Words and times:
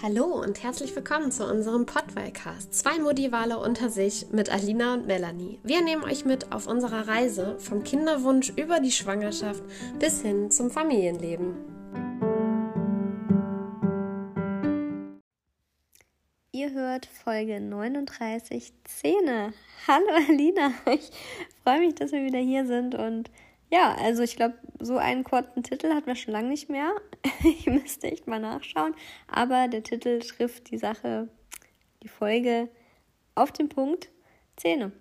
Hallo 0.00 0.26
und 0.26 0.62
herzlich 0.62 0.94
willkommen 0.94 1.32
zu 1.32 1.44
unserem 1.44 1.84
Podwellcast. 1.84 2.72
Zwei 2.72 3.00
Modivale 3.00 3.58
unter 3.58 3.90
sich 3.90 4.26
mit 4.30 4.48
Alina 4.48 4.94
und 4.94 5.08
Melanie. 5.08 5.58
Wir 5.64 5.82
nehmen 5.82 6.04
euch 6.04 6.24
mit 6.24 6.52
auf 6.52 6.68
unserer 6.68 7.08
Reise 7.08 7.58
vom 7.58 7.82
Kinderwunsch 7.82 8.50
über 8.50 8.78
die 8.78 8.92
Schwangerschaft 8.92 9.60
bis 9.98 10.22
hin 10.22 10.52
zum 10.52 10.70
Familienleben. 10.70 11.56
Ihr 16.52 16.70
hört 16.70 17.06
Folge 17.06 17.60
39 17.60 18.72
Zähne. 18.84 19.52
Hallo 19.88 20.10
Alina, 20.28 20.70
ich 20.94 21.10
freue 21.64 21.80
mich, 21.80 21.96
dass 21.96 22.12
wir 22.12 22.24
wieder 22.24 22.38
hier 22.38 22.66
sind 22.66 22.94
und 22.94 23.30
ja, 23.70 23.94
also 23.96 24.22
ich 24.22 24.36
glaube, 24.36 24.54
so 24.80 24.96
einen 24.96 25.24
kurzen 25.24 25.62
Titel 25.62 25.92
hatten 25.92 26.06
wir 26.06 26.16
schon 26.16 26.32
lange 26.32 26.48
nicht 26.48 26.70
mehr. 26.70 26.92
ich 27.44 27.66
müsste 27.66 28.10
echt 28.10 28.26
mal 28.26 28.40
nachschauen. 28.40 28.94
Aber 29.26 29.68
der 29.68 29.82
Titel 29.82 30.20
trifft 30.20 30.70
die 30.70 30.78
Sache, 30.78 31.28
die 32.02 32.08
Folge 32.08 32.68
auf 33.34 33.52
den 33.52 33.68
Punkt 33.68 34.10
Zähne. 34.56 34.92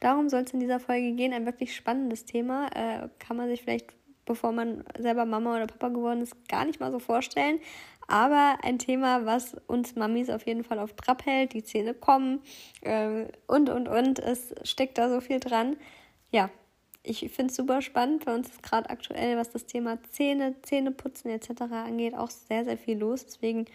Darum 0.00 0.28
soll 0.28 0.42
es 0.42 0.52
in 0.52 0.60
dieser 0.60 0.80
Folge 0.80 1.12
gehen. 1.12 1.32
Ein 1.32 1.46
wirklich 1.46 1.74
spannendes 1.74 2.24
Thema. 2.24 2.68
Äh, 2.74 3.08
kann 3.18 3.36
man 3.36 3.48
sich 3.48 3.62
vielleicht, 3.62 3.92
bevor 4.24 4.52
man 4.52 4.84
selber 4.98 5.24
Mama 5.24 5.56
oder 5.56 5.66
Papa 5.66 5.88
geworden 5.88 6.20
ist, 6.22 6.48
gar 6.48 6.64
nicht 6.64 6.80
mal 6.80 6.92
so 6.92 6.98
vorstellen. 6.98 7.60
Aber 8.08 8.58
ein 8.62 8.78
Thema, 8.78 9.26
was 9.26 9.56
uns 9.66 9.96
Mamis 9.96 10.30
auf 10.30 10.46
jeden 10.46 10.64
Fall 10.64 10.78
auf 10.78 10.94
Trab 10.94 11.26
hält. 11.26 11.52
Die 11.54 11.64
Zähne 11.64 11.92
kommen 11.92 12.40
äh, 12.82 13.26
und, 13.46 13.68
und, 13.68 13.88
und. 13.88 14.18
Es 14.18 14.54
steckt 14.62 14.98
da 14.98 15.10
so 15.10 15.20
viel 15.20 15.40
dran. 15.40 15.76
Ja, 16.30 16.50
ich 17.06 17.20
finde 17.30 17.50
es 17.50 17.56
super 17.56 17.82
spannend. 17.82 18.24
Bei 18.24 18.34
uns 18.34 18.48
ist 18.48 18.62
gerade 18.62 18.90
aktuell, 18.90 19.36
was 19.36 19.50
das 19.50 19.66
Thema 19.66 19.98
Zähne, 20.10 20.54
Zähneputzen 20.62 21.30
etc. 21.30 21.62
angeht, 21.70 22.14
auch 22.14 22.30
sehr, 22.30 22.64
sehr 22.64 22.76
viel 22.76 22.98
los. 22.98 23.24
Deswegen 23.24 23.66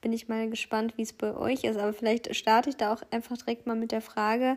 bin 0.00 0.12
ich 0.12 0.28
mal 0.28 0.48
gespannt, 0.48 0.94
wie 0.96 1.02
es 1.02 1.12
bei 1.12 1.36
euch 1.36 1.64
ist. 1.64 1.76
Aber 1.76 1.92
vielleicht 1.92 2.34
starte 2.34 2.70
ich 2.70 2.76
da 2.76 2.92
auch 2.92 3.02
einfach 3.10 3.36
direkt 3.36 3.66
mal 3.66 3.76
mit 3.76 3.92
der 3.92 4.00
Frage, 4.00 4.56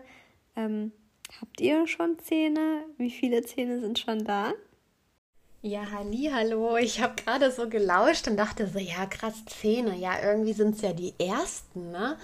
ähm, 0.55 0.91
habt 1.39 1.61
ihr 1.61 1.87
schon 1.87 2.19
Zähne? 2.19 2.83
Wie 2.97 3.11
viele 3.11 3.41
Zähne 3.43 3.79
sind 3.79 3.99
schon 3.99 4.23
da? 4.25 4.53
Ja, 5.63 5.91
halli, 5.91 6.29
hallo. 6.33 6.77
Ich 6.77 7.01
habe 7.01 7.13
gerade 7.23 7.51
so 7.51 7.69
gelauscht 7.69 8.27
und 8.27 8.35
dachte 8.35 8.65
so, 8.67 8.79
ja, 8.79 9.05
krass, 9.05 9.45
Zähne. 9.45 9.95
Ja, 9.95 10.13
irgendwie 10.23 10.53
sind 10.53 10.75
es 10.75 10.81
ja 10.81 10.91
die 10.91 11.13
ersten, 11.19 11.91
ne? 11.91 12.17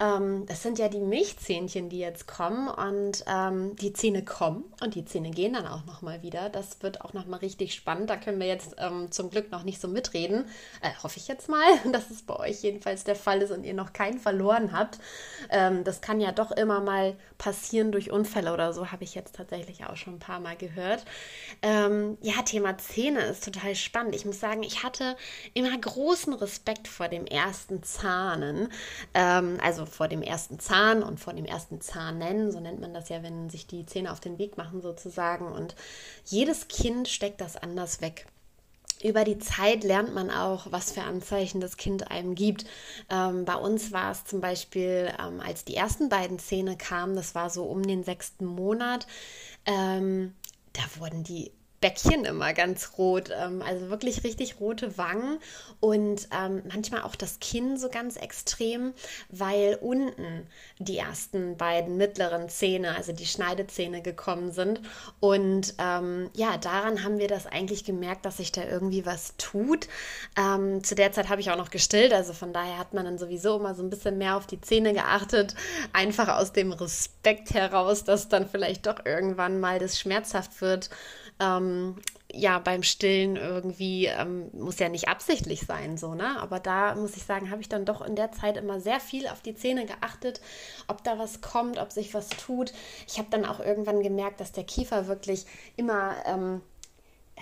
Ähm, 0.00 0.44
das 0.46 0.62
sind 0.62 0.78
ja 0.78 0.88
die 0.88 1.00
Milchzähnchen, 1.00 1.88
die 1.88 1.98
jetzt 1.98 2.26
kommen 2.26 2.68
und 2.68 3.24
ähm, 3.28 3.76
die 3.76 3.92
Zähne 3.92 4.24
kommen 4.24 4.64
und 4.82 4.94
die 4.94 5.04
Zähne 5.04 5.30
gehen 5.30 5.52
dann 5.52 5.66
auch 5.66 5.84
nochmal 5.86 6.22
wieder. 6.22 6.48
Das 6.48 6.82
wird 6.82 7.02
auch 7.02 7.12
nochmal 7.12 7.40
richtig 7.40 7.74
spannend. 7.74 8.10
Da 8.10 8.16
können 8.16 8.40
wir 8.40 8.46
jetzt 8.46 8.74
ähm, 8.78 9.12
zum 9.12 9.30
Glück 9.30 9.52
noch 9.52 9.62
nicht 9.62 9.80
so 9.80 9.86
mitreden. 9.88 10.46
Äh, 10.82 10.90
hoffe 11.02 11.18
ich 11.18 11.28
jetzt 11.28 11.48
mal, 11.48 11.62
dass 11.92 12.10
es 12.10 12.22
bei 12.22 12.36
euch 12.36 12.62
jedenfalls 12.62 13.04
der 13.04 13.16
Fall 13.16 13.42
ist 13.42 13.52
und 13.52 13.64
ihr 13.64 13.74
noch 13.74 13.92
keinen 13.92 14.18
verloren 14.18 14.72
habt. 14.72 14.98
Ähm, 15.50 15.84
das 15.84 16.00
kann 16.00 16.20
ja 16.20 16.32
doch 16.32 16.50
immer 16.50 16.80
mal 16.80 17.16
passieren 17.38 17.92
durch 17.92 18.10
Unfälle 18.10 18.52
oder 18.52 18.72
so, 18.72 18.90
habe 18.90 19.04
ich 19.04 19.14
jetzt 19.14 19.36
tatsächlich 19.36 19.86
auch 19.86 19.96
schon 19.96 20.14
ein 20.14 20.18
paar 20.18 20.40
Mal 20.40 20.56
gehört. 20.56 21.04
Ähm, 21.62 22.18
ja, 22.20 22.42
Thema 22.42 22.78
Zähne 22.78 23.20
ist 23.20 23.44
total 23.44 23.74
spannend. 23.74 24.14
Ich 24.14 24.24
muss 24.24 24.40
sagen, 24.40 24.62
ich 24.62 24.82
hatte 24.82 25.16
immer 25.52 25.76
großen 25.76 26.32
Respekt 26.34 26.88
vor 26.88 27.08
dem 27.08 27.26
ersten 27.26 27.82
Zahnen. 27.82 28.68
Ähm, 29.14 29.58
also 29.84 29.96
vor 29.96 30.08
dem 30.08 30.22
ersten 30.22 30.58
Zahn 30.58 31.02
und 31.02 31.20
vor 31.20 31.32
dem 31.32 31.44
ersten 31.44 31.80
Zahnen, 31.80 32.50
so 32.50 32.60
nennt 32.60 32.80
man 32.80 32.94
das 32.94 33.08
ja, 33.08 33.22
wenn 33.22 33.50
sich 33.50 33.66
die 33.66 33.86
Zähne 33.86 34.12
auf 34.12 34.20
den 34.20 34.38
Weg 34.38 34.56
machen 34.56 34.80
sozusagen. 34.80 35.46
Und 35.46 35.74
jedes 36.24 36.68
Kind 36.68 37.08
steckt 37.08 37.40
das 37.40 37.56
anders 37.56 38.00
weg 38.00 38.26
über 39.02 39.24
die 39.24 39.38
Zeit 39.38 39.84
lernt 39.84 40.14
man 40.14 40.30
auch, 40.30 40.72
was 40.72 40.92
für 40.92 41.02
Anzeichen 41.02 41.60
das 41.60 41.76
Kind 41.76 42.10
einem 42.10 42.34
gibt. 42.34 42.64
Ähm, 43.10 43.44
bei 43.44 43.56
uns 43.56 43.92
war 43.92 44.12
es 44.12 44.24
zum 44.24 44.40
Beispiel, 44.40 45.12
ähm, 45.20 45.40
als 45.40 45.64
die 45.64 45.76
ersten 45.76 46.08
beiden 46.08 46.38
Zähne 46.38 46.78
kamen, 46.78 47.14
das 47.14 47.34
war 47.34 47.50
so 47.50 47.64
um 47.64 47.82
den 47.82 48.02
sechsten 48.02 48.46
Monat, 48.46 49.06
ähm, 49.66 50.32
da 50.72 50.82
wurden 50.98 51.22
die 51.22 51.52
Bäckchen 51.84 52.24
immer 52.24 52.54
ganz 52.54 52.92
rot, 52.96 53.28
ähm, 53.30 53.60
also 53.60 53.90
wirklich 53.90 54.24
richtig 54.24 54.58
rote 54.58 54.96
Wangen 54.96 55.38
und 55.80 56.28
ähm, 56.34 56.62
manchmal 56.72 57.02
auch 57.02 57.14
das 57.14 57.40
Kinn 57.40 57.76
so 57.76 57.90
ganz 57.90 58.16
extrem, 58.16 58.94
weil 59.28 59.76
unten 59.82 60.46
die 60.78 60.96
ersten 60.96 61.58
beiden 61.58 61.98
mittleren 61.98 62.48
Zähne, 62.48 62.96
also 62.96 63.12
die 63.12 63.26
Schneidezähne 63.26 64.00
gekommen 64.00 64.50
sind. 64.50 64.80
Und 65.20 65.74
ähm, 65.76 66.30
ja, 66.32 66.56
daran 66.56 67.04
haben 67.04 67.18
wir 67.18 67.28
das 67.28 67.46
eigentlich 67.46 67.84
gemerkt, 67.84 68.24
dass 68.24 68.38
sich 68.38 68.50
da 68.50 68.64
irgendwie 68.64 69.04
was 69.04 69.34
tut. 69.36 69.86
Ähm, 70.38 70.82
zu 70.82 70.94
der 70.94 71.12
Zeit 71.12 71.28
habe 71.28 71.42
ich 71.42 71.50
auch 71.50 71.58
noch 71.58 71.68
gestillt, 71.68 72.14
also 72.14 72.32
von 72.32 72.54
daher 72.54 72.78
hat 72.78 72.94
man 72.94 73.04
dann 73.04 73.18
sowieso 73.18 73.58
immer 73.58 73.74
so 73.74 73.82
ein 73.82 73.90
bisschen 73.90 74.16
mehr 74.16 74.38
auf 74.38 74.46
die 74.46 74.62
Zähne 74.62 74.94
geachtet, 74.94 75.54
einfach 75.92 76.28
aus 76.28 76.54
dem 76.54 76.72
Respekt 76.72 77.52
heraus, 77.52 78.04
dass 78.04 78.30
dann 78.30 78.48
vielleicht 78.48 78.86
doch 78.86 79.04
irgendwann 79.04 79.60
mal 79.60 79.78
das 79.78 80.00
schmerzhaft 80.00 80.62
wird 80.62 80.88
ähm, 81.40 81.96
ja 82.32 82.58
beim 82.58 82.82
Stillen 82.82 83.36
irgendwie 83.36 84.06
ähm, 84.06 84.50
muss 84.52 84.78
ja 84.78 84.88
nicht 84.88 85.08
absichtlich 85.08 85.62
sein, 85.62 85.96
so, 85.96 86.14
ne? 86.14 86.40
Aber 86.40 86.60
da 86.60 86.94
muss 86.94 87.16
ich 87.16 87.24
sagen, 87.24 87.50
habe 87.50 87.60
ich 87.60 87.68
dann 87.68 87.84
doch 87.84 88.02
in 88.02 88.16
der 88.16 88.32
Zeit 88.32 88.56
immer 88.56 88.80
sehr 88.80 89.00
viel 89.00 89.28
auf 89.28 89.40
die 89.40 89.54
Zähne 89.54 89.86
geachtet, 89.86 90.40
ob 90.88 91.04
da 91.04 91.18
was 91.18 91.40
kommt, 91.40 91.78
ob 91.78 91.92
sich 91.92 92.14
was 92.14 92.28
tut. 92.28 92.72
Ich 93.06 93.18
habe 93.18 93.28
dann 93.30 93.44
auch 93.44 93.60
irgendwann 93.60 94.02
gemerkt, 94.02 94.40
dass 94.40 94.52
der 94.52 94.64
Kiefer 94.64 95.06
wirklich 95.06 95.46
immer 95.76 96.14
ähm, 96.26 96.60
äh, 97.36 97.40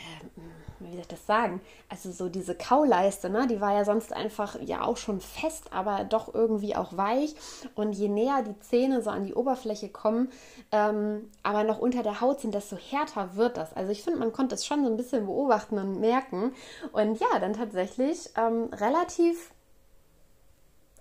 wie 0.84 0.90
soll 0.90 1.00
ich 1.00 1.08
das 1.08 1.26
sagen? 1.26 1.60
Also 1.88 2.10
so 2.10 2.28
diese 2.28 2.54
Kauleiste, 2.54 3.30
ne, 3.30 3.46
die 3.46 3.60
war 3.60 3.72
ja 3.72 3.84
sonst 3.84 4.12
einfach 4.12 4.60
ja 4.60 4.82
auch 4.82 4.96
schon 4.96 5.20
fest, 5.20 5.72
aber 5.72 6.04
doch 6.04 6.34
irgendwie 6.34 6.76
auch 6.76 6.96
weich. 6.96 7.34
Und 7.74 7.92
je 7.92 8.08
näher 8.08 8.42
die 8.42 8.58
Zähne 8.60 9.02
so 9.02 9.10
an 9.10 9.24
die 9.24 9.34
Oberfläche 9.34 9.88
kommen, 9.88 10.30
ähm, 10.70 11.30
aber 11.42 11.64
noch 11.64 11.78
unter 11.78 12.02
der 12.02 12.20
Haut 12.20 12.40
sind, 12.40 12.54
desto 12.54 12.76
härter 12.76 13.36
wird 13.36 13.56
das. 13.56 13.74
Also 13.74 13.92
ich 13.92 14.02
finde, 14.02 14.18
man 14.18 14.32
konnte 14.32 14.54
es 14.54 14.66
schon 14.66 14.84
so 14.84 14.90
ein 14.90 14.96
bisschen 14.96 15.26
beobachten 15.26 15.78
und 15.78 16.00
merken. 16.00 16.52
Und 16.92 17.18
ja, 17.20 17.38
dann 17.40 17.52
tatsächlich 17.52 18.30
ähm, 18.36 18.68
relativ 18.72 19.52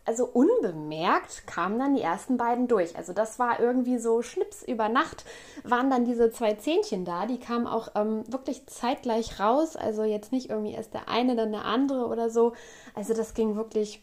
also 0.06 0.26
unbemerkt 0.26 1.46
kamen 1.46 1.78
dann 1.80 1.96
die 1.96 2.02
ersten 2.02 2.38
beiden 2.38 2.68
durch. 2.68 2.96
Also 2.96 3.14
das 3.14 3.38
war 3.40 3.60
irgendwie 3.60 3.98
so 3.98 4.22
Schnips 4.22 4.64
über 4.64 4.90
Nacht 4.90 5.26
waren 5.64 5.90
dann 5.90 6.06
diese 6.06 6.32
zwei 6.32 6.54
Zähnchen 6.54 7.06
da. 7.06 7.26
Die 7.26 7.40
kamen 7.40 7.68
auch 7.68 7.90
ähm, 7.96 8.24
wirklich 8.32 8.66
zeitgleich 8.68 9.40
raus. 9.40 9.76
Also 9.76 10.04
jetzt 10.04 10.32
nicht 10.32 10.50
irgendwie 10.50 10.74
erst 10.74 10.94
der 10.94 11.08
eine, 11.08 11.36
dann 11.36 11.52
der 11.52 11.66
andere 11.66 12.08
oder 12.08 12.30
so. 12.30 12.54
Also 12.96 13.14
das 13.14 13.34
ging 13.34 13.56
wirklich, 13.56 14.02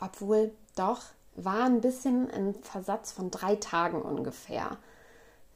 obwohl 0.00 0.52
doch, 0.76 1.02
war 1.36 1.64
ein 1.64 1.80
bisschen 1.80 2.30
ein 2.30 2.54
Versatz 2.62 3.12
von 3.12 3.30
drei 3.30 3.56
Tagen 3.56 4.02
ungefähr. 4.02 4.76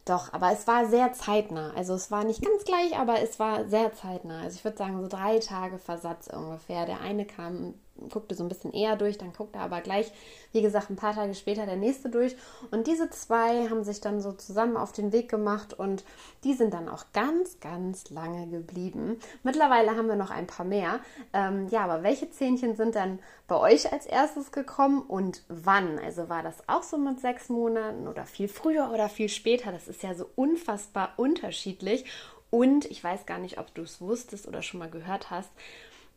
Doch, 0.04 0.32
aber 0.32 0.52
es 0.52 0.66
war 0.66 0.86
sehr 0.86 1.12
zeitnah. 1.12 1.72
Also 1.76 1.92
es 1.92 2.10
war 2.10 2.24
nicht 2.24 2.42
ganz 2.42 2.64
gleich, 2.64 2.98
aber 2.98 3.20
es 3.20 3.38
war 3.38 3.68
sehr 3.68 3.92
zeitnah. 3.92 4.40
Also 4.40 4.56
ich 4.56 4.64
würde 4.64 4.78
sagen 4.78 5.02
so 5.02 5.06
drei 5.06 5.38
Tage 5.38 5.78
Versatz 5.78 6.28
ungefähr. 6.28 6.86
Der 6.86 7.02
eine 7.02 7.26
kam 7.26 7.74
guckte 8.10 8.34
so 8.34 8.44
ein 8.44 8.48
bisschen 8.48 8.72
eher 8.72 8.97
durch, 8.97 9.19
dann 9.19 9.32
guckte 9.32 9.59
aber 9.59 9.81
gleich, 9.81 10.12
wie 10.53 10.62
gesagt, 10.62 10.91
ein 10.91 10.97
paar 10.97 11.14
Tage 11.14 11.34
später 11.34 11.66
der 11.66 11.76
nächste 11.76 12.09
durch. 12.09 12.36
Und 12.70 12.86
diese 12.86 13.10
zwei 13.10 13.69
haben 13.69 13.84
sich 13.84 14.00
dann 14.00 14.20
so 14.20 14.32
zusammen 14.32 14.76
auf 14.76 14.92
den 14.92 15.12
Weg 15.12 15.28
gemacht 15.28 15.75
und 15.75 16.04
die 16.44 16.54
sind 16.54 16.75
dann 16.75 16.88
auch 16.88 17.06
ganz, 17.12 17.60
ganz 17.60 18.10
lange 18.10 18.47
geblieben. 18.47 19.19
Mittlerweile 19.42 19.97
haben 19.97 20.09
wir 20.09 20.16
noch 20.16 20.31
ein 20.31 20.47
paar 20.47 20.66
mehr. 20.66 21.00
Ähm, 21.32 21.69
ja, 21.69 21.84
aber 21.84 22.03
welche 22.03 22.31
Zähnchen 22.31 22.76
sind 22.76 22.94
dann 22.94 23.19
bei 23.47 23.56
euch 23.56 23.92
als 23.92 24.06
erstes 24.06 24.53
gekommen 24.53 25.03
und 25.03 25.42
wann? 25.48 25.98
Also 25.98 26.28
war 26.28 26.42
das 26.42 26.69
auch 26.69 26.82
so 26.82 26.98
mit 26.98 27.20
sechs 27.20 27.48
Monaten 27.48 28.09
oder 28.09 28.25
viel 28.25 28.48
früher 28.48 28.91
oder 28.92 29.09
viel 29.09 29.28
später? 29.28 29.72
Das 29.72 29.88
ist 29.88 30.03
ja 30.03 30.15
so 30.15 30.28
unfassbar 30.36 31.15
unterschiedlich. 31.16 32.04
Und 32.50 32.86
ich 32.86 33.04
weiß 33.04 33.26
gar 33.26 33.38
nicht, 33.38 33.59
ob 33.59 33.75
du 33.75 33.82
es 33.82 34.00
wusstest 34.00 34.48
oder 34.48 34.62
schon 34.62 34.80
mal 34.80 34.91
gehört 34.91 35.30
hast 35.30 35.50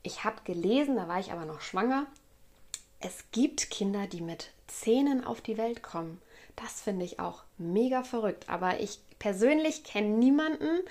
ich 0.04 0.24
habe 0.24 0.38
gelesen, 0.44 0.96
da 0.96 1.08
war 1.08 1.20
ich 1.20 1.32
aber 1.32 1.46
noch 1.46 1.62
schwanger, 1.62 2.08
es 3.00 3.26
gibt 3.32 3.70
Kinder, 3.72 4.08
die 4.08 4.22
mit 4.22 4.52
Zähnen 4.68 5.26
auf 5.26 5.42
die 5.42 5.58
Welt 5.58 5.82
kommen. 5.82 6.22
Das 6.56 6.82
finde 6.82 7.06
ich 7.06 7.20
auch 7.20 7.44
mega 7.58 8.04
verrückt. 8.04 8.48
Aber 8.48 8.80
ich 8.80 9.00
persönlich 9.18 9.84
kenne 9.84 10.10
niemanden, 10.10 10.82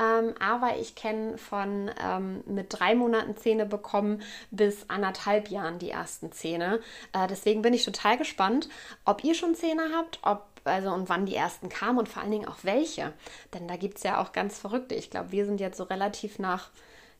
ähm, 0.00 0.34
aber 0.38 0.76
ich 0.78 0.94
kenne 0.94 1.38
von 1.38 1.90
ähm, 2.00 2.44
mit 2.46 2.66
drei 2.70 2.94
Monaten 2.94 3.36
Zähne 3.36 3.66
bekommen 3.66 4.22
bis 4.50 4.88
anderthalb 4.88 5.48
Jahren 5.48 5.78
die 5.78 5.90
ersten 5.90 6.30
Zähne. 6.30 6.80
Äh, 7.12 7.26
deswegen 7.26 7.62
bin 7.62 7.74
ich 7.74 7.84
total 7.84 8.16
gespannt, 8.16 8.68
ob 9.04 9.24
ihr 9.24 9.34
schon 9.34 9.54
Zähne 9.54 9.90
habt, 9.96 10.20
ob 10.22 10.46
also 10.64 10.92
und 10.92 11.08
wann 11.08 11.26
die 11.26 11.34
ersten 11.34 11.68
kamen 11.68 11.98
und 11.98 12.08
vor 12.08 12.22
allen 12.22 12.30
Dingen 12.30 12.48
auch 12.48 12.58
welche. 12.62 13.12
Denn 13.54 13.66
da 13.66 13.76
gibt 13.76 13.96
es 13.96 14.02
ja 14.02 14.20
auch 14.20 14.32
ganz 14.32 14.58
verrückte. 14.58 14.94
Ich 14.94 15.10
glaube, 15.10 15.32
wir 15.32 15.46
sind 15.46 15.60
jetzt 15.60 15.78
so 15.78 15.84
relativ 15.84 16.38
nach 16.38 16.70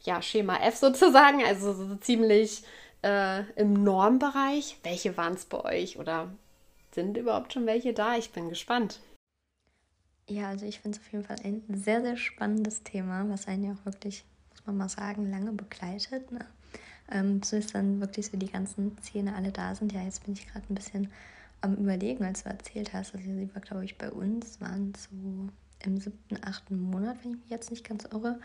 ja, 0.03 0.23
Schema 0.23 0.59
F 0.59 0.77
sozusagen, 0.77 1.45
also 1.45 1.73
so 1.73 1.97
ziemlich 1.97 2.63
äh, 3.03 3.43
im 3.53 3.73
Normbereich. 3.85 4.79
Welche 4.83 5.17
waren 5.17 5.35
es 5.35 5.45
bei 5.45 5.65
euch 5.65 5.99
oder 5.99 6.31
sind 6.93 7.17
überhaupt 7.17 7.53
schon 7.53 7.67
welche 7.67 7.93
da? 7.93 8.17
Ich 8.17 8.33
bin 8.33 8.49
gespannt. 8.49 9.01
Ja, 10.29 10.49
also 10.49 10.67
ich 10.67 10.81
finde 10.81 10.99
es 10.99 11.05
auf 11.05 11.13
jeden 11.13 11.25
Fall 11.25 11.39
ein 11.43 11.63
sehr, 11.73 12.03
sehr 12.03 12.17
spannendes 12.17 12.83
Thema, 12.83 13.27
was 13.29 13.49
einen 13.49 13.65
ja 13.65 13.73
auch 13.73 13.85
wirklich, 13.87 14.25
muss 14.51 14.67
man 14.67 14.77
mal 14.77 14.89
sagen, 14.89 15.31
lange 15.31 15.53
begleitet. 15.53 16.31
Ne? 16.33 16.47
ähm, 17.11 17.41
bis 17.41 17.69
dann 17.69 18.01
wirklich 18.01 18.27
so 18.27 18.37
die 18.37 18.51
ganzen 18.51 18.97
Zähne 19.01 19.35
alle 19.35 19.53
da 19.53 19.75
sind. 19.75 19.93
Ja, 19.93 20.03
jetzt 20.03 20.25
bin 20.25 20.35
ich 20.35 20.47
gerade 20.47 20.65
ein 20.69 20.75
bisschen 20.75 21.11
am 21.61 21.75
Überlegen, 21.77 22.25
als 22.25 22.45
du 22.45 22.51
erzählt 22.51 22.93
hast. 22.93 23.15
Also 23.15 23.25
sie 23.27 23.51
war, 23.55 23.63
glaube 23.63 23.85
ich, 23.85 23.99
bei 23.99 24.11
uns, 24.11 24.61
waren 24.61 24.93
so 24.95 25.49
im 25.85 25.99
siebten, 25.99 26.39
achten 26.43 26.81
Monat, 26.81 27.17
wenn 27.23 27.33
ich 27.33 27.39
mich 27.39 27.51
jetzt 27.51 27.71
nicht 27.71 27.87
ganz 27.87 28.05
irre. 28.05 28.39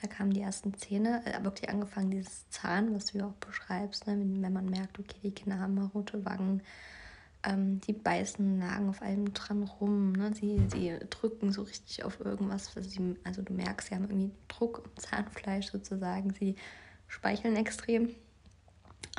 Da 0.00 0.08
kamen 0.08 0.32
die 0.32 0.40
ersten 0.40 0.74
Zähne, 0.74 1.22
äh, 1.26 1.44
wirklich 1.44 1.68
angefangen, 1.68 2.10
dieses 2.10 2.48
Zahn, 2.48 2.94
was 2.94 3.06
du 3.06 3.18
ja 3.18 3.26
auch 3.26 3.46
beschreibst, 3.46 4.06
ne? 4.06 4.14
wenn, 4.18 4.42
wenn 4.42 4.52
man 4.52 4.66
merkt, 4.66 4.98
okay, 4.98 5.18
die 5.22 5.32
Kinder 5.32 5.58
haben 5.58 5.74
mal 5.74 5.86
rote 5.86 6.24
Wangen, 6.24 6.62
ähm, 7.42 7.80
die 7.80 7.92
beißen, 7.92 8.58
nagen 8.58 8.88
auf 8.88 9.02
allem 9.02 9.32
dran 9.34 9.64
rum, 9.64 10.12
ne? 10.12 10.32
sie, 10.34 10.60
sie 10.68 10.98
drücken 11.10 11.52
so 11.52 11.62
richtig 11.62 12.04
auf 12.04 12.20
irgendwas. 12.20 12.72
Sie, 12.80 13.16
also 13.24 13.42
du 13.42 13.52
merkst, 13.52 13.88
sie 13.88 13.94
haben 13.94 14.04
irgendwie 14.04 14.30
Druck 14.48 14.82
im 14.84 15.02
Zahnfleisch 15.02 15.70
sozusagen, 15.70 16.32
sie 16.32 16.56
speicheln 17.06 17.56
extrem. 17.56 18.10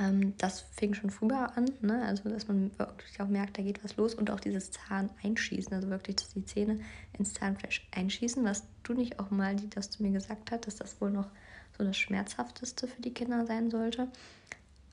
Ähm, 0.02 0.34
das 0.38 0.62
fing 0.62 0.96
schon 0.96 1.12
früher 1.12 1.56
an, 1.56 1.66
ne? 1.82 2.04
also 2.06 2.28
dass 2.28 2.48
man 2.48 2.72
wirklich 2.80 3.22
auch 3.22 3.28
merkt, 3.28 3.58
da 3.58 3.62
geht 3.62 3.84
was 3.84 3.98
los 3.98 4.16
und 4.16 4.32
auch 4.32 4.40
dieses 4.40 4.72
Zahn 4.72 5.12
einschießen, 5.22 5.74
also 5.74 5.90
wirklich, 5.90 6.16
dass 6.16 6.30
die 6.30 6.44
Zähne 6.44 6.80
ins 7.18 7.34
Zahnfleisch 7.34 7.88
einschießen, 7.92 8.44
was 8.44 8.64
du 8.82 8.94
nicht 8.94 9.20
auch 9.20 9.30
mal, 9.30 9.56
die 9.56 9.70
das 9.70 9.92
zu 9.92 10.02
mir 10.02 10.12
gesagt 10.12 10.52
hast, 10.52 10.66
dass 10.66 10.78
das 10.78 11.00
wohl 11.02 11.12
noch 11.12 11.30
so 11.78 11.84
das 11.84 11.98
Schmerzhafteste 11.98 12.88
für 12.88 13.02
die 13.02 13.14
Kinder 13.14 13.46
sein 13.46 13.70
sollte. 13.70 14.08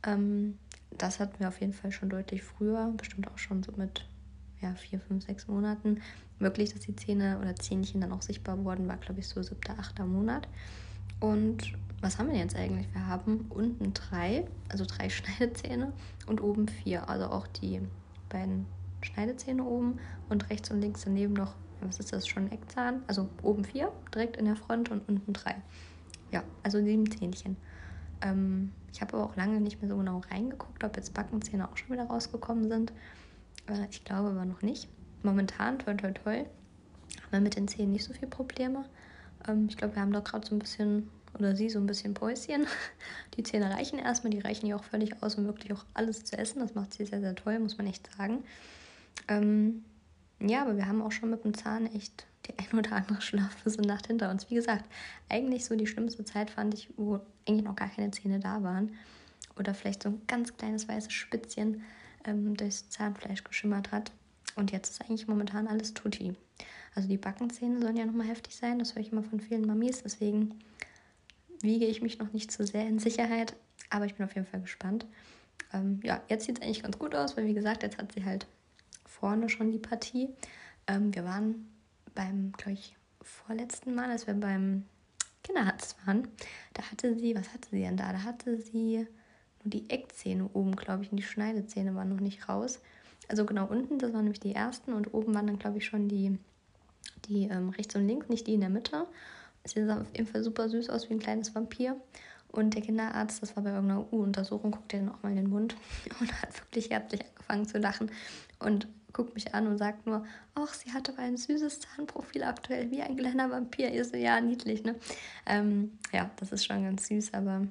Ähm, 0.04 0.58
das 0.90 1.20
hatten 1.20 1.40
wir 1.40 1.48
auf 1.48 1.60
jeden 1.60 1.72
Fall 1.72 1.90
schon 1.92 2.10
deutlich 2.10 2.42
früher, 2.42 2.92
bestimmt 2.96 3.28
auch 3.28 3.38
schon 3.38 3.62
so 3.62 3.72
mit 3.76 4.04
ja, 4.60 4.74
vier, 4.74 5.00
fünf, 5.00 5.24
sechs 5.24 5.46
Monaten. 5.46 6.02
Wirklich, 6.38 6.72
dass 6.74 6.80
die 6.80 6.96
Zähne 6.96 7.38
oder 7.40 7.56
Zähnchen 7.56 8.00
dann 8.00 8.12
auch 8.12 8.22
sichtbar 8.22 8.62
wurden, 8.64 8.88
war, 8.88 8.96
glaube 8.98 9.20
ich, 9.20 9.28
so 9.28 9.42
siebter, 9.42 9.78
achter 9.78 10.04
Monat. 10.04 10.48
Und 11.20 11.72
was 12.00 12.18
haben 12.18 12.30
wir 12.30 12.38
jetzt 12.38 12.56
eigentlich? 12.56 12.92
Wir 12.92 13.06
haben 13.06 13.46
unten 13.50 13.92
drei, 13.92 14.46
also 14.68 14.84
drei 14.84 15.08
Schneidezähne 15.10 15.92
und 16.26 16.42
oben 16.42 16.68
vier. 16.68 17.08
Also 17.08 17.26
auch 17.26 17.46
die 17.46 17.80
beiden 18.28 18.66
Schneidezähne 19.02 19.64
oben 19.64 19.98
und 20.28 20.48
rechts 20.50 20.70
und 20.70 20.80
links 20.80 21.02
daneben 21.04 21.34
noch, 21.34 21.54
was 21.80 21.98
ist 22.00 22.12
das, 22.12 22.26
schon 22.26 22.50
Eckzahn? 22.50 23.02
Also 23.06 23.28
oben 23.42 23.64
vier, 23.64 23.92
direkt 24.14 24.36
in 24.36 24.44
der 24.44 24.56
Front 24.56 24.90
und 24.90 25.08
unten 25.08 25.32
drei. 25.32 25.56
Ja, 26.32 26.42
also 26.62 26.82
sieben 26.82 27.10
Zähnchen. 27.10 27.56
Ähm, 28.20 28.72
ich 28.92 29.00
habe 29.00 29.16
aber 29.16 29.24
auch 29.24 29.36
lange 29.36 29.60
nicht 29.60 29.80
mehr 29.80 29.90
so 29.90 29.96
genau 29.96 30.20
reingeguckt, 30.30 30.82
ob 30.82 30.96
jetzt 30.96 31.14
Backenzähne 31.14 31.68
auch 31.68 31.76
schon 31.76 31.90
wieder 31.90 32.04
rausgekommen 32.04 32.68
sind. 32.68 32.92
Äh, 33.66 33.86
ich 33.90 34.04
glaube 34.04 34.30
aber 34.30 34.44
noch 34.44 34.62
nicht. 34.62 34.88
Momentan, 35.22 35.78
toll, 35.78 35.96
toll, 35.96 36.14
toll, 36.14 36.36
haben 36.36 37.32
wir 37.32 37.40
mit 37.40 37.56
den 37.56 37.68
Zähnen 37.68 37.92
nicht 37.92 38.04
so 38.04 38.12
viele 38.12 38.28
Probleme. 38.28 38.84
Ähm, 39.46 39.66
ich 39.68 39.76
glaube, 39.76 39.94
wir 39.94 40.02
haben 40.02 40.12
da 40.12 40.20
gerade 40.20 40.46
so 40.46 40.54
ein 40.54 40.58
bisschen, 40.58 41.10
oder 41.38 41.54
sie 41.54 41.70
so 41.70 41.78
ein 41.78 41.86
bisschen 41.86 42.14
Päuschen. 42.14 42.66
Die 43.36 43.42
Zähne 43.42 43.70
reichen 43.70 43.98
erstmal, 43.98 44.32
die 44.32 44.40
reichen 44.40 44.66
ja 44.66 44.76
auch 44.76 44.84
völlig 44.84 45.22
aus, 45.22 45.36
um 45.36 45.44
wirklich 45.46 45.72
auch 45.72 45.84
alles 45.94 46.24
zu 46.24 46.36
essen. 46.36 46.60
Das 46.60 46.74
macht 46.74 46.94
sie 46.94 47.04
sehr, 47.04 47.20
sehr 47.20 47.34
toll, 47.34 47.58
muss 47.60 47.78
man 47.78 47.86
echt 47.86 48.08
sagen. 48.16 48.42
Ähm, 49.28 49.84
ja, 50.40 50.62
aber 50.62 50.76
wir 50.76 50.86
haben 50.86 51.02
auch 51.02 51.12
schon 51.12 51.30
mit 51.30 51.44
dem 51.44 51.54
Zahn 51.54 51.86
echt 51.94 52.26
die 52.46 52.58
ein 52.58 52.78
oder 52.78 52.92
andere 52.92 53.20
schlaflose 53.20 53.82
Nacht 53.82 54.06
hinter 54.06 54.30
uns. 54.30 54.50
Wie 54.50 54.54
gesagt, 54.54 54.84
eigentlich 55.28 55.64
so 55.64 55.76
die 55.76 55.86
schlimmste 55.86 56.24
Zeit 56.24 56.50
fand 56.50 56.74
ich, 56.74 56.90
wo 56.96 57.20
eigentlich 57.46 57.64
noch 57.64 57.76
gar 57.76 57.88
keine 57.88 58.10
Zähne 58.10 58.40
da 58.40 58.62
waren. 58.62 58.94
Oder 59.58 59.74
vielleicht 59.74 60.04
so 60.04 60.10
ein 60.10 60.22
ganz 60.26 60.56
kleines 60.56 60.88
weißes 60.88 61.12
Spitzchen 61.12 61.82
ähm, 62.24 62.56
durchs 62.56 62.88
Zahnfleisch 62.90 63.44
geschimmert 63.44 63.90
hat. 63.90 64.12
Und 64.54 64.72
jetzt 64.72 64.90
ist 64.90 65.00
eigentlich 65.02 65.28
momentan 65.28 65.66
alles 65.66 65.94
tutti. 65.94 66.34
Also 66.94 67.08
die 67.08 67.18
Backenzähne 67.18 67.80
sollen 67.80 67.96
ja 67.96 68.06
nochmal 68.06 68.26
heftig 68.26 68.56
sein, 68.56 68.78
das 68.78 68.94
höre 68.94 69.02
ich 69.02 69.12
immer 69.12 69.22
von 69.22 69.40
vielen 69.40 69.66
Mamis, 69.66 70.02
deswegen 70.02 70.58
wiege 71.60 71.86
ich 71.86 72.02
mich 72.02 72.18
noch 72.18 72.32
nicht 72.32 72.50
so 72.52 72.64
sehr 72.64 72.86
in 72.86 72.98
Sicherheit, 72.98 73.54
aber 73.90 74.06
ich 74.06 74.14
bin 74.14 74.26
auf 74.26 74.34
jeden 74.34 74.46
Fall 74.46 74.60
gespannt. 74.60 75.06
Ähm, 75.72 76.00
ja, 76.02 76.22
jetzt 76.28 76.46
sieht 76.46 76.58
es 76.58 76.62
eigentlich 76.62 76.82
ganz 76.82 76.98
gut 76.98 77.14
aus, 77.14 77.36
weil 77.36 77.46
wie 77.46 77.54
gesagt, 77.54 77.82
jetzt 77.82 77.98
hat 77.98 78.12
sie 78.12 78.24
halt 78.24 78.46
vorne 79.06 79.48
schon 79.48 79.70
die 79.70 79.78
Partie. 79.78 80.28
Ähm, 80.86 81.14
wir 81.14 81.24
waren 81.24 81.68
beim, 82.14 82.52
glaube 82.52 82.72
ich, 82.72 82.96
vorletzten 83.22 83.94
Mal, 83.94 84.10
als 84.10 84.26
wir 84.26 84.34
beim 84.34 84.84
Kinderarzt 85.44 85.96
waren, 86.06 86.28
da 86.74 86.82
hatte 86.82 87.14
sie, 87.14 87.34
was 87.34 87.52
hatte 87.52 87.68
sie 87.70 87.80
denn 87.80 87.96
da? 87.96 88.12
Da 88.12 88.22
hatte 88.22 88.60
sie 88.60 89.06
nur 89.62 89.70
die 89.70 89.88
Eckzähne 89.90 90.48
oben, 90.52 90.76
glaube 90.76 91.04
ich, 91.04 91.10
und 91.10 91.16
die 91.16 91.22
Schneidezähne 91.22 91.94
waren 91.94 92.08
noch 92.08 92.20
nicht 92.20 92.48
raus. 92.48 92.80
Also 93.28 93.44
genau 93.44 93.66
unten, 93.66 93.98
das 93.98 94.12
waren 94.12 94.24
nämlich 94.24 94.40
die 94.40 94.54
ersten 94.54 94.92
und 94.92 95.12
oben 95.12 95.34
waren 95.34 95.46
dann, 95.46 95.58
glaube 95.58 95.78
ich, 95.78 95.86
schon 95.86 96.08
die 96.08 96.38
die 97.28 97.44
ähm, 97.44 97.70
rechts 97.70 97.94
und 97.94 98.06
links, 98.06 98.28
nicht 98.28 98.46
die 98.46 98.54
in 98.54 98.60
der 98.60 98.70
Mitte. 98.70 99.06
Sie 99.64 99.84
sah 99.84 100.00
auf 100.00 100.16
jeden 100.16 100.26
Fall 100.26 100.42
super 100.42 100.68
süß 100.68 100.88
aus 100.90 101.08
wie 101.08 101.14
ein 101.14 101.18
kleines 101.18 101.54
Vampir. 101.54 101.96
Und 102.50 102.74
der 102.74 102.82
Kinderarzt, 102.82 103.42
das 103.42 103.54
war 103.56 103.62
bei 103.62 103.70
irgendeiner 103.70 104.10
U-Untersuchung, 104.12 104.70
guckt 104.70 104.92
ihr 104.94 105.00
dann 105.00 105.10
auch 105.10 105.22
mal 105.22 105.30
in 105.30 105.36
den 105.36 105.50
Mund 105.50 105.76
und 106.20 106.32
hat 106.42 106.58
wirklich 106.60 106.90
herzlich 106.90 107.20
angefangen 107.22 107.66
zu 107.66 107.78
lachen 107.78 108.10
und 108.58 108.88
guckt 109.12 109.34
mich 109.34 109.54
an 109.54 109.66
und 109.66 109.78
sagt 109.78 110.06
nur, 110.06 110.24
ach, 110.54 110.72
sie 110.72 110.92
hatte 110.92 111.12
aber 111.12 111.22
ein 111.22 111.36
süßes 111.36 111.80
Zahnprofil 111.80 112.42
aktuell, 112.42 112.90
wie 112.90 113.02
ein 113.02 113.16
kleiner 113.16 113.50
Vampir. 113.50 113.92
Ihr 113.92 114.04
so, 114.04 114.16
ja, 114.16 114.40
niedlich, 114.40 114.84
ne? 114.84 114.96
Ähm, 115.46 115.98
ja, 116.12 116.30
das 116.36 116.52
ist 116.52 116.66
schon 116.66 116.84
ganz 116.84 117.08
süß, 117.08 117.34
aber 117.34 117.66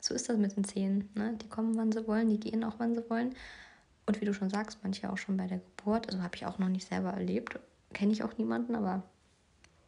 so 0.00 0.14
ist 0.14 0.28
das 0.28 0.36
mit 0.36 0.56
den 0.56 0.64
Zähnen, 0.64 1.08
ne? 1.14 1.36
Die 1.40 1.48
kommen, 1.48 1.76
wann 1.76 1.92
sie 1.92 2.06
wollen, 2.06 2.28
die 2.28 2.40
gehen 2.40 2.64
auch, 2.64 2.74
wann 2.78 2.94
sie 2.94 3.08
wollen. 3.08 3.34
Und 4.06 4.20
wie 4.20 4.24
du 4.24 4.34
schon 4.34 4.50
sagst, 4.50 4.78
manche 4.82 5.10
auch 5.10 5.18
schon 5.18 5.36
bei 5.36 5.46
der 5.46 5.58
Geburt, 5.58 6.08
also 6.08 6.22
habe 6.22 6.36
ich 6.36 6.46
auch 6.46 6.58
noch 6.58 6.68
nicht 6.68 6.88
selber 6.88 7.10
erlebt 7.10 7.58
kenne 7.92 8.12
ich 8.12 8.22
auch 8.22 8.36
niemanden, 8.38 8.74
aber 8.74 9.02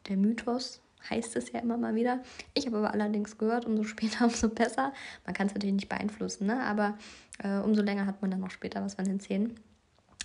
der 0.07 0.17
Mythos 0.17 0.81
heißt 1.09 1.35
es 1.35 1.51
ja 1.51 1.59
immer 1.59 1.77
mal 1.77 1.95
wieder. 1.95 2.21
Ich 2.53 2.65
habe 2.65 2.77
aber 2.77 2.93
allerdings 2.93 3.37
gehört, 3.37 3.65
umso 3.65 3.83
später, 3.85 4.25
umso 4.25 4.49
besser. 4.49 4.93
Man 5.25 5.33
kann 5.33 5.47
es 5.47 5.53
natürlich 5.53 5.75
nicht 5.75 5.89
beeinflussen, 5.89 6.47
ne? 6.47 6.63
aber 6.63 6.97
äh, 7.43 7.59
umso 7.59 7.81
länger 7.81 8.05
hat 8.05 8.21
man 8.21 8.31
dann 8.31 8.39
noch 8.39 8.51
später 8.51 8.83
was 8.83 8.95
von 8.95 9.05
den 9.05 9.19
Zähnen. 9.19 9.59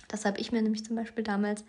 Das 0.07 0.25
habe 0.25 0.39
ich 0.39 0.51
mir 0.51 0.61
nämlich 0.61 0.83
zum 0.83 0.95
Beispiel 0.95 1.23
damals 1.23 1.63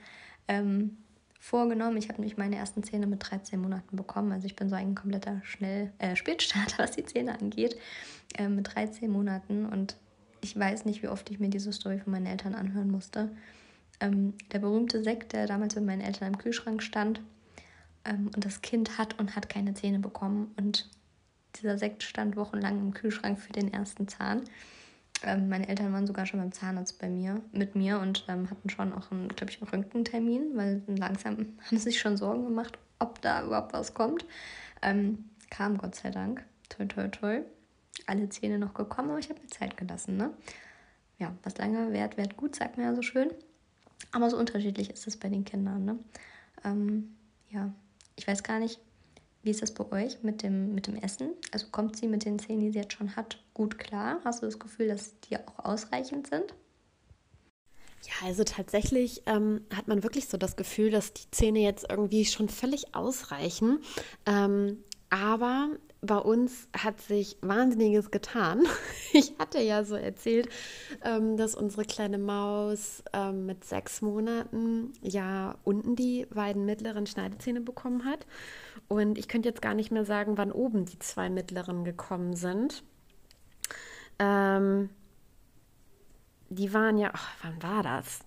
ähm, 0.49 0.97
vorgenommen. 1.39 1.97
Ich 1.97 2.09
habe 2.09 2.21
nämlich 2.21 2.37
meine 2.37 2.57
ersten 2.57 2.83
Zähne 2.83 3.07
mit 3.07 3.31
13 3.31 3.61
Monaten 3.61 3.97
bekommen. 3.97 4.33
Also 4.33 4.47
ich 4.47 4.57
bin 4.57 4.69
so 4.69 4.75
ein 4.75 4.95
kompletter 4.95 5.41
Schnell 5.45 5.93
äh, 5.99 6.17
Spätstarter, 6.17 6.79
was 6.83 6.93
die 6.93 7.05
Zähne 7.05 7.39
angeht, 7.39 7.77
äh, 8.37 8.49
mit 8.49 8.75
13 8.75 9.11
Monaten. 9.11 9.67
Und 9.67 9.97
ich 10.41 10.59
weiß 10.59 10.85
nicht, 10.87 11.03
wie 11.03 11.09
oft 11.09 11.31
ich 11.31 11.39
mir 11.39 11.51
diese 11.51 11.73
Story 11.73 12.01
von 12.01 12.13
meinen 12.13 12.27
Eltern 12.27 12.55
anhören 12.55 12.91
musste 12.91 13.31
ähm, 14.03 14.35
der 14.53 14.59
berühmte 14.59 15.03
Sekt, 15.03 15.33
der 15.33 15.47
damals 15.47 15.77
mit 15.77 15.87
meinen 15.87 16.03
Eltern 16.03 16.29
im 16.29 16.39
Kühlschrank 16.39 16.83
stand. 16.83 17.21
Ähm, 18.05 18.31
und 18.35 18.45
das 18.45 18.61
Kind 18.61 18.99
hat 18.99 19.19
und 19.19 19.37
hat 19.37 19.49
keine 19.49 19.75
Zähne 19.75 20.01
bekommen. 20.01 20.53
Und 20.59 20.91
dieser 21.57 21.79
Sekt 21.79 22.03
stand 22.03 22.37
wochenlang 22.37 22.81
im 22.81 22.93
Kühlschrank 22.93 23.39
für 23.39 23.53
den 23.53 23.73
ersten 23.73 24.09
Zahn. 24.09 24.43
Ähm, 25.23 25.49
meine 25.49 25.69
Eltern 25.69 25.93
waren 25.93 26.07
sogar 26.07 26.27
schon 26.27 26.41
beim 26.41 26.51
Zahnarzt 26.51 26.99
bei 26.99 27.09
mir, 27.09 27.41
mit 27.53 27.77
mir 27.77 28.01
und 28.01 28.25
ähm, 28.29 28.51
hatten 28.51 28.69
schon 28.69 28.93
auch, 28.93 29.13
einen, 29.13 29.29
glaube 29.29 29.53
ich, 29.53 29.63
einen 29.63 29.71
Röntgentermin, 29.71 30.57
weil 30.57 30.83
langsam 30.87 31.37
haben 31.37 31.57
sie 31.71 31.79
sich 31.79 32.01
schon 32.01 32.17
Sorgen 32.17 32.45
gemacht, 32.45 32.79
ob 32.99 33.23
da 33.23 33.45
überhaupt 33.45 33.73
was 33.73 33.95
kommt. 33.95 34.27
Ähm, 34.83 35.27
kam 35.49 35.79
Gott 35.79 35.95
sei 35.95 36.11
Dank. 36.11 36.45
Toll, 36.69 36.89
toll, 36.89 37.11
toll. 37.11 37.45
Alle 38.07 38.29
Zähne 38.31 38.59
noch 38.59 38.75
gekommen, 38.75 39.11
aber 39.11 39.21
ich 39.21 39.29
habe 39.29 39.41
mir 39.41 39.49
Zeit 39.49 39.77
gelassen. 39.77 40.17
Ne? 40.17 40.31
Ja, 41.19 41.33
was 41.45 41.57
lange 41.59 41.93
währt, 41.93 42.17
währt 42.17 42.37
gut, 42.37 42.57
sagt 42.57 42.79
man 42.79 42.87
ja 42.87 42.95
so 42.97 43.03
schön. 43.03 43.31
Aber 44.13 44.31
so 44.31 44.37
unterschiedlich 44.37 44.91
ist 44.91 45.07
es 45.07 45.17
bei 45.17 45.29
den 45.29 45.45
Kindern. 45.45 45.85
Ne? 45.85 45.99
Ähm, 46.65 47.17
ja, 47.51 47.73
ich 48.17 48.27
weiß 48.27 48.43
gar 48.43 48.59
nicht, 48.59 48.79
wie 49.43 49.51
ist 49.51 49.63
das 49.63 49.75
bei 49.75 49.91
euch 49.91 50.23
mit 50.23 50.43
dem, 50.43 50.75
mit 50.75 50.87
dem 50.87 50.97
Essen? 50.97 51.31
Also 51.51 51.67
kommt 51.73 51.97
sie 51.97 52.07
mit 52.07 52.25
den 52.25 52.39
Zähnen, 52.39 52.61
die 52.61 52.71
sie 52.71 52.79
jetzt 52.79 52.93
schon 52.93 53.17
hat, 53.17 53.43
gut 53.55 53.79
klar? 53.79 54.21
Hast 54.25 54.43
du 54.43 54.47
das 54.47 54.59
Gefühl, 54.59 54.89
dass 54.89 55.19
die 55.21 55.37
auch 55.37 55.65
ausreichend 55.65 56.29
sind? 56.29 56.55
Ja, 58.05 58.27
also 58.27 58.45
tatsächlich 58.45 59.23
ähm, 59.27 59.65
hat 59.75 59.89
man 59.89 60.03
wirklich 60.03 60.29
so 60.29 60.37
das 60.37 60.57
Gefühl, 60.57 60.91
dass 60.91 61.13
die 61.13 61.31
Zähne 61.31 61.61
jetzt 61.61 61.87
irgendwie 61.89 62.25
schon 62.25 62.49
völlig 62.49 62.95
ausreichen. 62.95 63.79
Ähm, 64.27 64.79
aber 65.11 65.71
bei 66.05 66.19
uns 66.19 66.69
hat 66.77 67.01
sich 67.01 67.39
Wahnsinniges 67.41 68.11
getan. 68.11 68.67
Ich 69.15 69.35
hatte 69.39 69.61
ja 69.61 69.85
so 69.85 69.95
erzählt, 69.95 70.49
ähm, 71.05 71.37
dass 71.37 71.55
unsere 71.55 71.85
kleine 71.85 72.17
Maus 72.17 73.05
ähm, 73.13 73.45
mit 73.45 73.63
sechs 73.63 74.01
Monaten 74.01 74.95
ja 75.03 75.57
unten 75.65 75.97
die 75.97 76.25
beiden 76.31 76.65
mittleren 76.65 77.05
Schneidezähne 77.05 77.61
bekommen 77.61 78.07
hat. 78.07 78.27
Und 78.89 79.19
ich 79.19 79.29
könnte 79.29 79.51
jetzt 79.51 79.61
gar 79.61 79.75
nicht 79.75 79.91
mehr 79.91 80.07
sagen, 80.07 80.39
wann 80.39 80.51
oben 80.51 80.87
die 80.87 80.99
zwei 80.99 81.29
mittleren 81.29 81.85
gekommen 81.85 82.35
sind. 82.35 82.85
Ähm, 84.19 84.89
die 86.49 86.73
waren 86.73 86.97
ja, 86.97 87.11
ach, 87.13 87.35
wann 87.43 87.63
war 87.63 87.83
das? 87.83 88.21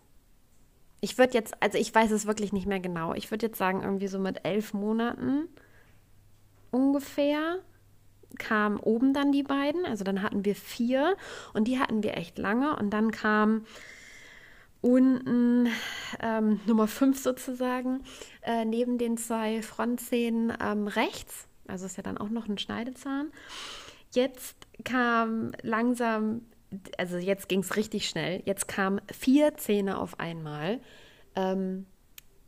Ich 1.02 1.18
würde 1.18 1.34
jetzt, 1.34 1.56
also 1.64 1.80
ich 1.80 1.94
weiß 1.94 2.12
es 2.12 2.28
wirklich 2.28 2.54
nicht 2.54 2.68
mehr 2.68 2.80
genau. 2.80 3.16
Ich 3.16 3.32
würde 3.32 3.48
jetzt 3.48 3.58
sagen, 3.58 3.82
irgendwie 3.82 4.08
so 4.08 4.20
mit 4.20 4.46
elf 4.46 4.76
Monaten 4.76 5.50
ungefähr 6.76 7.60
kamen 8.38 8.78
oben 8.80 9.14
dann 9.14 9.32
die 9.32 9.44
beiden. 9.44 9.86
Also 9.86 10.04
dann 10.04 10.22
hatten 10.22 10.46
wir 10.46 10.56
vier 10.56 11.16
und 11.54 11.68
die 11.68 11.80
hatten 11.80 12.04
wir 12.04 12.18
echt 12.18 12.38
lange. 12.38 12.76
Und 12.76 12.92
dann 12.92 13.12
kam 13.12 13.66
unten 14.82 15.68
ähm, 16.22 16.60
Nummer 16.66 16.88
fünf 16.88 17.20
sozusagen 17.20 18.04
äh, 18.44 18.66
neben 18.66 18.98
den 18.98 19.18
zwei 19.18 19.62
Frontzähnen 19.62 20.54
ähm, 20.62 20.88
rechts. 20.88 21.48
Also 21.68 21.86
ist 21.86 21.98
ja 21.98 22.04
dann 22.04 22.18
auch 22.18 22.30
noch 22.30 22.48
ein 22.48 22.58
Schneidezahn. 22.58 23.32
Jetzt 24.14 24.56
kam 24.84 25.54
langsam, 25.64 26.42
also 26.98 27.18
jetzt 27.18 27.50
ging 27.50 27.62
es 27.62 27.76
richtig 27.76 28.08
schnell, 28.08 28.44
jetzt 28.46 28.68
kamen 28.68 29.02
vier 29.12 29.56
Zähne 29.58 29.98
auf 29.98 30.20
einmal. 30.20 30.80
Ähm, 31.36 31.86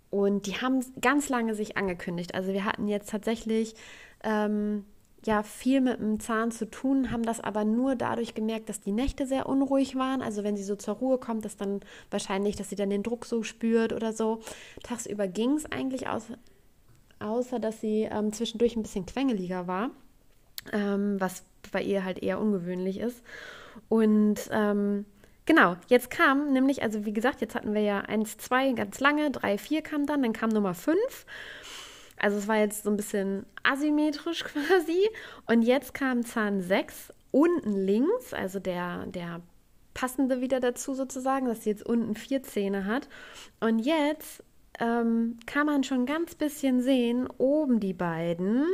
und 0.09 0.45
die 0.45 0.61
haben 0.61 0.85
ganz 1.01 1.29
lange 1.29 1.55
sich 1.55 1.75
angekündigt. 1.75 2.35
Also 2.35 2.53
wir 2.53 2.63
hatten 2.63 2.87
jetzt 2.87 3.09
tatsächlich 3.09 3.75
ähm, 4.23 4.85
ja 5.25 5.43
viel 5.43 5.81
mit 5.81 5.99
dem 5.99 6.19
Zahn 6.19 6.51
zu 6.51 6.69
tun, 6.69 7.11
haben 7.11 7.23
das 7.23 7.39
aber 7.39 7.65
nur 7.65 7.95
dadurch 7.95 8.33
gemerkt, 8.33 8.69
dass 8.69 8.81
die 8.81 8.91
Nächte 8.91 9.27
sehr 9.27 9.47
unruhig 9.47 9.95
waren. 9.95 10.21
Also 10.21 10.43
wenn 10.43 10.55
sie 10.55 10.63
so 10.63 10.75
zur 10.75 10.95
Ruhe 10.95 11.17
kommt, 11.17 11.45
dass 11.45 11.57
dann 11.57 11.81
wahrscheinlich, 12.09 12.55
dass 12.55 12.69
sie 12.69 12.75
dann 12.75 12.89
den 12.89 13.03
Druck 13.03 13.25
so 13.25 13.43
spürt 13.43 13.93
oder 13.93 14.13
so. 14.13 14.39
Tagsüber 14.83 15.27
ging 15.27 15.53
es 15.53 15.65
eigentlich 15.71 16.07
aus, 16.07 16.23
außer 17.19 17.59
dass 17.59 17.81
sie 17.81 18.07
ähm, 18.09 18.31
zwischendurch 18.31 18.75
ein 18.75 18.83
bisschen 18.83 19.05
quengeliger 19.05 19.67
war, 19.67 19.91
ähm, 20.71 21.19
was 21.19 21.43
bei 21.71 21.81
ihr 21.81 22.05
halt 22.05 22.19
eher 22.23 22.39
ungewöhnlich 22.39 22.99
ist. 22.99 23.21
Und 23.89 24.49
ähm, 24.51 25.05
genau, 25.45 25.75
jetzt 25.87 26.09
kam 26.09 26.53
nämlich, 26.53 26.83
also 26.83 27.05
wie 27.05 27.13
gesagt, 27.13 27.41
jetzt 27.41 27.55
hatten 27.55 27.73
wir 27.73 27.81
ja 27.81 27.99
1, 27.99 28.37
2 28.37 28.73
ganz 28.73 28.99
lange, 28.99 29.31
3, 29.31 29.57
4 29.57 29.81
kam 29.81 30.05
dann, 30.05 30.21
dann 30.21 30.33
kam 30.33 30.49
Nummer 30.49 30.73
5. 30.73 30.97
Also 32.19 32.37
es 32.37 32.47
war 32.47 32.57
jetzt 32.57 32.83
so 32.83 32.89
ein 32.89 32.97
bisschen 32.97 33.45
asymmetrisch 33.63 34.43
quasi. 34.45 35.09
Und 35.45 35.61
jetzt 35.61 35.93
kam 35.93 36.25
Zahn 36.25 36.61
6 36.61 37.13
unten 37.31 37.73
links, 37.73 38.33
also 38.33 38.59
der, 38.59 39.05
der 39.07 39.41
passende 39.93 40.41
wieder 40.41 40.59
dazu 40.59 40.93
sozusagen, 40.93 41.47
dass 41.47 41.63
sie 41.63 41.71
jetzt 41.71 41.85
unten 41.85 42.15
vier 42.15 42.43
Zähne 42.43 42.85
hat. 42.85 43.09
Und 43.59 43.79
jetzt 43.79 44.43
ähm, 44.79 45.39
kann 45.45 45.65
man 45.65 45.83
schon 45.83 46.05
ganz 46.05 46.35
bisschen 46.35 46.81
sehen, 46.81 47.27
oben 47.37 47.79
die 47.79 47.93
beiden, 47.93 48.65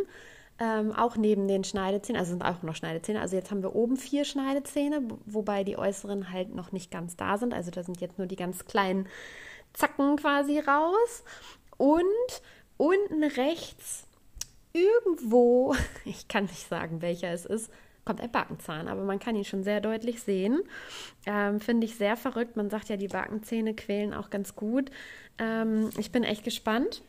ähm, 0.60 0.92
auch 0.92 1.16
neben 1.16 1.48
den 1.48 1.64
Schneidezähnen, 1.64 2.20
also 2.20 2.32
sind 2.32 2.44
auch 2.44 2.62
noch 2.62 2.76
Schneidezähne. 2.76 3.22
Also 3.22 3.36
jetzt 3.36 3.52
haben 3.52 3.64
wir 3.64 3.76
oben 3.76 3.98
vier 3.98 4.26
Schneidezähne, 4.26 5.02
wobei 5.26 5.64
die 5.64 5.78
äußeren 5.78 6.32
halt 6.32 6.54
noch 6.54 6.72
nicht 6.72 6.92
ganz 6.92 7.16
da 7.16 7.38
sind. 7.38 7.54
Also 7.54 7.72
da 7.72 7.84
sind 7.84 8.02
jetzt 8.02 8.18
nur 8.18 8.28
die 8.28 8.36
ganz 8.36 8.66
kleinen 8.66 9.08
Zacken 9.74 10.18
quasi 10.18 10.60
raus. 10.60 11.24
Und 11.78 12.04
unten 12.84 13.24
rechts 13.24 14.06
irgendwo, 14.74 15.75
ich 16.06 16.28
kann 16.28 16.46
nicht 16.46 16.68
sagen, 16.68 17.02
welcher 17.02 17.32
es 17.32 17.46
ist, 17.46 17.72
kommt 18.06 18.20
ein 18.20 18.32
Backenzahn, 18.32 18.90
aber 18.90 19.04
man 19.04 19.20
kann 19.20 19.38
ihn 19.38 19.46
schon 19.46 19.63
sehr 19.63 19.80
deutlich 19.80 20.22
sehen. 20.22 20.62
Ähm, 21.25 21.62
Finde 21.62 21.86
ich 21.86 21.96
sehr 21.96 22.18
verrückt. 22.18 22.58
Man 22.58 22.70
sagt 22.70 22.90
ja, 22.90 22.98
die 22.98 23.08
Backenzähne 23.08 23.74
quälen 23.74 24.13
auch 24.13 24.30
ganz 24.30 24.58
gut. 24.58 24.92
Ähm, 25.40 25.90
ich 25.98 26.12
bin 26.12 26.25
echt 26.25 26.44
gespannt, 26.44 27.02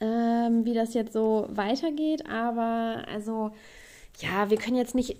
ähm, 0.00 0.64
wie 0.64 0.74
das 0.74 0.94
jetzt 0.94 1.12
so 1.12 1.48
weitergeht. 1.50 2.28
Aber 2.30 3.04
also, 3.08 3.50
ja, 4.20 4.48
wir 4.48 4.58
können 4.58 4.76
jetzt 4.76 4.94
nicht 4.94 5.16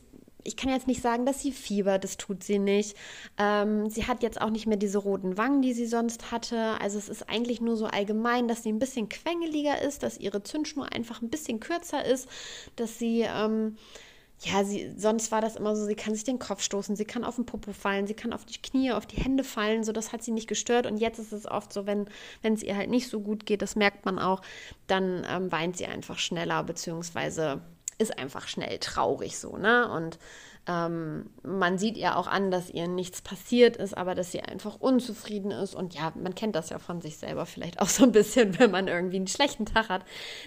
ich 0.46 0.56
kann 0.56 0.70
jetzt 0.70 0.86
nicht 0.86 1.02
sagen, 1.02 1.26
dass 1.26 1.40
sie 1.40 1.52
fiebert, 1.52 2.04
das 2.04 2.16
tut 2.16 2.42
sie 2.42 2.58
nicht. 2.58 2.96
Ähm, 3.38 3.90
sie 3.90 4.06
hat 4.06 4.22
jetzt 4.22 4.40
auch 4.40 4.50
nicht 4.50 4.66
mehr 4.66 4.76
diese 4.76 4.98
roten 4.98 5.36
Wangen, 5.36 5.62
die 5.62 5.72
sie 5.72 5.86
sonst 5.86 6.30
hatte. 6.30 6.80
Also 6.80 6.98
es 6.98 7.08
ist 7.08 7.28
eigentlich 7.28 7.60
nur 7.60 7.76
so 7.76 7.86
allgemein, 7.86 8.48
dass 8.48 8.62
sie 8.62 8.72
ein 8.72 8.78
bisschen 8.78 9.08
quengeliger 9.08 9.82
ist, 9.82 10.02
dass 10.02 10.18
ihre 10.18 10.42
Zündschnur 10.42 10.92
einfach 10.92 11.22
ein 11.22 11.30
bisschen 11.30 11.60
kürzer 11.60 12.04
ist, 12.04 12.28
dass 12.76 12.98
sie 12.98 13.22
ähm, 13.22 13.76
ja, 14.40 14.64
sie, 14.64 14.92
sonst 14.96 15.32
war 15.32 15.40
das 15.40 15.56
immer 15.56 15.74
so, 15.74 15.86
sie 15.86 15.94
kann 15.94 16.14
sich 16.14 16.24
den 16.24 16.38
Kopf 16.38 16.60
stoßen, 16.62 16.94
sie 16.94 17.06
kann 17.06 17.24
auf 17.24 17.36
den 17.36 17.46
Popo 17.46 17.72
fallen, 17.72 18.06
sie 18.06 18.14
kann 18.14 18.34
auf 18.34 18.44
die 18.44 18.60
Knie, 18.60 18.92
auf 18.92 19.06
die 19.06 19.16
Hände 19.16 19.44
fallen, 19.44 19.82
so 19.82 19.92
das 19.92 20.12
hat 20.12 20.22
sie 20.22 20.30
nicht 20.32 20.46
gestört. 20.46 20.86
Und 20.86 20.98
jetzt 20.98 21.18
ist 21.18 21.32
es 21.32 21.46
oft 21.46 21.72
so, 21.72 21.86
wenn 21.86 22.06
es 22.42 22.62
ihr 22.62 22.76
halt 22.76 22.90
nicht 22.90 23.08
so 23.08 23.20
gut 23.20 23.46
geht, 23.46 23.62
das 23.62 23.76
merkt 23.76 24.04
man 24.04 24.18
auch, 24.18 24.42
dann 24.86 25.26
ähm, 25.28 25.50
weint 25.50 25.78
sie 25.78 25.86
einfach 25.86 26.18
schneller, 26.18 26.62
beziehungsweise 26.64 27.62
ist 27.98 28.18
einfach 28.18 28.48
schnell 28.48 28.78
traurig 28.78 29.38
so, 29.38 29.56
ne? 29.56 29.88
Und 29.90 30.18
ähm, 30.68 31.30
man 31.44 31.78
sieht 31.78 31.96
ihr 31.96 32.16
auch 32.16 32.26
an, 32.26 32.50
dass 32.50 32.70
ihr 32.70 32.88
nichts 32.88 33.22
passiert 33.22 33.76
ist, 33.76 33.96
aber 33.96 34.14
dass 34.14 34.32
sie 34.32 34.42
einfach 34.42 34.76
unzufrieden 34.80 35.52
ist. 35.52 35.74
Und 35.74 35.94
ja, 35.94 36.12
man 36.16 36.34
kennt 36.34 36.56
das 36.56 36.70
ja 36.70 36.78
von 36.78 37.00
sich 37.00 37.18
selber 37.18 37.46
vielleicht 37.46 37.80
auch 37.80 37.88
so 37.88 38.04
ein 38.04 38.12
bisschen, 38.12 38.58
wenn 38.58 38.70
man 38.70 38.88
irgendwie 38.88 39.16
einen 39.16 39.28
schlechten 39.28 39.66
Tag 39.66 39.88
hat, 39.88 40.04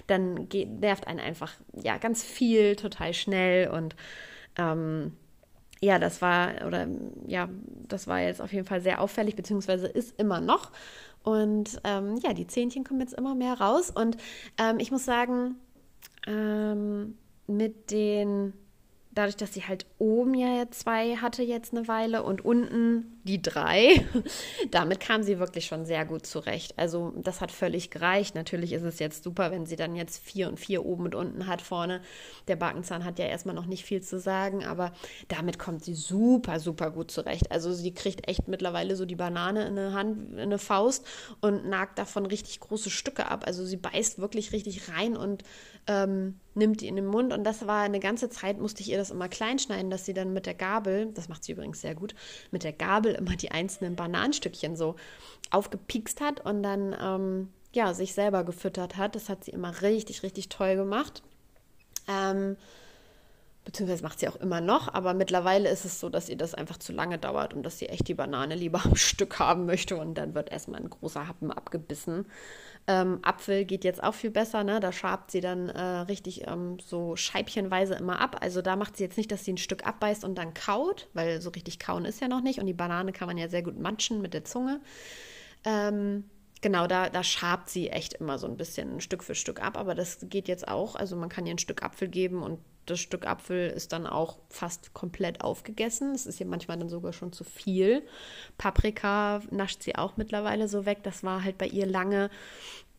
dann 0.08 0.50
geht, 0.50 0.70
nervt 0.80 1.08
einen 1.08 1.20
einfach 1.20 1.54
ja 1.74 1.98
ganz 1.98 2.24
viel, 2.24 2.76
total 2.76 3.14
schnell 3.14 3.70
und 3.70 3.96
ähm, 4.58 5.14
ja, 5.82 5.98
das 5.98 6.22
war, 6.22 6.66
oder 6.68 6.88
ja, 7.26 7.48
das 7.88 8.08
war 8.08 8.20
jetzt 8.20 8.42
auf 8.42 8.52
jeden 8.52 8.66
Fall 8.66 8.82
sehr 8.82 9.00
auffällig, 9.00 9.38
beziehungsweise 9.38 9.88
ist 9.88 10.20
immer 10.20 10.42
noch. 10.42 10.72
Und 11.24 11.80
ähm, 11.86 12.18
ja, 12.18 12.34
die 12.34 12.48
Zähnchen 12.48 12.84
kommen 12.84 13.00
jetzt 13.00 13.14
immer 13.14 13.34
mehr 13.34 13.54
raus. 13.54 13.90
Und 13.90 14.18
ähm, 14.58 14.80
ich 14.80 14.92
muss 14.92 15.06
sagen, 15.06 15.56
ähm, 16.28 17.18
mit 17.50 17.92
den 17.92 18.54
dadurch, 19.12 19.36
dass 19.36 19.54
sie 19.54 19.64
halt 19.64 19.86
oben 19.98 20.34
ja 20.34 20.70
zwei 20.72 21.16
hatte 21.18 21.44
jetzt 21.44 21.74
eine 21.74 21.88
Weile 21.88 22.24
und 22.24 22.46
unten 22.46 23.19
die 23.30 23.42
drei, 23.42 24.04
damit 24.72 25.00
kam 25.00 25.22
sie 25.22 25.38
wirklich 25.38 25.68
schon 25.68 25.86
sehr 25.86 26.04
gut 26.04 26.26
zurecht. 26.26 26.74
Also 26.78 27.14
das 27.16 27.42
hat 27.42 27.52
völlig 27.52 27.92
gereicht. 27.92 28.34
Natürlich 28.34 28.74
ist 28.74 28.82
es 28.82 28.98
jetzt 28.98 29.24
super, 29.24 29.52
wenn 29.52 29.68
sie 29.68 29.76
dann 29.76 29.96
jetzt 29.96 30.24
vier 30.24 30.50
und 30.50 30.60
vier 30.60 30.84
oben 30.84 31.06
und 31.06 31.16
unten 31.16 31.46
hat 31.46 31.62
vorne. 31.62 32.02
Der 32.48 32.56
Backenzahn 32.56 33.06
hat 33.06 33.20
ja 33.20 33.26
erstmal 33.26 33.54
noch 33.54 33.68
nicht 33.68 33.86
viel 33.86 34.02
zu 34.02 34.20
sagen, 34.20 34.66
aber 34.66 34.94
damit 35.28 35.60
kommt 35.60 35.84
sie 35.84 35.94
super, 35.94 36.60
super 36.60 36.90
gut 36.90 37.12
zurecht. 37.12 37.52
Also 37.52 37.72
sie 37.72 37.94
kriegt 37.94 38.28
echt 38.28 38.48
mittlerweile 38.48 38.96
so 38.96 39.06
die 39.06 39.16
Banane 39.16 39.68
in 39.68 39.78
eine 39.78 39.94
Hand, 39.94 40.34
in 40.34 40.40
eine 40.40 40.58
Faust 40.58 41.06
und 41.40 41.70
nagt 41.70 42.00
davon 42.00 42.26
richtig 42.26 42.60
große 42.60 42.90
Stücke 42.90 43.30
ab. 43.30 43.44
Also 43.46 43.64
sie 43.64 43.78
beißt 43.78 44.18
wirklich 44.18 44.52
richtig 44.54 44.90
rein 44.90 45.16
und 45.16 45.44
ähm, 45.86 46.40
nimmt 46.56 46.82
die 46.82 46.88
in 46.88 46.96
den 46.96 47.08
Mund. 47.08 47.34
Und 47.34 47.44
das 47.44 47.66
war 47.66 47.82
eine 47.82 48.00
ganze 48.00 48.30
Zeit, 48.30 48.60
musste 48.60 48.82
ich 48.82 48.90
ihr 48.90 48.98
das 48.98 49.12
immer 49.12 49.28
klein 49.28 49.60
schneiden, 49.60 49.90
dass 49.90 50.06
sie 50.06 50.14
dann 50.14 50.34
mit 50.34 50.46
der 50.46 50.54
Gabel, 50.54 51.12
das 51.14 51.30
macht 51.30 51.44
sie 51.44 51.54
übrigens 51.54 51.82
sehr 51.82 51.96
gut, 51.96 52.14
mit 52.52 52.64
der 52.64 52.74
Gabel 52.74 53.16
immer 53.20 53.36
die 53.36 53.52
einzelnen 53.52 53.96
Bananenstückchen 53.96 54.76
so 54.76 54.96
aufgepikst 55.52 56.22
hat 56.22 56.44
und 56.46 56.64
dann 56.64 56.96
ähm, 57.00 57.50
ja, 57.74 57.94
sich 57.94 58.14
selber 58.14 58.44
gefüttert 58.44 58.98
hat. 58.98 59.16
Das 59.16 59.30
hat 59.30 59.44
sie 59.44 59.52
immer 59.52 59.82
richtig, 59.82 60.24
richtig 60.24 60.50
toll 60.50 60.76
gemacht. 60.76 61.22
Ähm, 62.08 62.58
beziehungsweise 63.66 64.04
macht 64.04 64.20
sie 64.20 64.28
auch 64.28 64.36
immer 64.38 64.62
noch, 64.62 64.92
aber 64.94 65.14
mittlerweile 65.14 65.70
ist 65.70 65.86
es 65.86 66.00
so, 66.00 66.10
dass 66.10 66.30
ihr 66.30 66.38
das 66.38 66.56
einfach 66.56 66.78
zu 66.78 66.92
lange 66.92 67.20
dauert 67.20 67.54
und 67.54 67.62
dass 67.62 67.78
sie 67.78 67.88
echt 67.88 68.08
die 68.08 68.16
Banane 68.16 68.56
lieber 68.56 68.84
am 68.84 68.96
Stück 68.96 69.38
haben 69.40 69.66
möchte 69.66 69.98
und 69.98 70.16
dann 70.16 70.34
wird 70.34 70.52
erstmal 70.52 70.82
ein 70.82 70.90
großer 70.90 71.28
Happen 71.28 71.52
abgebissen. 71.52 72.26
Ähm, 72.90 73.20
Apfel 73.22 73.66
geht 73.66 73.84
jetzt 73.84 74.04
auch 74.04 74.16
viel 74.16 74.32
besser, 74.32 74.64
ne? 74.64 74.80
Da 74.80 74.92
schabt 74.92 75.30
sie 75.30 75.42
dann 75.42 75.70
äh, 75.70 75.80
richtig 75.80 76.48
ähm, 76.48 76.80
so 76.80 77.16
scheibchenweise 77.16 77.94
immer 77.94 78.20
ab. 78.20 78.38
Also 78.42 78.64
da 78.64 78.76
macht 78.76 78.98
sie 78.98 79.04
jetzt 79.04 79.16
nicht, 79.16 79.32
dass 79.32 79.46
sie 79.46 79.54
ein 79.54 79.58
Stück 79.58 79.86
abbeißt 79.86 80.24
und 80.24 80.34
dann 80.40 80.56
kaut, 80.56 81.08
weil 81.14 81.40
so 81.40 81.52
richtig 81.52 81.78
kauen 81.78 82.04
ist 82.04 82.20
ja 82.20 82.28
noch 82.28 82.42
nicht. 82.42 82.58
Und 82.58 82.66
die 82.66 82.74
Banane 82.74 83.12
kann 83.12 83.28
man 83.28 83.38
ja 83.38 83.48
sehr 83.48 83.62
gut 83.62 83.78
matschen 83.78 84.24
mit 84.24 84.34
der 84.34 84.44
Zunge. 84.44 84.82
Ähm, 85.66 86.24
genau, 86.62 86.88
da, 86.88 87.10
da 87.12 87.24
schabt 87.24 87.70
sie 87.70 87.92
echt 87.92 88.16
immer 88.16 88.40
so 88.40 88.48
ein 88.48 88.58
bisschen 88.58 89.02
Stück 89.02 89.24
für 89.24 89.36
Stück 89.36 89.62
ab, 89.62 89.78
aber 89.78 89.94
das 89.94 90.18
geht 90.24 90.48
jetzt 90.48 90.68
auch. 90.68 90.96
Also 90.96 91.16
man 91.16 91.30
kann 91.30 91.46
ihr 91.46 91.54
ein 91.54 91.60
Stück 91.60 91.84
Apfel 91.84 92.08
geben 92.08 92.42
und 92.42 92.58
das 92.90 93.00
Stück 93.00 93.28
Apfel 93.28 93.70
ist 93.70 93.94
dann 93.94 94.08
auch 94.08 94.38
fast 94.50 94.94
komplett 94.94 95.42
aufgegessen. 95.42 96.14
Es 96.14 96.26
ist 96.26 96.40
ihr 96.40 96.46
manchmal 96.46 96.78
dann 96.78 96.90
sogar 96.90 97.14
schon 97.14 97.32
zu 97.32 97.44
viel. 97.44 98.04
Paprika 98.58 99.42
nascht 99.52 99.84
sie 99.84 99.96
auch 99.96 100.18
mittlerweile 100.18 100.68
so 100.68 100.86
weg. 100.86 101.00
Das 101.04 101.24
war 101.24 101.44
halt 101.44 101.58
bei 101.58 101.68
ihr 101.68 101.86
lange 101.86 102.30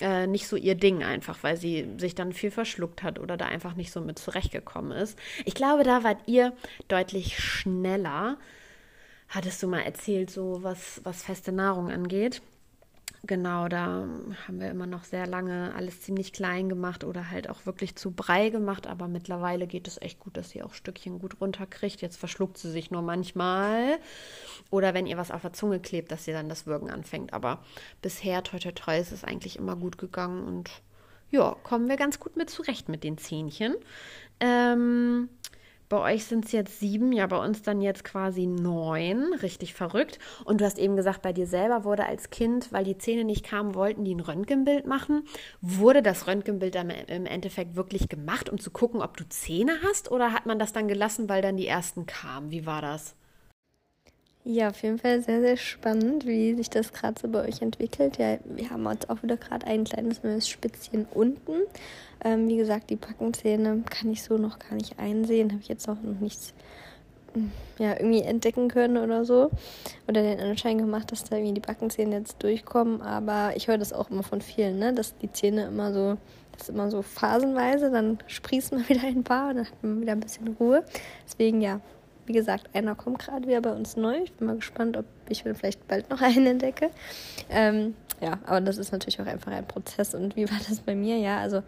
äh, 0.00 0.26
nicht 0.26 0.47
so 0.47 0.56
ihr 0.56 0.75
Ding 0.75 1.02
einfach, 1.02 1.42
weil 1.42 1.56
sie 1.56 1.87
sich 1.99 2.14
dann 2.14 2.32
viel 2.32 2.50
verschluckt 2.50 3.02
hat 3.02 3.18
oder 3.18 3.37
da 3.37 3.47
einfach 3.47 3.75
nicht 3.75 3.92
so 3.92 4.00
mit 4.00 4.18
zurechtgekommen 4.18 4.92
ist. 4.92 5.18
Ich 5.44 5.54
glaube, 5.54 5.85
da 5.85 6.04
wart 6.04 6.18
ihr 6.26 6.52
deutlich 6.88 7.38
schneller. 7.38 8.38
Hattest 9.28 9.62
du 9.62 9.68
mal 9.68 9.82
erzählt, 9.82 10.30
so 10.30 10.62
was, 10.62 11.00
was 11.04 11.23
feste 11.23 11.52
Nahrung 11.52 11.90
angeht? 11.90 12.42
Genau, 13.25 13.69
da 13.69 14.09
haben 14.47 14.61
wir 14.61 14.71
immer 14.71 14.87
noch 14.87 15.05
sehr 15.05 15.27
lange 15.27 15.75
alles 15.75 16.00
ziemlich 16.00 16.33
klein 16.33 16.71
gemacht 16.71 17.05
oder 17.05 17.31
halt 17.31 17.50
auch 17.50 17.67
wirklich 17.67 17.95
zu 17.95 18.12
Brei 18.12 18.49
gemacht. 18.49 18.87
Aber 18.87 19.09
mittlerweile 19.09 19.67
geht 19.67 19.87
es 19.87 20.00
echt 20.00 20.21
gut, 20.21 20.39
dass 20.39 20.50
sie 20.50 20.62
auch 20.62 20.73
Stückchen 20.73 21.19
gut 21.19 21.39
runterkriegt. 21.39 22.00
Jetzt 22.00 22.17
verschluckt 22.17 22.57
sie 22.57 22.71
sich 22.71 22.91
nur 22.91 23.03
manchmal. 23.03 23.99
Oder 24.71 24.95
wenn 24.95 25.07
ihr 25.07 25.19
was 25.19 25.31
auf 25.31 25.43
der 25.43 25.53
Zunge 25.53 25.81
klebt, 25.81 26.11
dass 26.11 26.25
sie 26.25 26.33
dann 26.33 26.49
das 26.49 26.67
Würgen 26.67 26.91
anfängt. 26.91 27.35
Aber 27.35 27.62
bisher, 28.00 28.43
toi, 28.43 28.59
toi, 28.59 28.73
toi, 28.73 28.99
ist 28.99 29.12
es 29.12 29.23
eigentlich 29.23 29.57
immer 29.57 29.77
gut 29.77 29.99
gegangen. 29.99 30.43
Und 30.43 30.71
ja, 31.31 31.55
kommen 31.62 31.89
wir 31.91 31.97
ganz 31.97 32.21
gut 32.21 32.37
mit 32.37 32.49
zurecht 32.49 32.89
mit 32.89 33.05
den 33.05 33.19
Zähnchen. 33.19 33.77
Ähm, 34.41 35.29
bei 35.90 36.14
euch 36.14 36.25
sind 36.25 36.47
es 36.47 36.52
jetzt 36.52 36.78
sieben, 36.78 37.12
ja, 37.12 37.26
bei 37.26 37.37
uns 37.37 37.62
dann 37.62 37.82
jetzt 37.82 38.04
quasi 38.04 38.47
neun. 38.47 39.35
Richtig 39.35 39.75
verrückt. 39.75 40.20
Und 40.44 40.61
du 40.61 40.64
hast 40.64 40.78
eben 40.78 40.94
gesagt, 40.94 41.20
bei 41.20 41.32
dir 41.32 41.49
selber 41.49 41.85
wurde 41.85 42.06
als 42.06 42.30
Kind, 42.30 42.73
weil 42.73 42.85
die 42.85 42.97
Zähne 42.97 43.25
nicht 43.25 43.44
kamen, 43.44 43.75
wollten 43.75 44.04
die 44.04 44.14
ein 44.14 44.20
Röntgenbild 44.20 44.87
machen. 44.87 45.25
Wurde 45.61 46.00
das 46.00 46.28
Röntgenbild 46.28 46.76
dann 46.76 46.90
im 46.90 47.26
Endeffekt 47.26 47.75
wirklich 47.75 48.09
gemacht, 48.09 48.49
um 48.49 48.59
zu 48.61 48.70
gucken, 48.70 49.02
ob 49.02 49.16
du 49.16 49.28
Zähne 49.28 49.73
hast? 49.82 50.12
Oder 50.12 50.32
hat 50.32 50.47
man 50.47 50.61
das 50.61 50.73
dann 50.73 50.87
gelassen, 50.87 51.28
weil 51.28 51.42
dann 51.42 51.56
die 51.56 51.66
ersten 51.66 52.06
kamen? 52.06 52.52
Wie 52.52 52.66
war 52.66 52.82
das? 52.82 53.16
Ja, 54.44 54.68
auf 54.70 54.82
jeden 54.82 54.99
Fall 54.99 55.20
sehr, 55.20 55.40
sehr 55.40 55.56
spannend, 55.59 56.26
wie 56.26 56.54
sich 56.54 56.70
das 56.70 56.92
gerade 56.94 57.20
so 57.20 57.28
bei 57.28 57.47
euch 57.47 57.61
entwickelt. 57.61 58.16
Ja, 58.16 58.38
wir 58.44 58.70
haben 58.70 58.88
jetzt 58.90 59.11
auch 59.11 59.23
wieder 59.23 59.37
gerade 59.37 59.66
ein 59.66 59.85
kleines 59.85 60.23
neues 60.23 60.49
Spitzchen 60.49 61.06
unten. 61.12 61.52
Ähm, 62.25 62.49
wie 62.49 62.56
gesagt, 62.56 62.88
die 62.88 62.97
Backenzähne 62.97 63.82
kann 63.88 64.11
ich 64.11 64.23
so 64.23 64.38
noch 64.38 64.59
gar 64.59 64.75
nicht 64.76 64.99
einsehen. 64.99 65.52
Habe 65.52 65.61
ich 65.61 65.68
jetzt 65.68 65.88
auch 65.88 66.00
noch 66.02 66.18
nichts 66.20 66.54
ja, 67.78 67.92
irgendwie 67.92 68.23
entdecken 68.23 68.68
können 68.68 68.97
oder 68.97 69.25
so. 69.25 69.50
Oder 70.09 70.23
den 70.23 70.40
Anschein 70.40 70.78
gemacht, 70.78 71.12
dass 71.12 71.25
da 71.25 71.37
irgendwie 71.37 71.54
die 71.54 71.61
Backenzähne 71.61 72.16
jetzt 72.16 72.42
durchkommen. 72.42 73.02
Aber 73.02 73.52
ich 73.56 73.68
höre 73.68 73.78
das 73.78 73.92
auch 73.92 74.11
immer 74.11 74.23
von 74.23 74.40
vielen, 74.40 74.78
ne? 74.78 74.92
dass 74.92 75.16
die 75.18 75.30
Zähne 75.30 75.66
immer 75.66 75.92
so, 75.92 76.16
das 76.52 76.62
ist 76.62 76.68
immer 76.70 76.90
so 76.90 77.02
phasenweise, 77.02 77.90
dann 77.90 78.18
sprießt 78.26 78.73
man 78.75 78.88
wieder 78.88 79.02
ein 79.02 79.25
paar 79.25 79.50
und 79.50 79.56
dann 79.56 79.66
hat 79.66 79.82
man 79.82 80.00
wieder 80.00 80.12
ein 80.12 80.20
bisschen 80.20 80.49
Ruhe. 80.59 80.85
Deswegen 81.26 81.61
ja, 81.61 81.80
wie 82.31 82.33
gesagt, 82.33 82.71
einer 82.75 82.95
kommt 82.95 83.19
gerade 83.19 83.49
wieder 83.49 83.61
bei 83.61 83.73
uns 83.73 83.97
neu. 83.97 84.19
Ich 84.23 84.33
bin 84.35 84.47
mal 84.47 84.55
gespannt, 84.55 84.97
ob 84.97 85.05
ich 85.29 85.43
vielleicht 85.43 85.89
bald 85.89 86.09
noch 86.11 86.21
einen 86.23 86.47
entdecke. 86.47 86.91
Ähm, 87.51 87.95
ja, 88.21 88.39
aber 88.47 88.61
das 88.61 88.79
ist 88.79 88.93
natürlich 88.93 89.21
auch 89.21 89.27
einfach 89.27 89.51
ein 89.51 89.67
Prozess. 89.67 90.15
Und 90.15 90.37
wie 90.37 90.49
war 90.49 90.59
das 90.69 90.79
bei 90.79 90.95
mir? 90.95 91.19
Ja, 91.19 91.39
also 91.39 91.65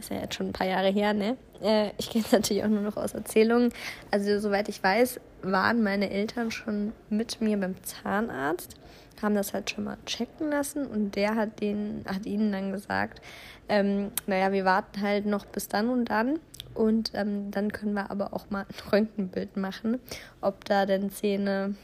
ist 0.00 0.10
ja 0.10 0.20
jetzt 0.20 0.34
schon 0.34 0.48
ein 0.48 0.52
paar 0.52 0.66
Jahre 0.66 0.88
her, 0.88 1.14
ne? 1.14 1.36
Äh, 1.62 1.90
ich 1.98 2.10
kenne 2.10 2.24
es 2.24 2.32
natürlich 2.32 2.64
auch 2.64 2.68
nur 2.68 2.82
noch 2.82 2.96
aus 2.96 3.14
Erzählungen. 3.14 3.72
Also, 4.10 4.38
soweit 4.38 4.68
ich 4.68 4.82
weiß, 4.82 5.20
waren 5.42 5.82
meine 5.82 6.10
Eltern 6.10 6.50
schon 6.50 6.92
mit 7.08 7.40
mir 7.40 7.56
beim 7.56 7.82
Zahnarzt, 7.82 8.76
haben 9.22 9.34
das 9.34 9.54
halt 9.54 9.70
schon 9.70 9.84
mal 9.84 9.98
checken 10.06 10.50
lassen 10.50 10.86
und 10.86 11.16
der 11.16 11.36
hat, 11.36 11.60
den, 11.60 12.04
hat 12.06 12.26
ihnen 12.26 12.52
dann 12.52 12.72
gesagt, 12.72 13.20
ähm, 13.68 14.10
naja, 14.26 14.52
wir 14.52 14.64
warten 14.64 15.00
halt 15.00 15.26
noch 15.26 15.46
bis 15.46 15.68
dann 15.68 15.88
und 15.88 16.06
dann. 16.06 16.40
Und 16.74 17.12
ähm, 17.14 17.50
dann 17.50 17.72
können 17.72 17.94
wir 17.94 18.10
aber 18.10 18.32
auch 18.32 18.48
mal 18.50 18.64
ein 18.68 18.92
Röntgenbild 18.92 19.56
machen, 19.56 19.98
ob 20.40 20.64
da 20.64 20.86
denn 20.86 21.10
Zähne 21.10 21.74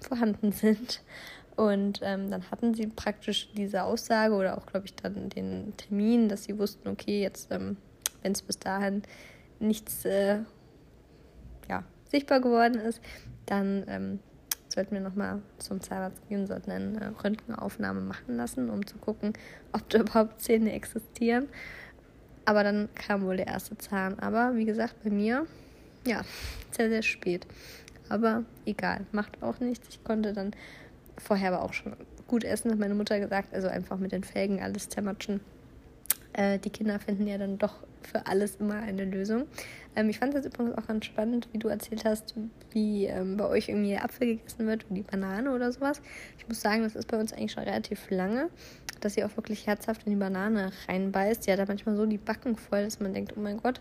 vorhanden 0.00 0.52
sind. 0.52 1.00
Und 1.56 2.00
ähm, 2.02 2.30
dann 2.30 2.50
hatten 2.50 2.74
sie 2.74 2.86
praktisch 2.86 3.50
diese 3.54 3.82
Aussage 3.82 4.34
oder 4.34 4.56
auch, 4.56 4.66
glaube 4.66 4.86
ich, 4.86 4.94
dann 4.94 5.28
den 5.28 5.76
Termin, 5.76 6.28
dass 6.28 6.44
sie 6.44 6.58
wussten, 6.58 6.88
okay, 6.88 7.20
jetzt, 7.20 7.52
ähm, 7.52 7.76
wenn 8.22 8.32
es 8.32 8.42
bis 8.42 8.58
dahin 8.58 9.02
nichts 9.60 10.04
äh, 10.04 10.38
ja, 11.68 11.84
sichtbar 12.10 12.40
geworden 12.40 12.76
ist, 12.76 13.00
dann 13.46 13.84
ähm, 13.86 14.18
sollten 14.72 14.94
wir 14.94 15.00
nochmal 15.00 15.42
zum 15.58 15.80
Zahnarzt 15.80 16.26
gehen, 16.28 16.46
sollten 16.46 16.70
eine 16.70 17.14
Röntgenaufnahme 17.22 18.00
machen 18.00 18.36
lassen, 18.36 18.70
um 18.70 18.86
zu 18.86 18.96
gucken, 18.96 19.34
ob 19.72 19.88
da 19.90 19.98
überhaupt 20.00 20.40
Zähne 20.40 20.72
existieren. 20.72 21.48
Aber 22.44 22.64
dann 22.64 22.88
kam 22.94 23.22
wohl 23.22 23.36
der 23.36 23.46
erste 23.46 23.76
Zahn. 23.78 24.18
Aber 24.18 24.56
wie 24.56 24.64
gesagt, 24.64 24.96
bei 25.04 25.10
mir, 25.10 25.46
ja, 26.06 26.22
sehr, 26.70 26.88
sehr 26.88 27.02
spät. 27.02 27.46
Aber 28.08 28.44
egal, 28.66 29.06
macht 29.12 29.42
auch 29.42 29.60
nichts. 29.60 29.88
Ich 29.90 30.02
konnte 30.02 30.32
dann 30.32 30.52
vorher 31.18 31.52
aber 31.52 31.62
auch 31.62 31.72
schon 31.72 31.94
gut 32.26 32.44
essen, 32.44 32.70
hat 32.70 32.78
meine 32.78 32.94
Mutter 32.94 33.20
gesagt. 33.20 33.54
Also 33.54 33.68
einfach 33.68 33.98
mit 33.98 34.12
den 34.12 34.24
Felgen 34.24 34.60
alles 34.60 34.88
zermatschen. 34.88 35.40
Äh, 36.32 36.58
die 36.58 36.70
Kinder 36.70 36.98
finden 36.98 37.26
ja 37.26 37.38
dann 37.38 37.58
doch 37.58 37.74
für 38.02 38.26
alles 38.26 38.56
immer 38.56 38.76
eine 38.76 39.04
Lösung. 39.04 39.44
Ähm, 39.94 40.08
ich 40.08 40.18
fand 40.18 40.34
es 40.34 40.46
übrigens 40.46 40.76
auch 40.76 40.86
ganz 40.86 41.04
spannend, 41.04 41.48
wie 41.52 41.58
du 41.58 41.68
erzählt 41.68 42.04
hast, 42.04 42.34
wie 42.70 43.06
ähm, 43.06 43.36
bei 43.36 43.46
euch 43.46 43.68
irgendwie 43.68 43.96
Apfel 43.96 44.36
gegessen 44.36 44.66
wird 44.66 44.86
und 44.88 44.96
die 44.96 45.02
Banane 45.02 45.52
oder 45.52 45.70
sowas. 45.72 46.00
Ich 46.38 46.48
muss 46.48 46.60
sagen, 46.60 46.82
das 46.82 46.96
ist 46.96 47.08
bei 47.08 47.18
uns 47.18 47.32
eigentlich 47.32 47.52
schon 47.52 47.64
relativ 47.64 48.10
lange, 48.10 48.48
dass 49.00 49.14
sie 49.14 49.24
auch 49.24 49.36
wirklich 49.36 49.66
herzhaft 49.66 50.06
in 50.06 50.10
die 50.10 50.18
Banane 50.18 50.72
reinbeißt. 50.88 51.46
Die 51.46 51.52
hat 51.52 51.58
da 51.58 51.66
manchmal 51.66 51.96
so 51.96 52.06
die 52.06 52.18
Backen 52.18 52.56
voll, 52.56 52.84
dass 52.84 53.00
man 53.00 53.12
denkt, 53.12 53.34
oh 53.36 53.40
mein 53.40 53.58
Gott, 53.58 53.80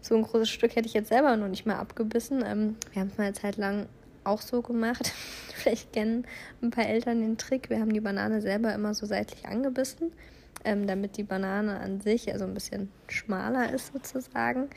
so 0.00 0.16
ein 0.16 0.22
großes 0.22 0.50
Stück 0.50 0.74
hätte 0.74 0.88
ich 0.88 0.94
jetzt 0.94 1.10
selber 1.10 1.36
noch 1.36 1.48
nicht 1.48 1.64
mal 1.64 1.76
abgebissen. 1.76 2.42
Ähm, 2.44 2.76
wir 2.92 3.00
haben 3.00 3.08
es 3.08 3.18
mal 3.18 3.24
eine 3.24 3.34
Zeit 3.34 3.56
lang 3.56 3.86
auch 4.24 4.40
so 4.40 4.62
gemacht. 4.62 5.12
Vielleicht 5.54 5.92
kennen 5.92 6.26
ein 6.62 6.70
paar 6.70 6.86
Eltern 6.86 7.20
den 7.20 7.38
Trick. 7.38 7.70
Wir 7.70 7.80
haben 7.80 7.92
die 7.92 8.00
Banane 8.00 8.40
selber 8.40 8.74
immer 8.74 8.94
so 8.94 9.06
seitlich 9.06 9.46
angebissen, 9.46 10.12
ähm, 10.64 10.86
damit 10.86 11.16
die 11.16 11.22
Banane 11.22 11.80
an 11.80 12.00
sich 12.00 12.32
also 12.32 12.44
ein 12.44 12.54
bisschen 12.54 12.90
schmaler 13.08 13.72
ist 13.72 13.92
sozusagen. 13.92 14.68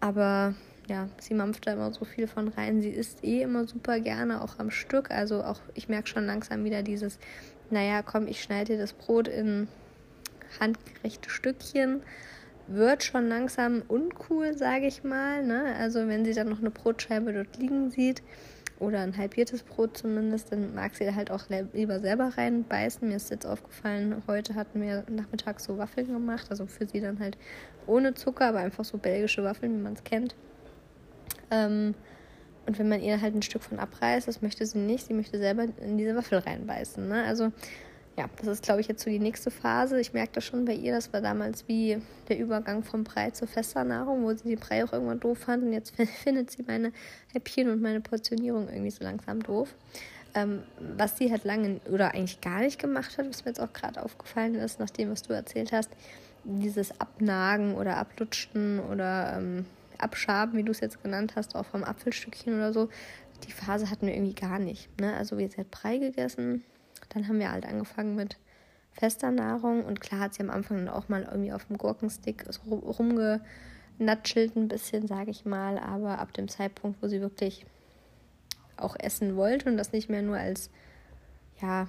Aber 0.00 0.54
ja, 0.88 1.08
sie 1.18 1.34
mampft 1.34 1.66
da 1.66 1.72
immer 1.72 1.92
so 1.92 2.04
viel 2.04 2.26
von 2.26 2.48
rein. 2.48 2.80
Sie 2.80 2.90
isst 2.90 3.22
eh 3.24 3.42
immer 3.42 3.66
super 3.66 4.00
gerne, 4.00 4.42
auch 4.42 4.58
am 4.58 4.70
Stück. 4.70 5.10
Also 5.10 5.42
auch, 5.44 5.60
ich 5.74 5.88
merke 5.88 6.08
schon 6.08 6.26
langsam 6.26 6.64
wieder 6.64 6.82
dieses, 6.82 7.18
naja, 7.70 8.02
komm, 8.02 8.26
ich 8.26 8.42
schneide 8.42 8.74
dir 8.74 8.78
das 8.78 8.94
Brot 8.94 9.28
in 9.28 9.68
handgerechte 10.60 11.28
Stückchen 11.28 12.02
wird 12.68 13.02
schon 13.02 13.28
langsam 13.28 13.82
uncool, 13.88 14.56
sage 14.56 14.86
ich 14.86 15.02
mal. 15.02 15.44
Ne? 15.44 15.74
Also 15.78 16.06
wenn 16.06 16.24
sie 16.24 16.34
dann 16.34 16.48
noch 16.48 16.60
eine 16.60 16.70
Brotscheibe 16.70 17.32
dort 17.32 17.56
liegen 17.56 17.90
sieht 17.90 18.22
oder 18.78 19.00
ein 19.00 19.16
halbiertes 19.16 19.62
Brot 19.62 19.96
zumindest, 19.96 20.52
dann 20.52 20.74
mag 20.74 20.94
sie 20.94 21.14
halt 21.14 21.30
auch 21.30 21.44
lieber 21.72 22.00
selber 22.00 22.32
reinbeißen. 22.36 23.08
Mir 23.08 23.16
ist 23.16 23.30
jetzt 23.30 23.46
aufgefallen, 23.46 24.22
heute 24.26 24.54
hatten 24.54 24.80
wir 24.80 25.04
nachmittags 25.08 25.64
so 25.64 25.78
Waffeln 25.78 26.06
gemacht, 26.08 26.46
also 26.50 26.66
für 26.66 26.86
sie 26.86 27.00
dann 27.00 27.18
halt 27.18 27.36
ohne 27.86 28.14
Zucker, 28.14 28.46
aber 28.46 28.58
einfach 28.58 28.84
so 28.84 28.98
belgische 28.98 29.42
Waffeln, 29.42 29.78
wie 29.78 29.82
man 29.82 29.94
es 29.94 30.04
kennt. 30.04 30.36
Ähm, 31.50 31.94
und 32.66 32.78
wenn 32.78 32.88
man 32.90 33.00
ihr 33.00 33.20
halt 33.20 33.34
ein 33.34 33.42
Stück 33.42 33.62
von 33.62 33.78
abreißt, 33.78 34.28
das 34.28 34.42
möchte 34.42 34.66
sie 34.66 34.78
nicht, 34.78 35.06
sie 35.06 35.14
möchte 35.14 35.38
selber 35.38 35.66
in 35.80 35.96
diese 35.96 36.14
Waffel 36.14 36.38
reinbeißen. 36.38 37.08
Ne? 37.08 37.24
Also 37.24 37.50
ja, 38.18 38.28
das 38.38 38.48
ist, 38.48 38.64
glaube 38.64 38.80
ich, 38.80 38.88
jetzt 38.88 39.04
so 39.04 39.10
die 39.10 39.20
nächste 39.20 39.52
Phase. 39.52 40.00
Ich 40.00 40.12
merke 40.12 40.32
das 40.32 40.44
schon 40.44 40.64
bei 40.64 40.74
ihr, 40.74 40.92
das 40.92 41.12
war 41.12 41.20
damals 41.20 41.68
wie 41.68 42.02
der 42.28 42.36
Übergang 42.36 42.82
vom 42.82 43.04
Brei 43.04 43.30
zur 43.30 43.46
fester 43.46 43.84
Nahrung, 43.84 44.24
wo 44.24 44.34
sie 44.34 44.48
den 44.48 44.58
Brei 44.58 44.84
auch 44.84 44.92
irgendwann 44.92 45.20
doof 45.20 45.38
fand 45.38 45.62
und 45.62 45.72
jetzt 45.72 45.94
findet 46.24 46.50
sie 46.50 46.64
meine 46.66 46.92
Häppchen 47.32 47.70
und 47.70 47.80
meine 47.80 48.00
Portionierung 48.00 48.68
irgendwie 48.68 48.90
so 48.90 49.04
langsam 49.04 49.40
doof. 49.40 49.72
Ähm, 50.34 50.64
was 50.96 51.16
sie 51.16 51.30
halt 51.30 51.44
lange 51.44 51.80
oder 51.88 52.12
eigentlich 52.12 52.40
gar 52.40 52.58
nicht 52.58 52.80
gemacht 52.80 53.16
hat, 53.18 53.28
was 53.28 53.44
mir 53.44 53.52
jetzt 53.52 53.60
auch 53.60 53.72
gerade 53.72 54.02
aufgefallen 54.02 54.56
ist, 54.56 54.80
nach 54.80 54.90
dem, 54.90 55.10
was 55.10 55.22
du 55.22 55.32
erzählt 55.32 55.70
hast, 55.70 55.90
dieses 56.42 57.00
Abnagen 57.00 57.76
oder 57.76 57.98
Ablutschen 57.98 58.80
oder 58.80 59.36
ähm, 59.38 59.64
Abschaben, 59.96 60.58
wie 60.58 60.64
du 60.64 60.72
es 60.72 60.80
jetzt 60.80 61.04
genannt 61.04 61.34
hast, 61.36 61.54
auch 61.54 61.66
vom 61.66 61.84
Apfelstückchen 61.84 62.54
oder 62.54 62.72
so, 62.72 62.88
die 63.46 63.52
Phase 63.52 63.88
hatten 63.90 64.08
wir 64.08 64.14
irgendwie 64.14 64.34
gar 64.34 64.58
nicht. 64.58 64.88
Ne? 65.00 65.14
Also 65.14 65.38
wir 65.38 65.48
hat 65.48 65.70
Brei 65.70 65.98
gegessen, 65.98 66.64
dann 67.10 67.28
haben 67.28 67.38
wir 67.38 67.50
halt 67.50 67.66
angefangen 67.66 68.14
mit 68.14 68.36
fester 68.92 69.30
Nahrung 69.30 69.84
und 69.84 70.00
klar 70.00 70.20
hat 70.20 70.34
sie 70.34 70.42
am 70.42 70.50
Anfang 70.50 70.78
dann 70.78 70.88
auch 70.88 71.08
mal 71.08 71.22
irgendwie 71.22 71.52
auf 71.52 71.66
dem 71.66 71.78
Gurkenstick 71.78 72.44
rumgenatschelt 72.70 74.56
ein 74.56 74.68
bisschen, 74.68 75.06
sage 75.06 75.30
ich 75.30 75.44
mal, 75.44 75.78
aber 75.78 76.18
ab 76.18 76.32
dem 76.32 76.48
Zeitpunkt, 76.48 77.02
wo 77.02 77.08
sie 77.08 77.20
wirklich 77.20 77.64
auch 78.76 78.96
essen 78.98 79.36
wollte 79.36 79.70
und 79.70 79.76
das 79.76 79.92
nicht 79.92 80.08
mehr 80.08 80.22
nur 80.22 80.36
als, 80.36 80.70
ja, 81.60 81.88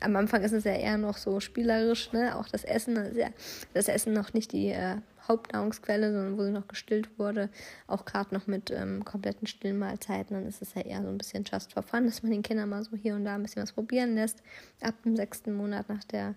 am 0.00 0.16
Anfang 0.16 0.42
ist 0.42 0.52
es 0.52 0.64
ja 0.64 0.72
eher 0.72 0.98
noch 0.98 1.16
so 1.16 1.40
spielerisch, 1.40 2.12
ne? 2.12 2.36
Auch 2.36 2.48
das 2.48 2.64
Essen, 2.64 2.96
das, 2.96 3.16
ja, 3.16 3.28
das 3.74 3.88
Essen 3.88 4.12
noch 4.12 4.32
nicht 4.34 4.52
die 4.52 4.70
äh, 4.70 4.96
Hauptnahrungsquelle, 5.28 6.12
sondern 6.12 6.38
wo 6.38 6.44
sie 6.44 6.50
noch 6.50 6.68
gestillt 6.68 7.18
wurde, 7.18 7.50
auch 7.86 8.04
gerade 8.04 8.34
noch 8.34 8.46
mit 8.46 8.70
ähm, 8.70 9.04
kompletten 9.04 9.46
Stillmahlzeiten, 9.46 10.34
dann 10.36 10.46
ist 10.46 10.62
es 10.62 10.74
ja 10.74 10.82
eher 10.82 11.02
so 11.02 11.08
ein 11.08 11.18
bisschen 11.18 11.44
just 11.44 11.72
for 11.72 11.82
fun, 11.82 12.06
dass 12.06 12.22
man 12.22 12.32
den 12.32 12.42
Kindern 12.42 12.68
mal 12.68 12.82
so 12.82 12.96
hier 12.96 13.14
und 13.14 13.24
da 13.24 13.34
ein 13.34 13.42
bisschen 13.42 13.62
was 13.62 13.72
probieren 13.72 14.14
lässt, 14.14 14.42
ab 14.80 14.94
dem 15.04 15.16
sechsten 15.16 15.54
Monat 15.54 15.88
nach 15.88 16.04
der 16.04 16.34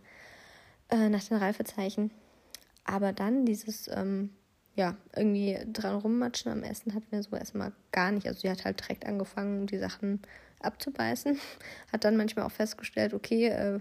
äh, 0.89 1.09
nach 1.09 1.23
den 1.23 1.37
Reifezeichen. 1.37 2.11
Aber 2.85 3.11
dann 3.11 3.45
dieses 3.45 3.89
ähm, 3.89 4.29
ja, 4.77 4.95
irgendwie 5.15 5.57
dran 5.73 5.95
rummatschen 5.95 6.51
am 6.51 6.63
Essen 6.63 6.93
hatten 6.93 7.07
wir 7.09 7.23
so 7.23 7.35
erstmal 7.35 7.73
gar 7.91 8.11
nicht. 8.11 8.27
Also 8.27 8.41
sie 8.41 8.49
hat 8.49 8.63
halt 8.63 8.79
direkt 8.79 9.05
angefangen, 9.05 9.65
die 9.65 9.79
Sachen 9.79 10.21
abzubeißen. 10.61 11.37
Hat 11.91 12.03
dann 12.03 12.15
manchmal 12.15 12.45
auch 12.45 12.51
festgestellt, 12.51 13.15
okay, 13.15 13.47
äh, 13.47 13.79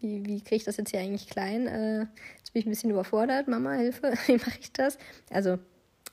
wie, 0.00 0.24
wie 0.24 0.40
kriege 0.40 0.56
ich 0.56 0.64
das 0.64 0.76
jetzt 0.76 0.90
hier 0.90 1.00
eigentlich 1.00 1.28
klein? 1.28 1.66
Äh, 1.66 2.06
jetzt 2.38 2.52
bin 2.52 2.60
ich 2.60 2.66
ein 2.66 2.70
bisschen 2.70 2.90
überfordert, 2.90 3.48
Mama, 3.48 3.72
Hilfe, 3.74 4.12
wie 4.26 4.36
mache 4.36 4.58
ich 4.60 4.72
das? 4.72 4.98
Also, 5.30 5.58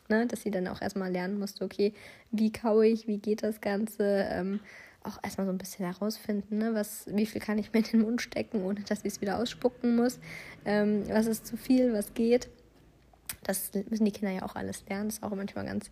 ne, 0.10 0.26
dass 0.28 0.41
sie 0.41 0.52
dann 0.52 0.67
auch 0.67 0.82
erstmal 0.82 1.12
lernen 1.12 1.39
musste, 1.39 1.65
okay, 1.65 1.93
wie 2.32 2.52
kaue 2.52 2.88
ich, 2.88 3.08
wie 3.08 3.17
geht 3.17 3.43
das 3.43 3.62
Ganze? 3.62 4.28
Ähm, 4.30 4.60
auch 5.04 5.19
erstmal 5.22 5.46
so 5.46 5.52
ein 5.52 5.58
bisschen 5.58 5.86
herausfinden, 5.86 6.58
ne, 6.58 6.74
was, 6.74 7.06
wie 7.08 7.26
viel 7.26 7.41
kann 7.41 7.58
ich 7.58 7.74
mir 7.74 7.80
in 7.80 7.86
den 7.86 8.02
Mund 8.02 8.22
stecken, 8.22 8.63
ohne 8.63 8.82
dass 8.82 9.00
ich 9.00 9.13
es 9.13 9.22
wieder 9.22 9.38
ausspucken 9.38 9.96
muss. 9.96 10.19
Ähm, 10.65 11.04
was 11.10 11.26
ist 11.26 11.46
zu 11.46 11.58
viel, 11.58 11.93
was 11.93 12.13
geht. 12.13 12.50
Das 13.43 13.72
müssen 13.89 14.06
die 14.06 14.12
Kinder 14.12 14.34
ja 14.34 14.43
auch 14.43 14.56
alles 14.56 14.86
lernen. 14.88 15.10
Das 15.10 15.15
ist 15.15 15.24
auch 15.24 15.36
manchmal 15.36 15.65
ganz 15.65 15.91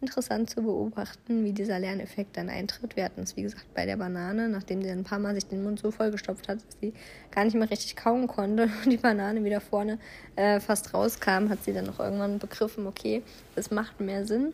interessant 0.00 0.50
zu 0.50 0.62
beobachten, 0.62 1.44
wie 1.44 1.52
dieser 1.52 1.78
Lerneffekt 1.78 2.36
dann 2.36 2.50
eintritt. 2.50 2.96
Wir 2.96 3.04
hatten 3.04 3.22
es, 3.22 3.36
wie 3.36 3.42
gesagt, 3.42 3.66
bei 3.74 3.86
der 3.86 3.96
Banane, 3.96 4.48
nachdem 4.48 4.82
sie 4.82 4.90
ein 4.90 5.04
paar 5.04 5.18
Mal 5.18 5.34
sich 5.34 5.46
den 5.46 5.64
Mund 5.64 5.78
so 5.78 5.90
vollgestopft 5.90 6.48
hat, 6.48 6.58
dass 6.58 6.76
sie 6.80 6.92
gar 7.30 7.44
nicht 7.44 7.54
mehr 7.54 7.70
richtig 7.70 7.96
kauen 7.96 8.26
konnte 8.26 8.64
und 8.84 8.90
die 8.90 8.98
Banane 8.98 9.42
wieder 9.44 9.60
vorne 9.60 9.98
äh, 10.36 10.60
fast 10.60 10.92
rauskam, 10.92 11.48
hat 11.48 11.64
sie 11.64 11.72
dann 11.72 11.86
noch 11.86 11.98
irgendwann 11.98 12.38
begriffen, 12.38 12.86
okay, 12.86 13.22
es 13.54 13.70
macht 13.70 14.00
mehr 14.00 14.26
Sinn, 14.26 14.52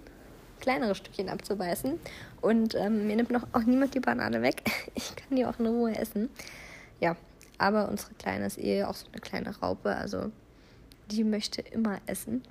kleinere 0.60 0.94
Stückchen 0.94 1.28
abzubeißen. 1.28 1.98
Und 2.40 2.74
ähm, 2.76 3.06
mir 3.08 3.16
nimmt 3.16 3.30
noch 3.30 3.46
auch 3.52 3.62
niemand 3.62 3.94
die 3.94 4.00
Banane 4.00 4.42
weg. 4.42 4.62
Ich 4.94 5.16
kann 5.16 5.36
die 5.36 5.44
auch 5.44 5.58
in 5.58 5.66
Ruhe 5.66 5.96
essen. 5.96 6.28
Ja, 7.00 7.16
aber 7.58 7.88
unsere 7.88 8.14
Kleine 8.14 8.46
ist 8.46 8.58
eh 8.58 8.84
auch 8.84 8.94
so 8.94 9.06
eine 9.12 9.20
kleine 9.20 9.58
Raupe, 9.58 9.94
also 9.94 10.30
die 11.10 11.24
möchte 11.24 11.62
immer 11.62 11.98
essen. 12.06 12.42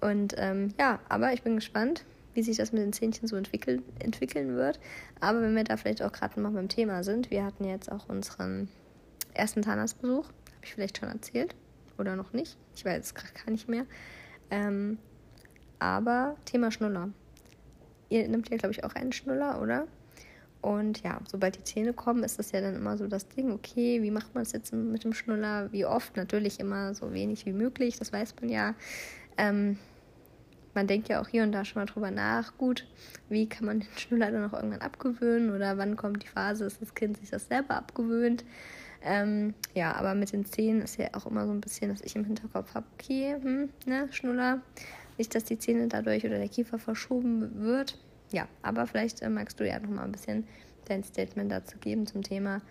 Und 0.00 0.34
ähm, 0.36 0.74
ja, 0.78 1.00
aber 1.08 1.32
ich 1.32 1.42
bin 1.42 1.56
gespannt, 1.56 2.04
wie 2.34 2.42
sich 2.42 2.56
das 2.56 2.72
mit 2.72 2.82
den 2.82 2.92
Zähnchen 2.92 3.28
so 3.28 3.36
entwickeln, 3.36 3.82
entwickeln 3.98 4.56
wird. 4.56 4.80
Aber 5.20 5.40
wenn 5.40 5.54
wir 5.54 5.64
da 5.64 5.76
vielleicht 5.76 6.02
auch 6.02 6.12
gerade 6.12 6.38
mal 6.40 6.50
beim 6.50 6.68
Thema 6.68 7.02
sind, 7.02 7.30
wir 7.30 7.44
hatten 7.44 7.64
jetzt 7.64 7.90
auch 7.90 8.08
unseren 8.08 8.68
ersten 9.32 9.62
Zahnarztbesuch, 9.62 10.26
habe 10.26 10.64
ich 10.64 10.74
vielleicht 10.74 10.98
schon 10.98 11.08
erzählt 11.08 11.54
oder 11.98 12.16
noch 12.16 12.32
nicht. 12.32 12.56
Ich 12.74 12.84
weiß 12.84 13.04
es 13.04 13.14
gerade 13.14 13.32
gar 13.34 13.50
nicht 13.50 13.68
mehr. 13.68 13.86
Ähm, 14.50 14.98
aber 15.78 16.36
Thema 16.44 16.70
Schnuller. 16.70 17.10
Ihr 18.08 18.28
nimmt 18.28 18.48
ja, 18.50 18.56
glaube 18.56 18.72
ich, 18.72 18.84
auch 18.84 18.94
einen 18.94 19.12
Schnuller, 19.12 19.60
oder? 19.60 19.86
Und 20.64 21.02
ja, 21.02 21.20
sobald 21.30 21.58
die 21.58 21.64
Zähne 21.64 21.92
kommen, 21.92 22.24
ist 22.24 22.38
das 22.38 22.52
ja 22.52 22.62
dann 22.62 22.74
immer 22.74 22.96
so 22.96 23.06
das 23.06 23.28
Ding, 23.28 23.52
okay, 23.52 24.00
wie 24.00 24.10
macht 24.10 24.34
man 24.34 24.44
es 24.44 24.52
jetzt 24.52 24.72
mit 24.72 25.04
dem 25.04 25.12
Schnuller? 25.12 25.70
Wie 25.72 25.84
oft? 25.84 26.16
Natürlich 26.16 26.58
immer 26.58 26.94
so 26.94 27.12
wenig 27.12 27.44
wie 27.44 27.52
möglich, 27.52 27.98
das 27.98 28.14
weiß 28.14 28.34
man 28.40 28.48
ja. 28.48 28.74
Ähm, 29.36 29.78
man 30.74 30.86
denkt 30.86 31.08
ja 31.08 31.20
auch 31.20 31.28
hier 31.28 31.42
und 31.42 31.52
da 31.52 31.64
schon 31.64 31.80
mal 31.80 31.86
drüber 31.86 32.10
nach, 32.10 32.56
gut, 32.58 32.86
wie 33.28 33.48
kann 33.48 33.66
man 33.66 33.80
den 33.80 33.88
Schnuller 33.96 34.30
dann 34.30 34.48
auch 34.48 34.54
irgendwann 34.54 34.80
abgewöhnen 34.80 35.54
oder 35.54 35.78
wann 35.78 35.96
kommt 35.96 36.22
die 36.22 36.28
Phase, 36.28 36.64
dass 36.64 36.78
das 36.78 36.94
Kind 36.94 37.18
sich 37.18 37.30
das 37.30 37.46
selber 37.46 37.76
abgewöhnt. 37.76 38.44
Ähm, 39.02 39.54
ja, 39.74 39.94
aber 39.94 40.14
mit 40.14 40.32
den 40.32 40.46
Zähnen 40.46 40.80
ist 40.80 40.98
ja 40.98 41.08
auch 41.12 41.26
immer 41.26 41.46
so 41.46 41.52
ein 41.52 41.60
bisschen, 41.60 41.90
dass 41.90 42.00
ich 42.00 42.16
im 42.16 42.24
Hinterkopf 42.24 42.74
habe, 42.74 42.86
okay, 42.94 43.36
hm, 43.40 43.68
ne, 43.86 44.08
Schnuller, 44.10 44.62
nicht, 45.18 45.34
dass 45.34 45.44
die 45.44 45.58
Zähne 45.58 45.88
dadurch 45.88 46.24
oder 46.24 46.38
der 46.38 46.48
Kiefer 46.48 46.78
verschoben 46.78 47.62
wird. 47.62 47.98
Ja, 48.32 48.48
aber 48.62 48.86
vielleicht 48.86 49.22
äh, 49.22 49.28
magst 49.28 49.60
du 49.60 49.68
ja 49.68 49.78
noch 49.78 49.90
mal 49.90 50.04
ein 50.04 50.12
bisschen 50.12 50.46
dein 50.86 51.04
Statement 51.04 51.52
dazu 51.52 51.78
geben 51.78 52.06
zum 52.06 52.22
Thema 52.22 52.62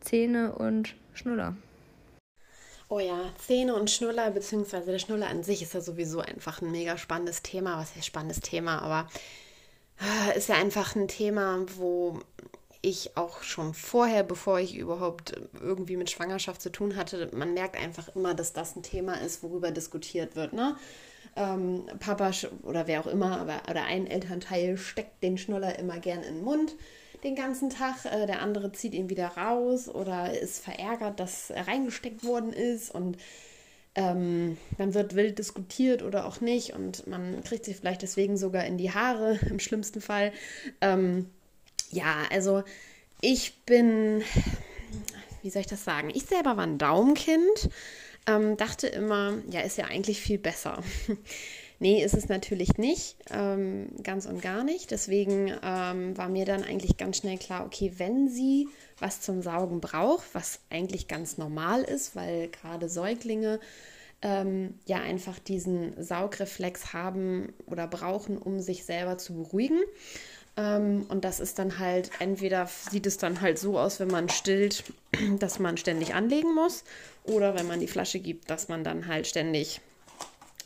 Zähne 0.00 0.54
und 0.54 0.96
Schnuller. 1.12 1.54
Oh 2.88 2.98
ja, 2.98 3.32
Zähne 3.38 3.74
und 3.74 3.90
Schnuller, 3.90 4.30
beziehungsweise 4.30 4.92
der 4.92 4.98
Schnuller 4.98 5.28
an 5.28 5.42
sich 5.42 5.62
ist 5.62 5.74
ja 5.74 5.80
sowieso 5.80 6.20
einfach 6.20 6.60
ein 6.60 6.70
mega 6.70 6.98
spannendes 6.98 7.42
Thema. 7.42 7.78
Was 7.78 7.96
heißt 7.96 8.06
spannendes 8.06 8.40
Thema? 8.40 8.82
Aber 8.82 9.08
äh, 10.00 10.36
ist 10.36 10.48
ja 10.48 10.56
einfach 10.56 10.94
ein 10.94 11.08
Thema, 11.08 11.64
wo 11.76 12.20
ich 12.82 13.16
auch 13.16 13.42
schon 13.42 13.72
vorher, 13.72 14.22
bevor 14.22 14.60
ich 14.60 14.76
überhaupt 14.76 15.32
irgendwie 15.60 15.96
mit 15.96 16.10
Schwangerschaft 16.10 16.60
zu 16.60 16.70
tun 16.70 16.96
hatte, 16.96 17.30
man 17.34 17.54
merkt 17.54 17.76
einfach 17.80 18.14
immer, 18.14 18.34
dass 18.34 18.52
das 18.52 18.76
ein 18.76 18.82
Thema 18.82 19.14
ist, 19.14 19.42
worüber 19.42 19.70
diskutiert 19.70 20.36
wird. 20.36 20.52
Ne? 20.52 20.76
Ähm, 21.36 21.86
Papa 21.98 22.30
oder 22.62 22.86
wer 22.86 23.00
auch 23.00 23.06
immer, 23.06 23.40
aber 23.40 23.62
oder 23.70 23.84
ein 23.84 24.06
Elternteil 24.06 24.76
steckt 24.76 25.22
den 25.22 25.38
Schnuller 25.38 25.78
immer 25.78 25.98
gern 25.98 26.22
in 26.22 26.36
den 26.36 26.44
Mund 26.44 26.74
den 27.24 27.34
ganzen 27.34 27.70
Tag, 27.70 28.04
äh, 28.04 28.26
der 28.26 28.40
andere 28.42 28.72
zieht 28.72 28.94
ihn 28.94 29.08
wieder 29.08 29.28
raus 29.28 29.88
oder 29.88 30.38
ist 30.38 30.62
verärgert, 30.62 31.18
dass 31.18 31.50
er 31.50 31.66
reingesteckt 31.66 32.24
worden 32.24 32.52
ist 32.52 32.94
und 32.94 33.16
ähm, 33.96 34.58
dann 34.76 34.94
wird 34.94 35.14
wild 35.14 35.38
diskutiert 35.38 36.02
oder 36.02 36.26
auch 36.26 36.40
nicht 36.40 36.74
und 36.74 37.06
man 37.06 37.42
kriegt 37.44 37.64
sich 37.64 37.76
vielleicht 37.76 38.02
deswegen 38.02 38.36
sogar 38.36 38.64
in 38.64 38.76
die 38.76 38.92
Haare 38.92 39.38
im 39.50 39.58
schlimmsten 39.58 40.00
Fall. 40.00 40.32
Ähm, 40.80 41.30
ja, 41.90 42.16
also 42.30 42.62
ich 43.20 43.54
bin, 43.64 44.22
wie 45.42 45.50
soll 45.50 45.60
ich 45.60 45.66
das 45.66 45.84
sagen? 45.84 46.10
Ich 46.12 46.24
selber 46.24 46.56
war 46.56 46.64
ein 46.64 46.78
Daumenkind, 46.78 47.70
ähm, 48.26 48.56
dachte 48.56 48.86
immer, 48.88 49.38
ja, 49.50 49.60
ist 49.60 49.78
ja 49.78 49.86
eigentlich 49.86 50.20
viel 50.20 50.38
besser. 50.38 50.82
nee, 51.78 52.02
ist 52.02 52.14
es 52.14 52.28
natürlich 52.28 52.78
nicht, 52.78 53.16
ähm, 53.30 53.88
ganz 54.02 54.26
und 54.26 54.40
gar 54.42 54.64
nicht. 54.64 54.90
Deswegen 54.90 55.52
ähm, 55.62 56.16
war 56.16 56.28
mir 56.28 56.44
dann 56.44 56.62
eigentlich 56.62 56.96
ganz 56.96 57.18
schnell 57.18 57.38
klar, 57.38 57.64
okay, 57.66 57.92
wenn 57.96 58.28
sie 58.28 58.68
was 58.98 59.20
zum 59.20 59.42
Saugen 59.42 59.80
braucht, 59.80 60.24
was 60.34 60.60
eigentlich 60.70 61.08
ganz 61.08 61.38
normal 61.38 61.82
ist, 61.82 62.16
weil 62.16 62.48
gerade 62.48 62.88
Säuglinge 62.88 63.60
ähm, 64.22 64.74
ja 64.86 64.98
einfach 64.98 65.38
diesen 65.38 66.02
Saugreflex 66.02 66.92
haben 66.92 67.52
oder 67.66 67.86
brauchen, 67.86 68.38
um 68.38 68.60
sich 68.60 68.84
selber 68.84 69.18
zu 69.18 69.34
beruhigen. 69.34 69.80
Ähm, 70.56 71.04
und 71.08 71.24
das 71.24 71.40
ist 71.40 71.58
dann 71.58 71.78
halt, 71.78 72.10
entweder 72.20 72.68
sieht 72.90 73.06
es 73.06 73.18
dann 73.18 73.40
halt 73.40 73.58
so 73.58 73.78
aus, 73.78 74.00
wenn 74.00 74.08
man 74.08 74.28
stillt, 74.28 74.84
dass 75.38 75.58
man 75.58 75.76
ständig 75.76 76.14
anlegen 76.14 76.54
muss, 76.54 76.84
oder 77.24 77.54
wenn 77.54 77.66
man 77.66 77.80
die 77.80 77.88
Flasche 77.88 78.20
gibt, 78.20 78.50
dass 78.50 78.68
man 78.68 78.84
dann 78.84 79.06
halt 79.06 79.26
ständig 79.26 79.80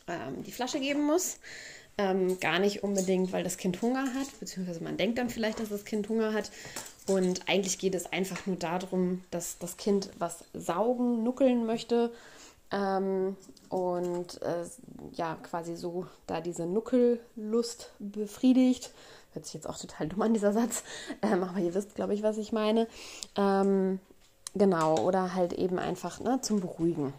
ähm, 0.09 0.43
die 0.43 0.53
Flasche 0.53 0.81
geben 0.81 1.05
muss. 1.05 1.39
Ähm, 2.01 2.39
gar 2.39 2.61
nicht 2.61 2.85
unbedingt, 2.85 3.33
weil 3.33 3.43
das 3.43 3.57
Kind 3.57 3.83
Hunger 3.83 4.15
hat, 4.15 4.39
beziehungsweise 4.39 4.81
man 4.85 4.97
denkt 4.97 5.19
dann 5.19 5.31
vielleicht, 5.31 5.59
dass 5.59 5.69
das 5.69 5.85
Kind 5.85 6.09
Hunger 6.09 6.33
hat. 6.33 6.51
Und 7.09 7.49
eigentlich 7.49 7.79
geht 7.79 7.95
es 7.95 8.13
einfach 8.13 8.47
nur 8.47 8.57
darum, 8.57 9.25
dass 9.33 9.59
das 9.59 9.77
Kind 9.77 10.11
was 10.19 10.45
saugen, 10.55 11.25
nuckeln 11.25 11.67
möchte. 11.67 12.13
Ähm, 12.71 13.37
und 13.69 14.41
äh, 14.43 14.65
ja, 15.13 15.37
quasi 15.43 15.75
so 15.75 16.07
da 16.27 16.41
diese 16.41 16.67
Nuckellust 16.67 17.91
befriedigt 17.99 18.93
Hört 19.33 19.45
sich 19.45 19.55
jetzt 19.55 19.69
auch 19.69 19.79
total 19.79 20.09
dumm 20.09 20.23
an, 20.23 20.35
dieser 20.35 20.53
Satz. 20.53 20.83
Ähm, 21.23 21.43
aber 21.43 21.61
ihr 21.61 21.75
wisst, 21.75 21.95
glaube 21.95 22.15
ich, 22.15 22.23
was 22.23 22.39
ich 22.39 22.53
meine. 22.53 22.87
Ähm, 23.37 24.01
genau, 24.55 24.99
oder 24.99 25.35
halt 25.35 25.53
eben 25.53 25.79
einfach 25.79 26.21
ne, 26.21 26.41
zum 26.41 26.61
Beruhigen. 26.61 27.13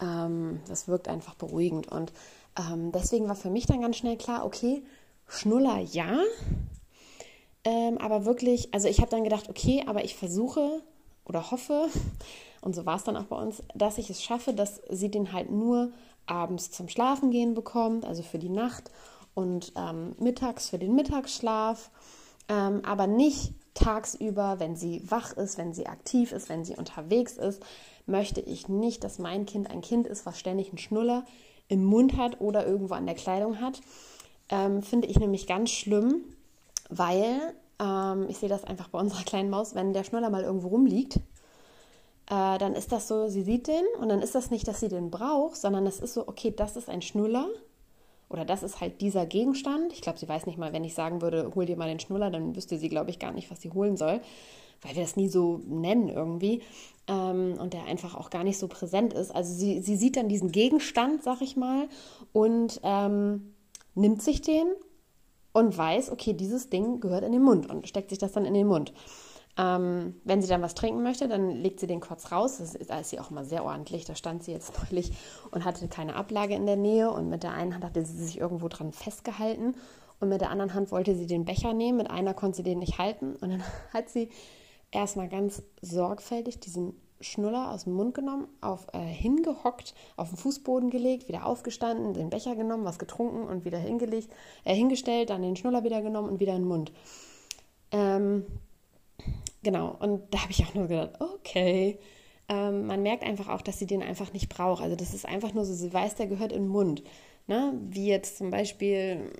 Ähm, 0.00 0.60
das 0.68 0.88
wirkt 0.88 1.08
einfach 1.08 1.34
beruhigend. 1.34 1.88
Und 1.88 2.12
ähm, 2.58 2.92
deswegen 2.92 3.28
war 3.28 3.36
für 3.36 3.50
mich 3.50 3.66
dann 3.66 3.80
ganz 3.80 3.96
schnell 3.96 4.16
klar, 4.16 4.44
okay, 4.44 4.82
Schnuller 5.26 5.78
ja. 5.78 6.18
Ähm, 7.64 7.98
aber 7.98 8.24
wirklich, 8.24 8.72
also 8.72 8.88
ich 8.88 9.00
habe 9.00 9.10
dann 9.10 9.24
gedacht, 9.24 9.48
okay, 9.48 9.84
aber 9.86 10.04
ich 10.04 10.16
versuche 10.16 10.82
oder 11.24 11.50
hoffe, 11.50 11.88
und 12.62 12.74
so 12.74 12.86
war 12.86 12.96
es 12.96 13.04
dann 13.04 13.16
auch 13.16 13.26
bei 13.26 13.36
uns, 13.36 13.62
dass 13.74 13.98
ich 13.98 14.10
es 14.10 14.22
schaffe, 14.22 14.54
dass 14.54 14.80
sie 14.90 15.10
den 15.10 15.32
halt 15.32 15.50
nur 15.50 15.92
abends 16.26 16.70
zum 16.70 16.88
Schlafen 16.88 17.30
gehen 17.30 17.54
bekommt, 17.54 18.04
also 18.04 18.22
für 18.22 18.38
die 18.38 18.48
Nacht 18.48 18.90
und 19.34 19.72
ähm, 19.76 20.14
mittags 20.18 20.68
für 20.68 20.78
den 20.78 20.94
Mittagsschlaf, 20.94 21.90
ähm, 22.48 22.82
aber 22.84 23.06
nicht 23.06 23.52
tagsüber, 23.74 24.56
wenn 24.58 24.76
sie 24.76 25.02
wach 25.10 25.36
ist, 25.36 25.58
wenn 25.58 25.72
sie 25.72 25.86
aktiv 25.86 26.32
ist, 26.32 26.48
wenn 26.48 26.64
sie 26.64 26.76
unterwegs 26.76 27.36
ist, 27.36 27.62
möchte 28.06 28.40
ich 28.40 28.68
nicht, 28.68 29.04
dass 29.04 29.18
mein 29.18 29.46
Kind 29.46 29.70
ein 29.70 29.80
Kind 29.80 30.06
ist, 30.06 30.26
was 30.26 30.38
ständig 30.38 30.68
einen 30.68 30.78
Schnuller 30.78 31.24
im 31.68 31.84
Mund 31.84 32.16
hat 32.16 32.40
oder 32.40 32.66
irgendwo 32.66 32.94
an 32.94 33.06
der 33.06 33.14
Kleidung 33.14 33.60
hat. 33.60 33.80
Ähm, 34.48 34.82
finde 34.82 35.06
ich 35.06 35.18
nämlich 35.18 35.46
ganz 35.46 35.70
schlimm, 35.70 36.24
weil 36.88 37.54
ähm, 37.80 38.26
ich 38.28 38.38
sehe 38.38 38.48
das 38.48 38.64
einfach 38.64 38.88
bei 38.88 38.98
unserer 38.98 39.22
kleinen 39.22 39.50
Maus, 39.50 39.74
wenn 39.74 39.92
der 39.92 40.04
Schnuller 40.04 40.30
mal 40.30 40.42
irgendwo 40.42 40.68
rumliegt, 40.68 41.16
äh, 42.26 42.58
dann 42.58 42.74
ist 42.74 42.92
das 42.92 43.08
so, 43.08 43.28
sie 43.28 43.42
sieht 43.42 43.68
den 43.68 43.84
und 44.00 44.08
dann 44.08 44.22
ist 44.22 44.34
das 44.34 44.50
nicht, 44.50 44.66
dass 44.68 44.80
sie 44.80 44.88
den 44.88 45.10
braucht, 45.10 45.56
sondern 45.56 45.86
es 45.86 46.00
ist 46.00 46.14
so, 46.14 46.26
okay, 46.26 46.52
das 46.54 46.76
ist 46.76 46.88
ein 46.88 47.02
Schnuller 47.02 47.48
oder 48.30 48.44
das 48.44 48.62
ist 48.62 48.80
halt 48.80 49.00
dieser 49.00 49.26
Gegenstand. 49.26 49.92
Ich 49.92 50.00
glaube, 50.00 50.18
sie 50.18 50.28
weiß 50.28 50.46
nicht 50.46 50.56
mal, 50.56 50.72
wenn 50.72 50.84
ich 50.84 50.94
sagen 50.94 51.20
würde, 51.20 51.50
hol 51.54 51.66
dir 51.66 51.76
mal 51.76 51.88
den 51.88 52.00
Schnuller, 52.00 52.30
dann 52.30 52.56
wüsste 52.56 52.78
sie, 52.78 52.88
glaube 52.88 53.10
ich, 53.10 53.18
gar 53.18 53.32
nicht, 53.32 53.50
was 53.50 53.60
sie 53.60 53.72
holen 53.72 53.96
soll, 53.96 54.20
weil 54.82 54.94
wir 54.94 55.02
das 55.02 55.16
nie 55.16 55.28
so 55.28 55.60
nennen 55.66 56.08
irgendwie 56.08 56.62
ähm, 57.08 57.56
und 57.58 57.74
der 57.74 57.84
einfach 57.84 58.14
auch 58.14 58.30
gar 58.30 58.44
nicht 58.44 58.58
so 58.58 58.68
präsent 58.68 59.12
ist. 59.12 59.34
Also 59.34 59.52
sie, 59.52 59.82
sie 59.82 59.96
sieht 59.96 60.16
dann 60.16 60.28
diesen 60.28 60.52
Gegenstand, 60.52 61.24
sag 61.24 61.42
ich 61.42 61.56
mal, 61.56 61.88
und 62.32 62.80
ähm, 62.84 63.52
nimmt 63.96 64.22
sich 64.22 64.40
den 64.40 64.68
und 65.52 65.76
weiß, 65.76 66.10
okay, 66.10 66.32
dieses 66.32 66.70
Ding 66.70 67.00
gehört 67.00 67.24
in 67.24 67.32
den 67.32 67.42
Mund 67.42 67.68
und 67.68 67.88
steckt 67.88 68.10
sich 68.10 68.18
das 68.18 68.32
dann 68.32 68.44
in 68.44 68.54
den 68.54 68.68
Mund. 68.68 68.92
Ähm, 69.58 70.20
wenn 70.24 70.40
sie 70.40 70.48
dann 70.48 70.62
was 70.62 70.74
trinken 70.74 71.02
möchte, 71.02 71.28
dann 71.28 71.50
legt 71.50 71.80
sie 71.80 71.86
den 71.86 72.00
kurz 72.00 72.32
raus. 72.32 72.58
Das 72.58 72.74
ist, 72.74 72.90
da 72.90 73.00
ist 73.00 73.10
sie 73.10 73.20
auch 73.20 73.30
immer 73.30 73.44
sehr 73.44 73.64
ordentlich. 73.64 74.04
Da 74.04 74.14
stand 74.14 74.42
sie 74.42 74.52
jetzt 74.52 74.72
neulich 74.90 75.12
und 75.50 75.64
hatte 75.64 75.88
keine 75.88 76.16
Ablage 76.16 76.54
in 76.54 76.66
der 76.66 76.76
Nähe. 76.76 77.10
Und 77.10 77.28
mit 77.28 77.42
der 77.42 77.52
einen 77.52 77.74
Hand 77.74 77.84
hatte 77.84 78.04
sie 78.04 78.24
sich 78.24 78.38
irgendwo 78.38 78.68
dran 78.68 78.92
festgehalten. 78.92 79.74
Und 80.20 80.28
mit 80.28 80.40
der 80.40 80.50
anderen 80.50 80.74
Hand 80.74 80.92
wollte 80.92 81.14
sie 81.14 81.26
den 81.26 81.44
Becher 81.44 81.72
nehmen. 81.72 81.98
Mit 81.98 82.10
einer 82.10 82.34
konnte 82.34 82.58
sie 82.58 82.62
den 82.62 82.78
nicht 82.78 82.98
halten. 82.98 83.36
Und 83.36 83.50
dann 83.50 83.62
hat 83.92 84.08
sie 84.08 84.30
erstmal 84.90 85.28
ganz 85.28 85.62
sorgfältig 85.82 86.60
diesen 86.60 86.94
Schnuller 87.20 87.70
aus 87.70 87.84
dem 87.84 87.92
Mund 87.92 88.14
genommen, 88.14 88.48
auf, 88.60 88.86
äh, 88.94 88.98
hingehockt, 88.98 89.94
auf 90.16 90.30
den 90.30 90.38
Fußboden 90.38 90.88
gelegt, 90.88 91.28
wieder 91.28 91.44
aufgestanden, 91.44 92.14
den 92.14 92.30
Becher 92.30 92.56
genommen, 92.56 92.84
was 92.84 92.98
getrunken 92.98 93.42
und 93.42 93.64
wieder 93.66 93.78
hingelegt, 93.78 94.30
äh, 94.64 94.74
hingestellt, 94.74 95.28
dann 95.28 95.42
den 95.42 95.56
Schnuller 95.56 95.84
wieder 95.84 96.00
genommen 96.00 96.30
und 96.30 96.40
wieder 96.40 96.54
in 96.54 96.62
den 96.62 96.68
Mund. 96.68 96.92
Ähm, 97.92 98.46
genau, 99.62 99.96
und 100.00 100.22
da 100.32 100.42
habe 100.42 100.52
ich 100.52 100.64
auch 100.64 100.74
nur 100.74 100.88
gedacht, 100.88 101.20
okay. 101.20 101.98
Ähm, 102.48 102.86
man 102.86 103.02
merkt 103.02 103.22
einfach 103.22 103.48
auch, 103.48 103.62
dass 103.62 103.78
sie 103.78 103.86
den 103.86 104.02
einfach 104.02 104.32
nicht 104.32 104.48
braucht. 104.48 104.82
Also 104.82 104.96
das 104.96 105.14
ist 105.14 105.24
einfach 105.24 105.54
nur 105.54 105.64
so, 105.64 105.72
sie 105.72 105.92
weiß, 105.92 106.16
der 106.16 106.26
gehört 106.26 106.52
in 106.52 106.64
den 106.64 106.68
Mund. 106.68 107.02
Ne? 107.46 107.74
Wie 107.88 108.06
jetzt 108.06 108.38
zum 108.38 108.50
Beispiel, 108.50 109.30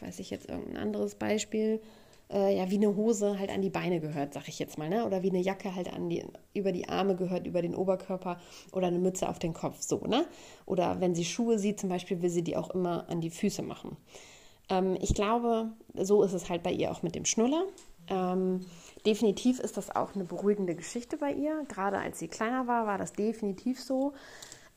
weiß 0.00 0.20
ich 0.20 0.30
jetzt 0.30 0.48
irgendein 0.48 0.76
anderes 0.76 1.16
Beispiel, 1.16 1.80
äh, 2.32 2.56
ja, 2.56 2.70
wie 2.70 2.76
eine 2.76 2.94
Hose 2.94 3.38
halt 3.38 3.50
an 3.50 3.62
die 3.62 3.70
Beine 3.70 4.00
gehört, 4.00 4.34
sag 4.34 4.48
ich 4.48 4.58
jetzt 4.58 4.78
mal, 4.78 4.88
ne? 4.88 5.04
Oder 5.04 5.22
wie 5.22 5.30
eine 5.30 5.40
Jacke 5.40 5.74
halt 5.74 5.92
an 5.92 6.08
die, 6.08 6.24
über 6.54 6.72
die 6.72 6.88
Arme 6.88 7.16
gehört, 7.16 7.46
über 7.46 7.62
den 7.62 7.74
Oberkörper 7.74 8.40
oder 8.72 8.86
eine 8.86 8.98
Mütze 8.98 9.28
auf 9.28 9.38
den 9.38 9.52
Kopf, 9.52 9.80
so, 9.80 9.98
ne? 10.06 10.26
Oder 10.66 11.00
wenn 11.00 11.14
sie 11.14 11.24
Schuhe 11.24 11.58
sieht, 11.58 11.80
zum 11.80 11.88
Beispiel, 11.88 12.22
will 12.22 12.30
sie 12.30 12.42
die 12.42 12.56
auch 12.56 12.70
immer 12.70 13.08
an 13.08 13.20
die 13.20 13.30
Füße 13.30 13.62
machen. 13.62 13.96
Ähm, 14.68 14.96
ich 15.00 15.14
glaube, 15.14 15.72
so 15.94 16.22
ist 16.22 16.32
es 16.32 16.48
halt 16.48 16.62
bei 16.62 16.72
ihr 16.72 16.92
auch 16.92 17.02
mit 17.02 17.14
dem 17.14 17.24
Schnuller. 17.24 17.64
Ähm, 18.10 18.66
definitiv 19.06 19.60
ist 19.60 19.76
das 19.76 19.94
auch 19.94 20.14
eine 20.14 20.24
beruhigende 20.24 20.74
Geschichte 20.74 21.16
bei 21.16 21.32
ihr. 21.32 21.64
Gerade 21.68 21.98
als 21.98 22.18
sie 22.18 22.28
kleiner 22.28 22.66
war, 22.66 22.86
war 22.86 22.98
das 22.98 23.12
definitiv 23.12 23.80
so. 23.80 24.12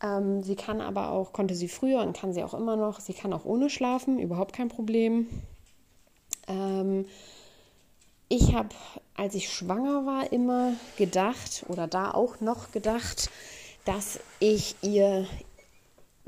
Ähm, 0.01 0.43
sie 0.43 0.55
kann 0.55 0.79
aber 0.79 1.11
auch, 1.11 1.33
konnte 1.33 1.55
sie 1.55 1.67
früher 1.67 2.01
und 2.01 2.15
kann 2.15 2.33
sie 2.33 2.43
auch 2.43 2.53
immer 2.53 2.75
noch, 2.75 2.99
sie 2.99 3.13
kann 3.13 3.33
auch 3.33 3.45
ohne 3.45 3.69
schlafen, 3.69 4.19
überhaupt 4.19 4.53
kein 4.53 4.69
Problem. 4.69 5.27
Ähm, 6.47 7.05
ich 8.29 8.53
habe, 8.53 8.69
als 9.15 9.35
ich 9.35 9.51
schwanger 9.51 10.05
war, 10.05 10.31
immer 10.31 10.73
gedacht 10.97 11.65
oder 11.67 11.87
da 11.87 12.11
auch 12.11 12.39
noch 12.39 12.71
gedacht, 12.71 13.29
dass 13.85 14.19
ich 14.39 14.75
ihr 14.81 15.27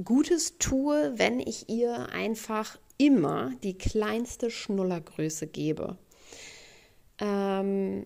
Gutes 0.04 0.58
tue, 0.58 1.14
wenn 1.16 1.40
ich 1.40 1.70
ihr 1.70 2.10
einfach 2.10 2.78
immer 2.98 3.52
die 3.64 3.78
kleinste 3.78 4.52
Schnullergröße 4.52 5.48
gebe. 5.48 5.98
Ähm, 7.20 8.06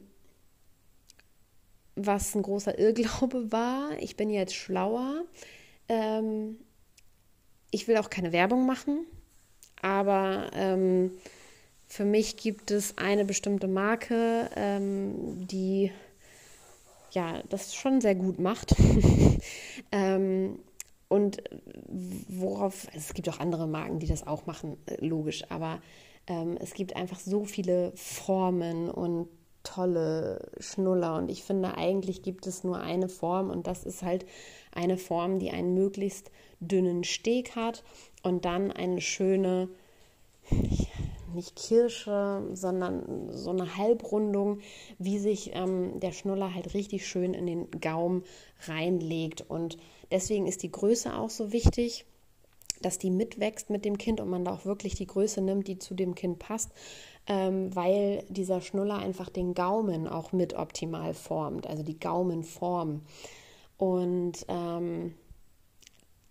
was 1.96 2.36
ein 2.36 2.42
großer 2.42 2.78
Irrglaube 2.78 3.52
war, 3.52 3.92
ich 4.00 4.16
bin 4.16 4.30
jetzt 4.30 4.56
schlauer. 4.56 5.24
Ähm, 5.88 6.58
ich 7.72 7.88
will 7.88 7.98
auch 7.98 8.10
keine 8.10 8.32
Werbung 8.32 8.66
machen, 8.66 9.06
aber 9.82 10.50
ähm, 10.54 11.12
für 11.88 12.06
mich 12.06 12.38
gibt 12.38 12.72
es 12.72 12.98
eine 12.98 13.26
bestimmte 13.26 13.68
Marke, 13.68 14.50
ähm, 14.56 15.48
die 15.48 15.92
ja 17.12 17.42
das 17.50 17.76
schon 17.76 18.02
sehr 18.02 18.16
gut 18.16 18.40
macht. 18.40 18.76
Ähm, 19.92 20.60
und 21.08 21.42
worauf, 21.88 22.88
es 22.94 23.16
gibt 23.16 23.28
auch 23.30 23.40
andere 23.40 23.68
Marken, 23.68 23.98
die 24.00 24.06
das 24.06 24.28
auch 24.28 24.46
machen, 24.46 24.78
äh, 24.86 25.04
logisch, 25.04 25.44
aber 25.50 25.82
ähm, 26.30 26.58
es 26.60 26.74
gibt 26.74 26.96
einfach 26.96 27.20
so 27.20 27.44
viele 27.44 27.92
Formen 27.96 28.90
und 28.90 29.28
tolle 29.64 30.50
Schnuller 30.60 31.18
und 31.18 31.30
ich 31.30 31.44
finde 31.44 31.76
eigentlich 31.76 32.24
gibt 32.24 32.48
es 32.48 32.64
nur 32.64 32.80
eine 32.80 33.10
Form 33.10 33.50
und 33.50 33.68
das 33.68 33.84
ist 33.84 34.04
halt 34.04 34.26
eine 34.72 34.98
Form, 34.98 35.40
die 35.40 35.52
einen 35.52 35.74
möglichst 35.74 36.32
dünnen 36.62 37.04
Steg 37.04 37.58
hat 37.58 37.84
und 38.24 38.46
dann 38.46 38.72
eine 38.72 39.02
schöne, 39.02 39.68
nicht 41.34 41.58
Kirsche, 41.58 42.48
sondern 42.54 43.30
so 43.32 43.50
eine 43.50 43.76
Halbrundung, 43.76 44.60
wie 44.98 45.20
sich 45.20 45.52
ähm, 45.54 46.00
der 46.00 46.14
Schnuller 46.14 46.54
halt 46.56 46.74
richtig 46.74 47.06
schön 47.06 47.34
in 47.34 47.46
den 47.46 47.70
Gaum 47.82 48.24
reinlegt 48.66 49.44
und 49.50 49.78
Deswegen 50.12 50.48
ist 50.48 50.64
die 50.64 50.72
Größe 50.72 51.16
auch 51.16 51.30
so 51.30 51.52
wichtig, 51.52 52.06
dass 52.82 52.98
die 52.98 53.12
mitwächst 53.12 53.70
mit 53.70 53.86
dem 53.86 53.98
Kind 53.98 54.22
und 54.22 54.30
man 54.30 54.46
da 54.46 54.54
auch 54.54 54.66
wirklich 54.66 54.96
die 54.96 55.08
Größe 55.08 55.42
nimmt, 55.42 55.68
die 55.68 55.80
zu 55.80 55.94
dem 55.94 56.16
Kind 56.16 56.40
passt, 56.40 56.72
ähm, 57.28 57.76
weil 57.76 58.24
dieser 58.30 58.62
Schnuller 58.62 58.98
einfach 58.98 59.30
den 59.30 59.54
Gaumen 59.54 60.08
auch 60.08 60.32
mit 60.32 60.54
optimal 60.54 61.14
formt, 61.14 61.68
also 61.68 61.84
die 61.84 62.00
Gaumenform. 62.00 63.02
Und 63.78 64.46
ähm, 64.48 65.14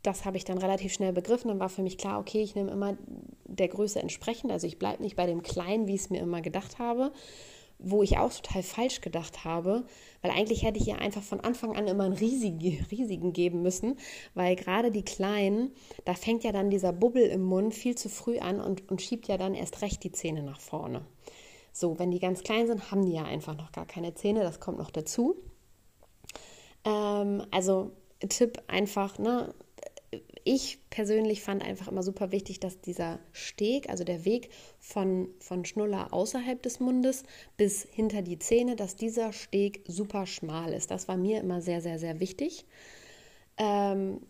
das 0.03 0.25
habe 0.25 0.37
ich 0.37 0.45
dann 0.45 0.59
relativ 0.59 0.93
schnell 0.93 1.13
begriffen. 1.13 1.49
Dann 1.49 1.61
war 1.61 1.69
für 1.69 1.83
mich 1.83 1.99
klar, 1.99 2.19
okay, 2.19 2.43
ich 2.43 2.55
nehme 2.55 2.71
immer 2.71 2.97
der 3.45 3.69
Größe 3.69 4.01
entsprechend. 4.01 4.53
Also 4.53 4.67
ich 4.67 4.79
bleibe 4.79 5.03
nicht 5.03 5.17
bei 5.17 5.27
dem 5.27 5.43
Kleinen, 5.43 5.87
wie 5.87 5.95
ich 5.95 6.03
es 6.03 6.11
mir 6.11 6.21
immer 6.21 6.41
gedacht 6.41 6.79
habe, 6.79 7.13
wo 7.79 8.03
ich 8.03 8.19
auch 8.19 8.33
total 8.33 8.63
falsch 8.63 9.01
gedacht 9.01 9.45
habe, 9.45 9.85
weil 10.21 10.33
eigentlich 10.33 10.65
hätte 10.65 10.79
ich 10.79 10.89
ihr 10.89 10.99
einfach 10.99 11.23
von 11.23 11.41
Anfang 11.41 11.77
an 11.77 11.87
immer 11.87 12.05
einen 12.05 12.15
riesigen, 12.15 12.85
riesigen 12.91 13.33
geben 13.33 13.63
müssen, 13.63 13.97
weil 14.35 14.57
gerade 14.57 14.91
die 14.91 15.05
Kleinen, 15.05 15.73
da 16.05 16.15
fängt 16.15 16.45
ja 16.45 16.53
dann 16.53 16.71
dieser 16.71 16.93
Bubbel 16.93 17.23
im 17.23 17.43
Mund 17.43 17.75
viel 17.75 17.97
zu 17.97 18.09
früh 18.09 18.39
an 18.39 18.61
und, 18.61 18.91
und 18.91 19.01
schiebt 19.01 19.29
ja 19.29 19.37
dann 19.37 19.55
erst 19.55 19.83
recht 19.83 20.03
die 20.03 20.13
Zähne 20.13 20.43
nach 20.43 20.61
vorne. 20.61 21.03
So, 21.73 21.99
wenn 21.99 22.11
die 22.11 22.19
ganz 22.19 22.43
klein 22.43 22.67
sind, 22.67 22.91
haben 22.91 23.07
die 23.07 23.13
ja 23.13 23.25
einfach 23.25 23.57
noch 23.57 23.71
gar 23.71 23.87
keine 23.87 24.15
Zähne, 24.15 24.43
das 24.43 24.59
kommt 24.59 24.79
noch 24.79 24.91
dazu. 24.91 25.37
Ähm, 26.85 27.45
also 27.53 27.93
Tipp 28.29 28.61
einfach, 28.67 29.19
ne, 29.19 29.55
ich 30.49 30.79
persönlich 30.89 31.43
fand 31.43 31.63
einfach 31.63 31.89
immer 31.89 32.03
super 32.03 32.33
wichtig, 32.33 32.59
dass 32.59 32.81
dieser 32.81 33.19
Steg, 33.33 33.91
also 33.91 34.03
der 34.03 34.25
Weg 34.25 34.49
von, 34.81 35.29
von 35.41 35.67
Schnuller 35.67 36.15
außerhalb 36.15 36.63
des 36.63 36.81
Mundes 36.81 37.25
bis 37.59 37.83
hinter 37.83 38.23
die 38.23 38.39
Zähne, 38.39 38.75
dass 38.75 38.97
dieser 38.97 39.35
Steg 39.35 39.85
super 39.87 40.25
schmal 40.25 40.73
ist. 40.73 40.91
Das 40.91 41.07
war 41.07 41.19
mir 41.19 41.43
immer 41.43 41.61
sehr, 41.61 41.83
sehr, 41.83 41.99
sehr 41.99 42.19
wichtig. 42.19 42.65
Ähm, 43.59 44.23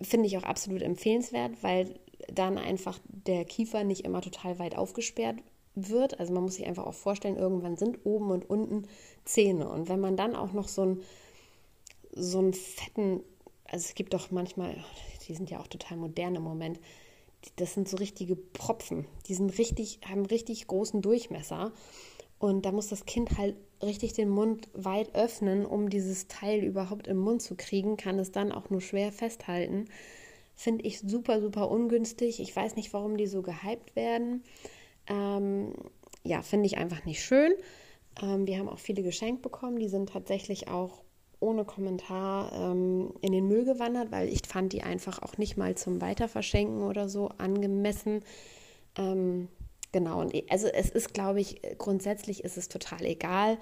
Finde 0.00 0.28
ich 0.28 0.38
auch 0.38 0.44
absolut 0.44 0.82
empfehlenswert, 0.82 1.64
weil 1.64 1.98
dann 2.32 2.56
einfach 2.56 3.00
der 3.08 3.44
Kiefer 3.44 3.82
nicht 3.82 4.04
immer 4.04 4.20
total 4.20 4.60
weit 4.60 4.76
aufgesperrt 4.76 5.38
wird. 5.74 6.20
Also 6.20 6.32
man 6.32 6.44
muss 6.44 6.54
sich 6.54 6.66
einfach 6.66 6.86
auch 6.86 6.94
vorstellen, 6.94 7.36
irgendwann 7.36 7.76
sind 7.76 8.06
oben 8.06 8.30
und 8.30 8.48
unten 8.48 8.86
Zähne. 9.24 9.68
Und 9.68 9.88
wenn 9.88 9.98
man 9.98 10.16
dann 10.16 10.36
auch 10.36 10.52
noch 10.52 10.68
so 10.68 10.82
einen, 10.82 11.02
so 12.12 12.38
einen 12.38 12.54
fetten 12.54 13.24
also 13.68 13.84
es 13.86 13.94
gibt 13.94 14.14
doch 14.14 14.30
manchmal, 14.30 14.82
die 15.28 15.34
sind 15.34 15.50
ja 15.50 15.60
auch 15.60 15.66
total 15.66 15.98
modern 15.98 16.34
im 16.34 16.42
Moment, 16.42 16.80
das 17.56 17.74
sind 17.74 17.88
so 17.88 17.96
richtige 17.96 18.36
Propfen. 18.36 19.06
Die 19.26 19.34
sind 19.34 19.58
richtig, 19.58 20.00
haben 20.08 20.26
richtig 20.26 20.66
großen 20.66 21.02
Durchmesser. 21.02 21.72
Und 22.38 22.66
da 22.66 22.72
muss 22.72 22.88
das 22.88 23.04
Kind 23.04 23.36
halt 23.38 23.56
richtig 23.82 24.12
den 24.12 24.28
Mund 24.28 24.68
weit 24.72 25.14
öffnen, 25.14 25.66
um 25.66 25.88
dieses 25.88 26.28
Teil 26.28 26.62
überhaupt 26.64 27.06
im 27.06 27.18
Mund 27.18 27.42
zu 27.42 27.56
kriegen, 27.56 27.96
kann 27.96 28.18
es 28.18 28.32
dann 28.32 28.52
auch 28.52 28.70
nur 28.70 28.80
schwer 28.80 29.12
festhalten. 29.12 29.86
Finde 30.54 30.84
ich 30.84 31.00
super, 31.00 31.40
super 31.40 31.70
ungünstig. 31.70 32.40
Ich 32.40 32.54
weiß 32.54 32.76
nicht, 32.76 32.92
warum 32.92 33.16
die 33.16 33.26
so 33.26 33.42
gehypt 33.42 33.94
werden. 33.94 34.42
Ähm, 35.06 35.72
ja, 36.24 36.42
finde 36.42 36.66
ich 36.66 36.78
einfach 36.78 37.04
nicht 37.04 37.22
schön. 37.22 37.52
Ähm, 38.20 38.46
wir 38.46 38.58
haben 38.58 38.68
auch 38.68 38.78
viele 38.78 39.02
geschenkt 39.02 39.42
bekommen. 39.42 39.78
Die 39.78 39.88
sind 39.88 40.10
tatsächlich 40.10 40.68
auch 40.68 41.02
ohne 41.40 41.64
Kommentar 41.64 42.52
ähm, 42.52 43.14
in 43.20 43.32
den 43.32 43.46
Müll 43.46 43.64
gewandert, 43.64 44.10
weil 44.10 44.28
ich 44.28 44.42
fand 44.46 44.72
die 44.72 44.82
einfach 44.82 45.22
auch 45.22 45.38
nicht 45.38 45.56
mal 45.56 45.76
zum 45.76 46.00
Weiterverschenken 46.00 46.82
oder 46.82 47.08
so 47.08 47.28
angemessen. 47.38 48.22
Ähm, 48.96 49.48
genau, 49.92 50.20
und 50.20 50.34
also 50.50 50.66
es 50.68 50.90
ist, 50.90 51.14
glaube 51.14 51.40
ich, 51.40 51.60
grundsätzlich 51.78 52.44
ist 52.44 52.56
es 52.56 52.68
total 52.68 53.04
egal, 53.04 53.58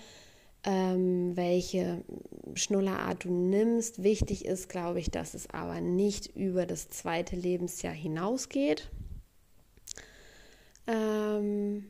ähm, 0.65 1.37
welche 1.37 2.03
Schnullerart 2.55 3.25
du 3.25 3.31
nimmst. 3.31 4.03
Wichtig 4.03 4.45
ist, 4.45 4.69
glaube 4.69 4.99
ich, 4.99 5.11
dass 5.11 5.35
es 5.35 5.51
aber 5.51 5.81
nicht 5.81 6.35
über 6.35 6.67
das 6.67 6.89
zweite 6.89 7.37
Lebensjahr 7.37 7.95
hinausgeht. 7.95 8.91
Ähm, 10.87 11.87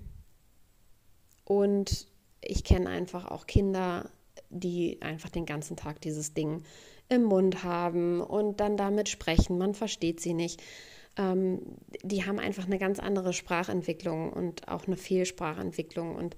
und 1.44 2.08
ich 2.40 2.64
kenne 2.64 2.88
einfach 2.88 3.30
auch 3.30 3.46
Kinder, 3.46 4.10
die 4.50 5.00
einfach 5.02 5.30
den 5.30 5.46
ganzen 5.46 5.76
Tag 5.76 6.00
dieses 6.00 6.34
Ding 6.34 6.62
im 7.08 7.24
Mund 7.24 7.62
haben 7.62 8.20
und 8.20 8.60
dann 8.60 8.76
damit 8.76 9.08
sprechen. 9.08 9.58
Man 9.58 9.74
versteht 9.74 10.20
sie 10.20 10.34
nicht. 10.34 10.62
Ähm, 11.16 11.60
die 12.02 12.24
haben 12.24 12.38
einfach 12.38 12.66
eine 12.66 12.78
ganz 12.78 12.98
andere 12.98 13.32
Sprachentwicklung 13.32 14.32
und 14.32 14.68
auch 14.68 14.86
eine 14.86 14.96
Fehlsprachentwicklung. 14.96 16.14
Und 16.16 16.36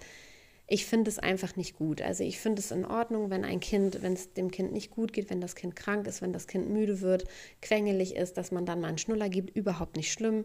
ich 0.66 0.85
finde 0.85 1.09
es 1.09 1.18
einfach 1.18 1.57
nicht 1.57 1.77
gut. 1.77 2.03
Also 2.03 2.23
ich 2.23 2.38
finde 2.38 2.61
es 2.61 2.71
in 2.71 2.85
Ordnung, 2.85 3.31
wenn 3.31 3.44
ein 3.44 3.61
Kind, 3.61 4.03
wenn 4.03 4.12
es 4.12 4.35
dem 4.35 4.51
Kind 4.51 4.73
nicht 4.73 4.90
gut 4.90 5.14
geht, 5.14 5.31
wenn 5.31 5.40
das 5.40 5.55
Kind 5.55 5.75
krank 5.75 6.07
ist, 6.07 6.21
wenn 6.21 6.35
das 6.35 6.47
Kind 6.47 6.68
müde 6.68 7.01
wird, 7.01 7.25
quengelig 7.62 8.14
ist, 8.14 8.37
dass 8.37 8.53
man 8.53 8.66
dann 8.66 8.81
mal 8.81 8.88
einen 8.88 8.99
Schnuller 8.99 9.31
gibt, 9.31 9.57
überhaupt 9.57 9.97
nicht 9.97 10.12
schlimm. 10.12 10.44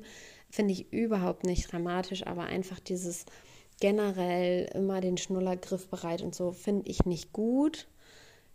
Finde 0.49 0.71
ich 0.71 0.91
überhaupt 0.93 1.43
nicht 1.43 1.71
dramatisch, 1.71 2.25
aber 2.25 2.43
einfach 2.43 2.79
dieses 2.79 3.25
generell 3.79 4.69
immer 4.73 5.01
den 5.01 5.17
Schnuller 5.17 5.57
griffbereit 5.57 6.21
und 6.21 6.35
so 6.35 6.51
finde 6.51 6.89
ich 6.89 7.05
nicht 7.05 7.33
gut. 7.33 7.87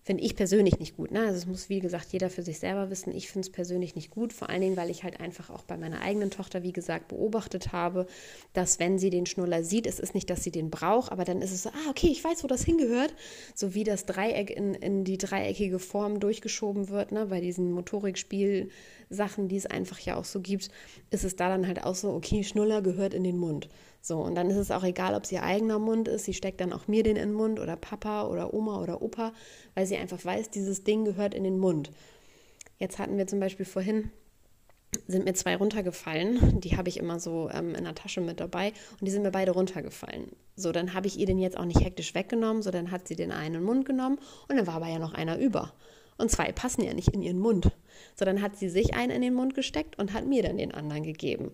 Finde 0.09 0.25
ich 0.25 0.37
persönlich 0.37 0.79
nicht 0.79 0.97
gut. 0.97 1.11
Ne? 1.11 1.21
Also 1.21 1.37
es 1.37 1.47
muss, 1.47 1.69
wie 1.69 1.81
gesagt, 1.81 2.15
jeder 2.15 2.31
für 2.31 2.43
sich 2.43 2.59
selber 2.61 2.89
wissen. 2.89 3.15
Ich 3.15 3.29
finde 3.29 3.47
es 3.47 3.53
persönlich 3.53 3.95
nicht 3.95 4.09
gut, 4.11 4.33
vor 4.33 4.49
allen 4.49 4.63
Dingen, 4.63 4.77
weil 4.79 4.89
ich 4.89 5.05
halt 5.05 5.21
einfach 5.21 5.51
auch 5.51 5.65
bei 5.65 5.77
meiner 5.77 6.01
eigenen 6.01 6.31
Tochter, 6.31 6.63
wie 6.63 6.73
gesagt, 6.73 7.09
beobachtet 7.09 7.73
habe, 7.73 8.07
dass 8.55 8.79
wenn 8.79 8.99
sie 8.99 9.11
den 9.11 9.27
Schnuller 9.27 9.63
sieht, 9.63 9.87
es 9.87 9.99
ist 10.01 10.15
nicht, 10.15 10.31
dass 10.31 10.43
sie 10.43 10.51
den 10.51 10.71
braucht, 10.71 11.13
aber 11.13 11.27
dann 11.27 11.43
ist 11.43 11.53
es 11.53 11.65
so, 11.65 11.69
ah, 11.69 11.91
okay, 11.91 12.07
ich 12.07 12.25
weiß, 12.25 12.43
wo 12.43 12.49
das 12.49 12.65
hingehört. 12.65 13.13
So 13.55 13.75
wie 13.75 13.85
das 13.85 14.07
Dreieck 14.07 14.49
in, 14.49 14.73
in 14.73 15.05
die 15.05 15.19
dreieckige 15.19 15.79
Form 15.79 16.21
durchgeschoben 16.21 16.89
wird, 16.89 17.13
ne? 17.13 17.27
bei 17.27 17.43
diesen 17.43 17.73
Motorikspiel-Sachen, 17.73 19.49
die 19.49 19.59
es 19.59 19.67
einfach 19.67 19.99
ja 19.99 20.17
auch 20.17 20.25
so 20.25 20.41
gibt, 20.41 20.71
ist 21.11 21.25
es 21.25 21.37
da 21.37 21.51
dann 21.51 21.67
halt 21.67 21.85
auch 21.85 21.95
so, 21.95 22.13
okay, 22.15 22.45
Schnuller 22.45 22.81
gehört 22.81 23.13
in 23.13 23.25
den 23.25 23.37
Mund. 23.37 23.69
So, 24.01 24.19
und 24.19 24.35
dann 24.35 24.49
ist 24.49 24.57
es 24.57 24.71
auch 24.71 24.85
egal, 24.85 25.15
ob 25.15 25.25
es 25.25 25.33
ihr 25.33 25.43
eigener 25.43 25.79
Mund 25.79 26.09
ist. 26.09 26.25
Sie 26.25 26.35
steckt 26.35 26.61
dann 26.61 26.73
auch 26.73 26.89
mir 26.89 27.03
den 27.03 27.17
in 27.17 27.29
den 27.29 27.35
Mund 27.35 27.61
oder 27.61 27.77
Papa 27.77 28.27
oder 28.27 28.55
Oma 28.55 28.81
oder 28.81 29.03
Opa, 29.03 29.33
weil 29.75 29.87
sie 29.87 29.97
einfach 29.97 30.25
weiß, 30.25 30.51
dieses 30.51 30.85
Ding 30.85 31.05
gehört 31.05 31.35
in 31.35 31.45
den 31.45 31.59
Mund. 31.59 31.91
Jetzt 32.79 32.99
hatten 32.99 33.19
wir 33.19 33.27
zum 33.27 33.41
Beispiel 33.41 33.67
vorhin, 33.67 34.11
sind 35.07 35.25
mir 35.25 35.35
zwei 35.35 35.57
runtergefallen. 35.57 36.61
Die 36.61 36.77
habe 36.77 36.89
ich 36.89 36.99
immer 36.99 37.21
so 37.21 37.51
ähm, 37.53 37.75
in 37.75 37.85
der 37.85 37.95
Tasche 37.95 38.21
mit 38.21 38.41
dabei 38.41 38.73
und 38.99 39.07
die 39.07 39.11
sind 39.11 39.23
mir 39.23 39.31
beide 39.31 39.51
runtergefallen. 39.51 40.33
So, 40.57 40.73
dann 40.73 40.95
habe 40.95 41.07
ich 41.07 41.19
ihr 41.19 41.27
den 41.27 41.39
jetzt 41.39 41.59
auch 41.59 41.65
nicht 41.65 41.81
hektisch 41.81 42.15
weggenommen, 42.15 42.63
so 42.63 42.71
dann 42.71 42.91
hat 42.91 43.09
sie 43.09 43.17
den 43.17 43.33
einen 43.33 43.57
in 43.57 43.61
den 43.61 43.65
Mund 43.65 43.85
genommen 43.85 44.19
und 44.49 44.57
dann 44.57 44.67
war 44.67 44.75
aber 44.75 44.89
ja 44.89 44.99
noch 44.99 45.13
einer 45.13 45.39
über. 45.39 45.73
Und 46.17 46.31
zwei 46.31 46.51
passen 46.51 46.83
ja 46.83 46.95
nicht 46.95 47.15
in 47.15 47.23
ihren 47.23 47.39
Mund. 47.39 47.71
So, 48.17 48.25
dann 48.25 48.43
hat 48.43 48.57
sie 48.57 48.69
sich 48.69 48.95
einen 48.95 49.13
in 49.13 49.23
den 49.23 49.35
Mund 49.35 49.55
gesteckt 49.55 49.99
und 49.99 50.13
hat 50.13 50.27
mir 50.27 50.43
dann 50.43 50.57
den 50.57 50.73
anderen 50.73 51.03
gegeben 51.05 51.53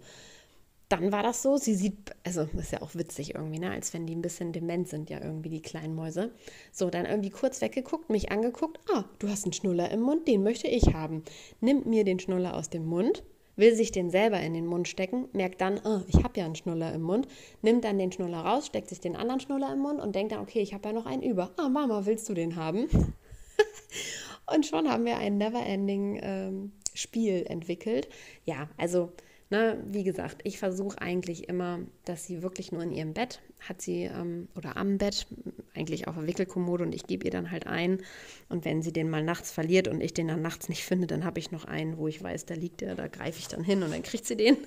dann 0.97 1.13
war 1.13 1.23
das 1.23 1.43
so, 1.43 1.57
sie 1.57 1.75
sieht, 1.75 2.15
also 2.25 2.49
ist 2.57 2.73
ja 2.73 2.83
auch 2.83 2.95
witzig 2.95 3.35
irgendwie, 3.35 3.59
ne? 3.59 3.71
als 3.71 3.93
wenn 3.95 4.07
die 4.07 4.15
ein 4.15 4.23
bisschen 4.23 4.53
dement 4.53 4.89
sind, 4.89 5.11
ja 5.11 5.21
irgendwie 5.21 5.49
die 5.49 5.63
kleinen 5.63 5.95
Mäuse. 5.95 6.31
So, 6.73 6.91
dann 6.91 7.07
irgendwie 7.07 7.31
kurz 7.31 7.61
weggeguckt, 7.61 8.11
mich 8.11 8.31
angeguckt, 8.31 8.79
ah, 8.93 9.05
du 9.19 9.29
hast 9.29 9.45
einen 9.45 9.53
Schnuller 9.53 9.91
im 9.91 10.01
Mund, 10.01 10.29
den 10.29 10.43
möchte 10.43 10.69
ich 10.69 10.95
haben. 10.95 11.25
Nimmt 11.61 11.87
mir 11.87 12.05
den 12.05 12.21
Schnuller 12.21 12.55
aus 12.55 12.71
dem 12.71 12.87
Mund, 12.87 13.25
will 13.57 13.75
sich 13.75 13.93
den 13.93 14.11
selber 14.11 14.41
in 14.41 14.55
den 14.55 14.67
Mund 14.67 14.89
stecken, 14.89 15.29
merkt 15.33 15.61
dann, 15.61 15.81
oh, 15.85 16.01
ich 16.07 16.23
habe 16.23 16.39
ja 16.39 16.45
einen 16.45 16.57
Schnuller 16.57 16.93
im 16.93 17.03
Mund, 17.03 17.27
nimmt 17.63 17.85
dann 17.85 17.99
den 17.99 18.13
Schnuller 18.13 18.41
raus, 18.41 18.67
steckt 18.67 18.89
sich 18.89 19.01
den 19.01 19.17
anderen 19.17 19.41
Schnuller 19.41 19.73
im 19.73 19.81
Mund 19.81 20.01
und 20.01 20.15
denkt 20.15 20.33
dann, 20.33 20.41
okay, 20.41 20.61
ich 20.61 20.75
habe 20.75 20.89
ja 20.89 20.93
noch 20.93 21.07
einen 21.07 21.23
über. 21.23 21.51
Ah, 21.57 21.69
Mama, 21.69 22.07
willst 22.07 22.29
du 22.29 22.35
den 22.35 22.57
haben? 22.57 22.89
und 24.55 24.67
schon 24.67 24.89
haben 24.89 25.05
wir 25.05 25.19
ein 25.19 25.39
Neverending 25.39 26.21
ähm, 26.23 26.73
Spiel 26.95 27.45
entwickelt. 27.49 28.09
Ja, 28.45 28.69
also 28.77 29.13
Ne, 29.55 29.79
wie 29.87 30.03
gesagt, 30.03 30.41
ich 30.43 30.59
versuche 30.59 31.01
eigentlich 31.01 31.49
immer, 31.49 31.79
dass 32.05 32.27
sie 32.27 32.43
wirklich 32.43 32.73
nur 32.73 32.83
in 32.83 32.91
ihrem 32.91 33.15
Bett 33.15 33.41
hat 33.61 33.81
sie 33.81 34.03
ähm, 34.03 34.49
oder 34.57 34.77
am 34.77 34.99
Bett, 34.99 35.29
eigentlich 35.77 36.09
auf 36.09 36.17
der 36.17 36.27
Wickelkommode 36.27 36.83
und 36.83 36.93
ich 36.93 37.07
gebe 37.07 37.25
ihr 37.25 37.31
dann 37.31 37.53
halt 37.53 37.69
ein. 37.69 38.03
Und 38.49 38.65
wenn 38.65 38.83
sie 38.83 38.93
den 38.93 39.09
mal 39.09 39.23
nachts 39.23 39.53
verliert 39.53 39.87
und 39.87 40.01
ich 40.01 40.13
den 40.13 40.27
dann 40.27 40.43
nachts 40.43 40.69
nicht 40.69 40.83
finde, 40.83 41.07
dann 41.07 41.25
habe 41.25 41.39
ich 41.39 41.53
noch 41.53 41.67
einen, 41.67 41.99
wo 41.99 42.09
ich 42.09 42.21
weiß, 42.21 42.47
da 42.47 42.55
liegt 42.55 42.81
der, 42.81 42.97
da 42.97 43.07
greife 43.07 43.39
ich 43.39 43.47
dann 43.47 43.63
hin 43.63 43.85
und 43.85 43.93
dann 43.93 44.03
kriegt 44.03 44.27
sie 44.27 44.37
den. 44.37 44.57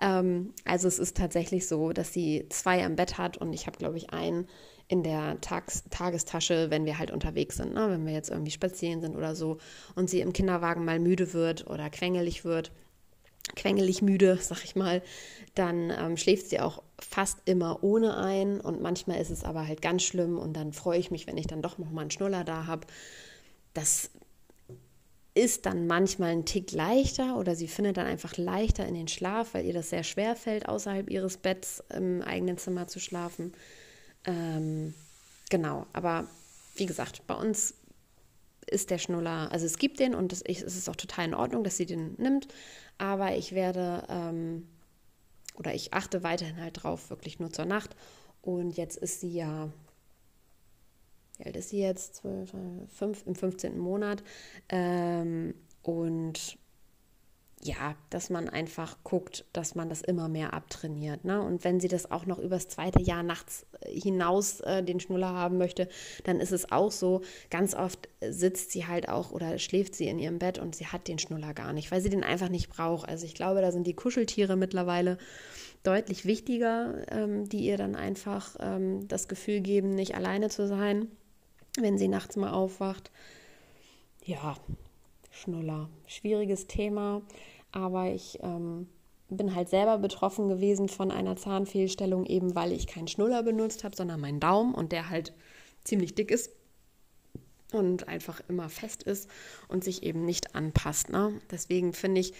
Ähm, 0.00 0.52
also 0.64 0.88
es 0.88 0.98
ist 0.98 1.16
tatsächlich 1.16 1.68
so, 1.68 1.92
dass 1.92 2.12
sie 2.12 2.46
zwei 2.48 2.84
am 2.84 2.96
Bett 2.96 3.18
hat 3.18 3.38
und 3.38 3.52
ich 3.52 3.66
habe, 3.68 3.78
glaube 3.78 3.96
ich, 3.96 4.10
einen 4.10 4.48
in 4.88 5.04
der 5.04 5.40
Tags 5.40 5.84
Tagestasche, 5.90 6.70
wenn 6.70 6.84
wir 6.84 6.98
halt 6.98 7.12
unterwegs 7.12 7.56
sind, 7.56 7.74
ne? 7.74 7.88
wenn 7.88 8.04
wir 8.04 8.12
jetzt 8.12 8.30
irgendwie 8.30 8.50
spazieren 8.50 9.00
sind 9.00 9.14
oder 9.14 9.36
so 9.36 9.58
und 9.94 10.10
sie 10.10 10.20
im 10.20 10.32
Kinderwagen 10.32 10.84
mal 10.84 10.98
müde 10.98 11.32
wird 11.32 11.68
oder 11.68 11.88
quengelig 11.90 12.44
wird 12.44 12.72
quengelig 13.54 14.02
müde, 14.02 14.38
sag 14.40 14.64
ich 14.64 14.76
mal, 14.76 15.02
dann 15.54 15.90
ähm, 15.90 16.16
schläft 16.16 16.48
sie 16.48 16.60
auch 16.60 16.82
fast 16.98 17.38
immer 17.44 17.82
ohne 17.82 18.16
ein 18.16 18.60
und 18.60 18.80
manchmal 18.82 19.20
ist 19.20 19.30
es 19.30 19.44
aber 19.44 19.66
halt 19.66 19.82
ganz 19.82 20.02
schlimm 20.02 20.38
und 20.38 20.54
dann 20.54 20.72
freue 20.72 20.98
ich 20.98 21.10
mich, 21.10 21.26
wenn 21.26 21.36
ich 21.36 21.46
dann 21.46 21.62
doch 21.62 21.78
noch 21.78 21.90
mal 21.90 22.02
einen 22.02 22.10
Schnuller 22.10 22.44
da 22.44 22.66
habe. 22.66 22.86
Das 23.74 24.10
ist 25.34 25.66
dann 25.66 25.86
manchmal 25.86 26.30
ein 26.30 26.46
Tick 26.46 26.72
leichter 26.72 27.36
oder 27.36 27.54
sie 27.54 27.68
findet 27.68 27.98
dann 27.98 28.06
einfach 28.06 28.38
leichter 28.38 28.86
in 28.86 28.94
den 28.94 29.08
Schlaf, 29.08 29.52
weil 29.52 29.66
ihr 29.66 29.74
das 29.74 29.90
sehr 29.90 30.02
schwer 30.02 30.34
fällt, 30.34 30.66
außerhalb 30.66 31.10
ihres 31.10 31.36
Betts 31.36 31.84
im 31.94 32.22
eigenen 32.22 32.56
Zimmer 32.56 32.88
zu 32.88 33.00
schlafen. 33.00 33.52
Ähm, 34.24 34.94
genau, 35.50 35.86
aber 35.92 36.26
wie 36.76 36.86
gesagt, 36.86 37.26
bei 37.26 37.34
uns 37.34 37.74
ist 38.66 38.90
der 38.90 38.98
Schnuller, 38.98 39.50
also 39.52 39.66
es 39.66 39.78
gibt 39.78 40.00
den 40.00 40.14
und 40.14 40.32
es 40.32 40.42
ist 40.42 40.88
auch 40.88 40.96
total 40.96 41.26
in 41.26 41.34
Ordnung, 41.34 41.64
dass 41.64 41.76
sie 41.76 41.86
den 41.86 42.14
nimmt, 42.18 42.48
aber 42.98 43.36
ich 43.36 43.52
werde 43.52 44.04
ähm, 44.08 44.66
oder 45.58 45.74
ich 45.74 45.92
achte 45.92 46.22
weiterhin 46.22 46.60
halt 46.60 46.82
drauf, 46.82 47.10
wirklich 47.10 47.38
nur 47.40 47.50
zur 47.50 47.64
Nacht. 47.64 47.96
Und 48.42 48.76
jetzt 48.76 48.96
ist 48.96 49.20
sie 49.20 49.32
ja, 49.32 49.70
wie 51.38 51.44
alt 51.44 51.56
ist 51.56 51.70
sie 51.70 51.80
jetzt? 51.80 52.16
12, 52.16 52.52
5, 52.88 53.26
im 53.26 53.34
15. 53.34 53.78
Monat. 53.78 54.22
Ähm, 54.68 55.54
und 55.82 56.58
ja, 57.62 57.96
dass 58.10 58.30
man 58.30 58.48
einfach 58.48 58.98
guckt, 59.02 59.44
dass 59.52 59.74
man 59.74 59.88
das 59.88 60.02
immer 60.02 60.28
mehr 60.28 60.52
abtrainiert. 60.52 61.24
Ne? 61.24 61.40
Und 61.40 61.64
wenn 61.64 61.80
sie 61.80 61.88
das 61.88 62.10
auch 62.10 62.26
noch 62.26 62.38
übers 62.38 62.68
zweite 62.68 63.00
Jahr 63.00 63.22
nachts 63.22 63.66
äh, 63.80 63.98
hinaus 63.98 64.60
äh, 64.60 64.82
den 64.82 65.00
Schnuller 65.00 65.32
haben 65.32 65.56
möchte, 65.56 65.88
dann 66.24 66.38
ist 66.38 66.52
es 66.52 66.70
auch 66.70 66.92
so. 66.92 67.22
Ganz 67.50 67.74
oft 67.74 68.08
sitzt 68.28 68.72
sie 68.72 68.86
halt 68.86 69.08
auch 69.08 69.32
oder 69.32 69.58
schläft 69.58 69.94
sie 69.94 70.06
in 70.06 70.18
ihrem 70.18 70.38
Bett 70.38 70.58
und 70.58 70.76
sie 70.76 70.86
hat 70.86 71.08
den 71.08 71.18
Schnuller 71.18 71.54
gar 71.54 71.72
nicht, 71.72 71.90
weil 71.90 72.02
sie 72.02 72.10
den 72.10 72.24
einfach 72.24 72.50
nicht 72.50 72.68
braucht. 72.68 73.08
Also 73.08 73.24
ich 73.24 73.34
glaube, 73.34 73.62
da 73.62 73.72
sind 73.72 73.86
die 73.86 73.96
Kuscheltiere 73.96 74.56
mittlerweile 74.56 75.16
deutlich 75.82 76.26
wichtiger, 76.26 77.10
ähm, 77.10 77.48
die 77.48 77.60
ihr 77.60 77.78
dann 77.78 77.96
einfach 77.96 78.56
ähm, 78.60 79.08
das 79.08 79.28
Gefühl 79.28 79.60
geben, 79.60 79.90
nicht 79.90 80.14
alleine 80.14 80.50
zu 80.50 80.66
sein, 80.66 81.08
wenn 81.80 81.96
sie 81.96 82.08
nachts 82.08 82.36
mal 82.36 82.50
aufwacht. 82.50 83.10
Ja, 84.24 84.56
Schnuller. 85.36 85.88
Schwieriges 86.06 86.66
Thema, 86.66 87.22
aber 87.72 88.10
ich 88.10 88.38
ähm, 88.42 88.88
bin 89.28 89.54
halt 89.54 89.68
selber 89.68 89.98
betroffen 89.98 90.48
gewesen 90.48 90.88
von 90.88 91.10
einer 91.10 91.36
Zahnfehlstellung, 91.36 92.26
eben 92.26 92.54
weil 92.54 92.72
ich 92.72 92.86
keinen 92.86 93.08
Schnuller 93.08 93.42
benutzt 93.42 93.84
habe, 93.84 93.96
sondern 93.96 94.20
meinen 94.20 94.40
Daumen 94.40 94.74
und 94.74 94.92
der 94.92 95.10
halt 95.10 95.32
ziemlich 95.84 96.14
dick 96.14 96.30
ist 96.30 96.50
und 97.72 98.08
einfach 98.08 98.40
immer 98.48 98.68
fest 98.68 99.02
ist 99.02 99.28
und 99.68 99.84
sich 99.84 100.02
eben 100.02 100.24
nicht 100.24 100.54
anpasst. 100.54 101.10
Ne? 101.10 101.40
Deswegen 101.50 101.92
finde 101.92 102.20
ich, 102.20 102.32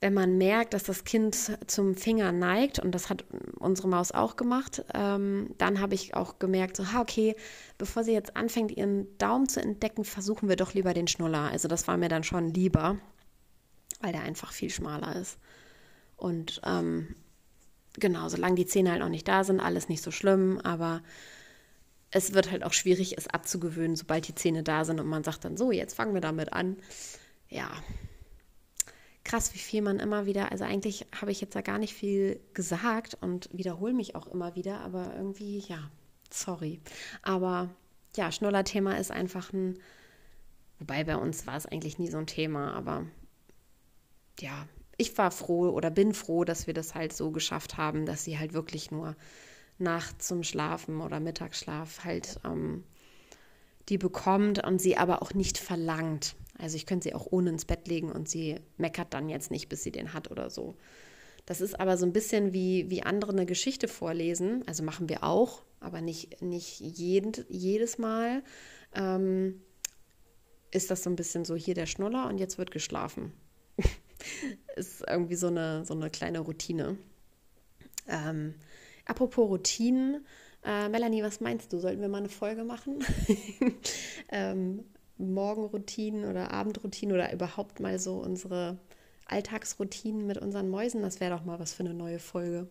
wenn 0.00 0.12
man 0.12 0.36
merkt, 0.36 0.74
dass 0.74 0.84
das 0.84 1.04
Kind 1.04 1.58
zum 1.66 1.94
Finger 1.94 2.30
neigt, 2.30 2.78
und 2.78 2.92
das 2.92 3.08
hat 3.08 3.24
unsere 3.58 3.88
Maus 3.88 4.12
auch 4.12 4.36
gemacht, 4.36 4.84
ähm, 4.92 5.54
dann 5.56 5.80
habe 5.80 5.94
ich 5.94 6.14
auch 6.14 6.38
gemerkt, 6.38 6.76
so, 6.76 6.84
okay, 6.98 7.34
bevor 7.78 8.04
sie 8.04 8.12
jetzt 8.12 8.36
anfängt, 8.36 8.76
ihren 8.76 9.16
Daumen 9.16 9.48
zu 9.48 9.60
entdecken, 9.60 10.04
versuchen 10.04 10.48
wir 10.48 10.56
doch 10.56 10.74
lieber 10.74 10.92
den 10.92 11.08
Schnuller. 11.08 11.50
Also 11.50 11.66
das 11.66 11.88
war 11.88 11.96
mir 11.96 12.10
dann 12.10 12.24
schon 12.24 12.52
lieber, 12.52 12.98
weil 14.00 14.12
der 14.12 14.22
einfach 14.22 14.52
viel 14.52 14.70
schmaler 14.70 15.16
ist. 15.16 15.38
Und 16.16 16.60
ähm, 16.64 17.16
genau, 17.94 18.28
solange 18.28 18.56
die 18.56 18.66
Zähne 18.66 18.90
halt 18.90 19.00
noch 19.00 19.08
nicht 19.08 19.26
da 19.26 19.44
sind, 19.44 19.60
alles 19.60 19.88
nicht 19.88 20.02
so 20.02 20.10
schlimm, 20.10 20.60
aber 20.62 21.02
es 22.10 22.34
wird 22.34 22.50
halt 22.50 22.64
auch 22.64 22.72
schwierig, 22.74 23.16
es 23.16 23.28
abzugewöhnen, 23.28 23.96
sobald 23.96 24.28
die 24.28 24.34
Zähne 24.34 24.62
da 24.62 24.84
sind 24.84 25.00
und 25.00 25.06
man 25.06 25.24
sagt 25.24 25.44
dann 25.44 25.56
so, 25.56 25.72
jetzt 25.72 25.94
fangen 25.94 26.14
wir 26.14 26.20
damit 26.20 26.52
an. 26.52 26.76
Ja, 27.48 27.70
krass, 29.26 29.52
wie 29.54 29.58
viel 29.58 29.82
man 29.82 29.98
immer 29.98 30.24
wieder, 30.24 30.52
also 30.52 30.64
eigentlich 30.64 31.04
habe 31.20 31.32
ich 31.32 31.40
jetzt 31.40 31.56
da 31.56 31.60
gar 31.60 31.78
nicht 31.78 31.94
viel 31.94 32.40
gesagt 32.54 33.18
und 33.20 33.50
wiederhole 33.52 33.92
mich 33.92 34.14
auch 34.14 34.28
immer 34.28 34.54
wieder, 34.54 34.80
aber 34.80 35.14
irgendwie, 35.16 35.58
ja, 35.58 35.90
sorry. 36.30 36.80
Aber 37.22 37.68
ja, 38.14 38.30
Schnuller-Thema 38.30 38.96
ist 38.98 39.10
einfach 39.10 39.52
ein, 39.52 39.78
wobei 40.78 41.02
bei 41.02 41.16
uns 41.16 41.44
war 41.46 41.56
es 41.56 41.66
eigentlich 41.66 41.98
nie 41.98 42.08
so 42.08 42.18
ein 42.18 42.28
Thema, 42.28 42.72
aber 42.74 43.04
ja, 44.38 44.68
ich 44.96 45.18
war 45.18 45.32
froh 45.32 45.70
oder 45.70 45.90
bin 45.90 46.14
froh, 46.14 46.44
dass 46.44 46.68
wir 46.68 46.74
das 46.74 46.94
halt 46.94 47.12
so 47.12 47.32
geschafft 47.32 47.76
haben, 47.76 48.06
dass 48.06 48.22
sie 48.22 48.38
halt 48.38 48.52
wirklich 48.52 48.92
nur 48.92 49.16
nachts 49.78 50.28
zum 50.28 50.44
Schlafen 50.44 51.00
oder 51.00 51.18
Mittagsschlaf 51.18 52.04
halt 52.04 52.40
ähm, 52.44 52.84
die 53.88 53.98
bekommt 53.98 54.64
und 54.64 54.80
sie 54.80 54.96
aber 54.96 55.20
auch 55.22 55.34
nicht 55.34 55.58
verlangt. 55.58 56.36
Also 56.58 56.76
ich 56.76 56.86
könnte 56.86 57.08
sie 57.08 57.14
auch 57.14 57.26
ohne 57.30 57.50
ins 57.50 57.64
Bett 57.64 57.88
legen 57.88 58.10
und 58.10 58.28
sie 58.28 58.56
meckert 58.76 59.12
dann 59.14 59.28
jetzt 59.28 59.50
nicht, 59.50 59.68
bis 59.68 59.82
sie 59.82 59.92
den 59.92 60.12
hat 60.12 60.30
oder 60.30 60.50
so. 60.50 60.76
Das 61.44 61.60
ist 61.60 61.78
aber 61.78 61.96
so 61.96 62.04
ein 62.04 62.12
bisschen 62.12 62.52
wie, 62.52 62.90
wie 62.90 63.02
andere 63.02 63.32
eine 63.32 63.46
Geschichte 63.46 63.88
vorlesen. 63.88 64.64
Also 64.66 64.82
machen 64.82 65.08
wir 65.08 65.22
auch, 65.22 65.62
aber 65.80 66.00
nicht, 66.00 66.42
nicht 66.42 66.80
jeden, 66.80 67.32
jedes 67.48 67.98
Mal. 67.98 68.42
Ähm, 68.94 69.62
ist 70.72 70.90
das 70.90 71.04
so 71.04 71.10
ein 71.10 71.16
bisschen 71.16 71.44
so 71.44 71.54
hier 71.54 71.74
der 71.74 71.86
Schnuller 71.86 72.28
und 72.28 72.38
jetzt 72.38 72.58
wird 72.58 72.70
geschlafen. 72.70 73.32
ist 74.76 75.04
irgendwie 75.08 75.36
so 75.36 75.46
eine, 75.46 75.84
so 75.84 75.94
eine 75.94 76.10
kleine 76.10 76.40
Routine. 76.40 76.98
Ähm, 78.08 78.54
apropos 79.04 79.48
Routinen, 79.48 80.26
äh, 80.64 80.88
Melanie, 80.88 81.22
was 81.22 81.40
meinst 81.40 81.72
du? 81.72 81.78
Sollten 81.78 82.00
wir 82.00 82.08
mal 82.08 82.18
eine 82.18 82.28
Folge 82.28 82.64
machen? 82.64 83.04
ähm, 84.30 84.84
Morgenroutinen 85.18 86.28
oder 86.28 86.50
Abendroutinen 86.52 87.14
oder 87.14 87.32
überhaupt 87.32 87.80
mal 87.80 87.98
so 87.98 88.16
unsere 88.16 88.78
Alltagsroutinen 89.26 90.26
mit 90.26 90.38
unseren 90.38 90.68
Mäusen. 90.68 91.02
Das 91.02 91.20
wäre 91.20 91.36
doch 91.36 91.44
mal 91.44 91.58
was 91.58 91.74
für 91.74 91.84
eine 91.84 91.94
neue 91.94 92.18
Folge. 92.18 92.68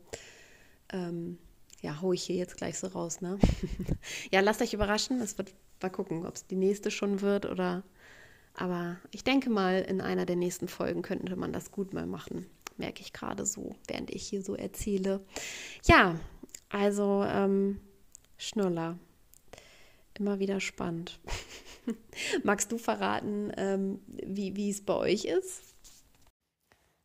Ähm, 0.92 1.38
ja, 1.82 2.02
hole 2.02 2.16
ich 2.16 2.24
hier 2.24 2.36
jetzt 2.36 2.58
gleich 2.58 2.80
so 2.80 2.88
raus, 2.88 3.22
ne? 3.22 3.38
ja, 4.32 4.40
lasst 4.40 4.62
euch 4.62 4.74
überraschen. 4.74 5.20
Es 5.20 5.38
wird 5.38 5.54
mal 5.82 5.90
gucken, 5.90 6.26
ob 6.26 6.36
es 6.36 6.48
die 6.48 6.56
nächste 6.56 6.92
schon 6.92 7.22
wird 7.22 7.46
oder. 7.46 7.84
Aber 8.56 8.98
ich 9.12 9.24
denke 9.24 9.50
mal, 9.50 9.82
in 9.82 10.00
einer 10.00 10.26
der 10.26 10.38
nächsten 10.38 10.68
Folgen 10.68 11.02
könnte 11.02 11.36
man 11.36 11.52
das 11.52 11.72
gut 11.72 11.94
mal 11.94 12.06
machen. 12.06 12.46
Merke 12.78 13.02
ich 13.02 13.12
gerade 13.12 13.46
so, 13.46 13.76
während 13.88 14.10
ich 14.12 14.28
hier 14.28 14.42
so 14.42 14.56
erzähle. 14.56 15.22
Ja, 15.84 16.20
also 16.70 17.24
ähm, 17.28 17.82
Schnuller. 18.38 18.98
Immer 20.18 20.40
wieder 20.40 20.60
spannend. 20.62 21.20
Magst 22.44 22.72
du 22.72 22.78
verraten, 22.78 23.52
ähm, 23.58 24.00
wie, 24.08 24.70
es 24.70 24.82
bei 24.82 24.96
euch 24.96 25.26
ist? 25.26 25.76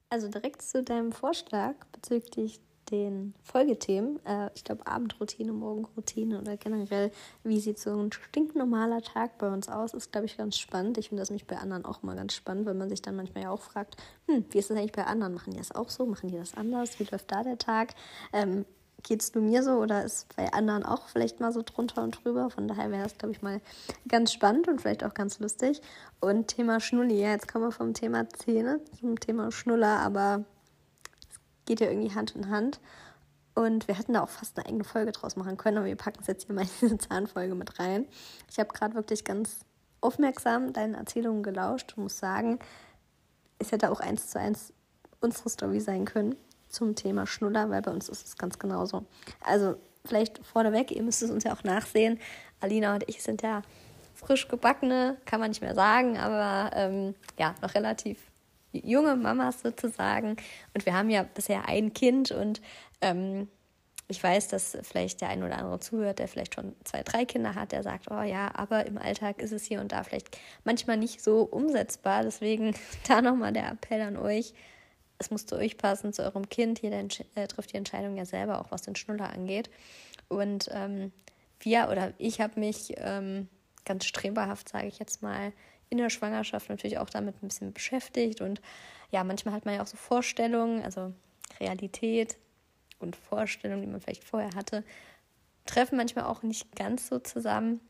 Also 0.08 0.28
direkt 0.28 0.62
zu 0.62 0.82
deinem 0.82 1.12
Vorschlag 1.12 1.74
bezüglich 1.92 2.60
den 2.90 3.34
Folgethemen. 3.42 4.24
Äh, 4.26 4.50
ich 4.54 4.64
glaube, 4.64 4.86
Abendroutine, 4.86 5.52
Morgenroutine 5.52 6.40
oder 6.40 6.56
generell, 6.56 7.12
wie 7.44 7.60
sieht 7.60 7.78
so 7.78 7.96
ein 7.96 8.10
stinknormaler 8.10 9.02
Tag 9.02 9.38
bei 9.38 9.48
uns 9.48 9.68
aus, 9.68 9.94
ist, 9.94 10.10
glaube 10.10 10.26
ich, 10.26 10.36
ganz 10.36 10.58
spannend. 10.58 10.98
Ich 10.98 11.08
finde 11.08 11.22
das 11.22 11.30
nämlich 11.30 11.46
bei 11.46 11.56
anderen 11.56 11.84
auch 11.84 12.02
immer 12.02 12.16
ganz 12.16 12.34
spannend, 12.34 12.66
weil 12.66 12.74
man 12.74 12.88
sich 12.88 13.02
dann 13.02 13.16
manchmal 13.16 13.44
ja 13.44 13.50
auch 13.50 13.60
fragt, 13.60 13.96
hm, 14.26 14.44
wie 14.50 14.58
ist 14.58 14.70
das 14.70 14.76
eigentlich 14.76 14.92
bei 14.92 15.06
anderen? 15.06 15.34
Machen 15.34 15.52
die 15.52 15.58
das 15.58 15.72
auch 15.72 15.88
so? 15.88 16.06
Machen 16.06 16.30
die 16.30 16.36
das 16.36 16.54
anders? 16.54 16.98
Wie 16.98 17.04
läuft 17.04 17.30
da 17.30 17.42
der 17.44 17.58
Tag? 17.58 17.94
Ähm, 18.32 18.64
geht 19.02 19.22
es 19.22 19.34
nur 19.34 19.44
mir 19.44 19.62
so 19.62 19.72
oder 19.72 20.04
ist 20.04 20.34
bei 20.36 20.52
anderen 20.52 20.84
auch 20.84 21.08
vielleicht 21.08 21.40
mal 21.40 21.52
so 21.52 21.62
drunter 21.62 22.02
und 22.02 22.22
drüber. 22.22 22.50
Von 22.50 22.68
daher 22.68 22.90
wäre 22.90 23.02
das, 23.02 23.18
glaube 23.18 23.32
ich, 23.32 23.42
mal 23.42 23.60
ganz 24.08 24.32
spannend 24.32 24.68
und 24.68 24.80
vielleicht 24.80 25.04
auch 25.04 25.14
ganz 25.14 25.38
lustig. 25.38 25.80
Und 26.20 26.48
Thema 26.48 26.80
Schnulli, 26.80 27.20
ja, 27.20 27.30
jetzt 27.30 27.50
kommen 27.50 27.64
wir 27.64 27.72
vom 27.72 27.94
Thema 27.94 28.28
Zähne 28.28 28.80
zum 28.98 29.18
Thema 29.18 29.50
Schnuller, 29.50 29.98
aber 30.00 30.44
es 31.30 31.40
geht 31.66 31.80
ja 31.80 31.88
irgendwie 31.88 32.14
Hand 32.14 32.34
in 32.34 32.50
Hand. 32.50 32.80
Und 33.54 33.88
wir 33.88 33.98
hätten 33.98 34.14
da 34.14 34.22
auch 34.22 34.28
fast 34.28 34.56
eine 34.56 34.66
eigene 34.66 34.84
Folge 34.84 35.12
draus 35.12 35.36
machen 35.36 35.56
können, 35.56 35.78
aber 35.78 35.86
wir 35.86 35.96
packen 35.96 36.20
es 36.20 36.26
jetzt 36.26 36.46
hier 36.46 36.54
mal 36.54 36.62
in 36.62 36.70
diese 36.80 36.98
Zahnfolge 36.98 37.54
mit 37.54 37.78
rein. 37.78 38.06
Ich 38.50 38.58
habe 38.58 38.72
gerade 38.72 38.94
wirklich 38.94 39.24
ganz 39.24 39.60
aufmerksam 40.00 40.72
deinen 40.72 40.94
Erzählungen 40.94 41.42
gelauscht 41.42 41.94
und 41.96 42.04
muss 42.04 42.18
sagen, 42.18 42.58
es 43.58 43.72
hätte 43.72 43.90
auch 43.90 44.00
eins 44.00 44.28
zu 44.30 44.38
eins 44.38 44.72
unsere 45.20 45.50
Story 45.50 45.80
sein 45.80 46.06
können 46.06 46.36
zum 46.70 46.94
Thema 46.94 47.26
Schnuller, 47.26 47.70
weil 47.70 47.82
bei 47.82 47.90
uns 47.90 48.08
ist 48.08 48.26
es 48.26 48.36
ganz 48.36 48.58
genauso. 48.58 49.04
Also 49.40 49.76
vielleicht 50.04 50.44
vorneweg, 50.44 50.90
ihr 50.90 51.02
müsst 51.02 51.22
es 51.22 51.30
uns 51.30 51.44
ja 51.44 51.52
auch 51.52 51.64
nachsehen. 51.64 52.18
Alina 52.60 52.94
und 52.94 53.08
ich 53.08 53.22
sind 53.22 53.42
ja 53.42 53.62
frisch 54.14 54.48
gebackene, 54.48 55.16
kann 55.24 55.40
man 55.40 55.50
nicht 55.50 55.62
mehr 55.62 55.74
sagen, 55.74 56.18
aber 56.18 56.76
ähm, 56.76 57.14
ja, 57.38 57.54
noch 57.62 57.74
relativ 57.74 58.18
junge 58.72 59.16
Mamas 59.16 59.62
sozusagen. 59.62 60.36
Und 60.74 60.86
wir 60.86 60.94
haben 60.94 61.10
ja 61.10 61.22
bisher 61.22 61.68
ein 61.68 61.92
Kind 61.92 62.30
und 62.30 62.60
ähm, 63.00 63.48
ich 64.10 64.22
weiß, 64.22 64.48
dass 64.48 64.76
vielleicht 64.82 65.20
der 65.20 65.28
ein 65.28 65.44
oder 65.44 65.56
andere 65.56 65.78
zuhört, 65.78 66.18
der 66.18 66.26
vielleicht 66.26 66.56
schon 66.56 66.74
zwei, 66.82 67.02
drei 67.04 67.24
Kinder 67.24 67.54
hat, 67.54 67.70
der 67.70 67.84
sagt, 67.84 68.10
oh 68.10 68.22
ja, 68.22 68.50
aber 68.54 68.84
im 68.86 68.98
Alltag 68.98 69.40
ist 69.40 69.52
es 69.52 69.64
hier 69.64 69.80
und 69.80 69.92
da 69.92 70.02
vielleicht 70.02 70.36
manchmal 70.64 70.96
nicht 70.96 71.22
so 71.22 71.42
umsetzbar. 71.42 72.24
Deswegen 72.24 72.74
da 73.08 73.22
nochmal 73.22 73.52
der 73.52 73.70
Appell 73.70 74.00
an 74.00 74.16
euch. 74.16 74.52
Es 75.20 75.30
muss 75.30 75.44
zu 75.44 75.56
euch 75.56 75.76
passen, 75.76 76.14
zu 76.14 76.22
eurem 76.22 76.48
Kind. 76.48 76.80
Jeder 76.80 76.98
äh, 77.34 77.46
trifft 77.46 77.74
die 77.74 77.76
Entscheidung 77.76 78.16
ja 78.16 78.24
selber, 78.24 78.58
auch 78.58 78.70
was 78.70 78.82
den 78.82 78.96
Schnuller 78.96 79.30
angeht. 79.30 79.68
Und 80.28 80.68
ähm, 80.72 81.12
wir 81.60 81.90
oder 81.90 82.14
ich 82.16 82.40
habe 82.40 82.58
mich 82.58 82.94
ähm, 82.96 83.46
ganz 83.84 84.06
streberhaft, 84.06 84.70
sage 84.70 84.88
ich 84.88 84.98
jetzt 84.98 85.20
mal, 85.20 85.52
in 85.90 85.98
der 85.98 86.08
Schwangerschaft 86.08 86.70
natürlich 86.70 86.96
auch 86.96 87.10
damit 87.10 87.42
ein 87.42 87.48
bisschen 87.48 87.74
beschäftigt. 87.74 88.40
Und 88.40 88.62
ja, 89.10 89.22
manchmal 89.22 89.52
hat 89.52 89.66
man 89.66 89.74
ja 89.74 89.82
auch 89.82 89.86
so 89.86 89.98
Vorstellungen, 89.98 90.82
also 90.82 91.12
Realität 91.60 92.38
und 92.98 93.14
Vorstellungen, 93.14 93.82
die 93.82 93.88
man 93.88 94.00
vielleicht 94.00 94.24
vorher 94.24 94.54
hatte, 94.54 94.84
treffen 95.66 95.98
manchmal 95.98 96.24
auch 96.24 96.42
nicht 96.42 96.74
ganz 96.74 97.08
so 97.08 97.18
zusammen. 97.18 97.80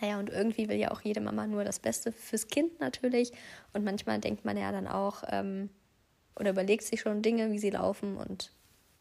Naja, 0.00 0.18
und 0.18 0.30
irgendwie 0.30 0.68
will 0.68 0.78
ja 0.78 0.90
auch 0.90 1.02
jede 1.02 1.20
Mama 1.20 1.46
nur 1.46 1.62
das 1.62 1.78
Beste 1.78 2.10
fürs 2.10 2.48
Kind 2.48 2.80
natürlich. 2.80 3.30
Und 3.72 3.84
manchmal 3.84 4.18
denkt 4.18 4.44
man 4.44 4.56
ja 4.56 4.72
dann 4.72 4.88
auch 4.88 5.22
ähm, 5.28 5.70
oder 6.40 6.50
überlegt 6.50 6.84
sich 6.84 7.00
schon 7.00 7.22
Dinge, 7.22 7.52
wie 7.52 7.58
sie 7.58 7.70
laufen 7.70 8.16
und 8.16 8.50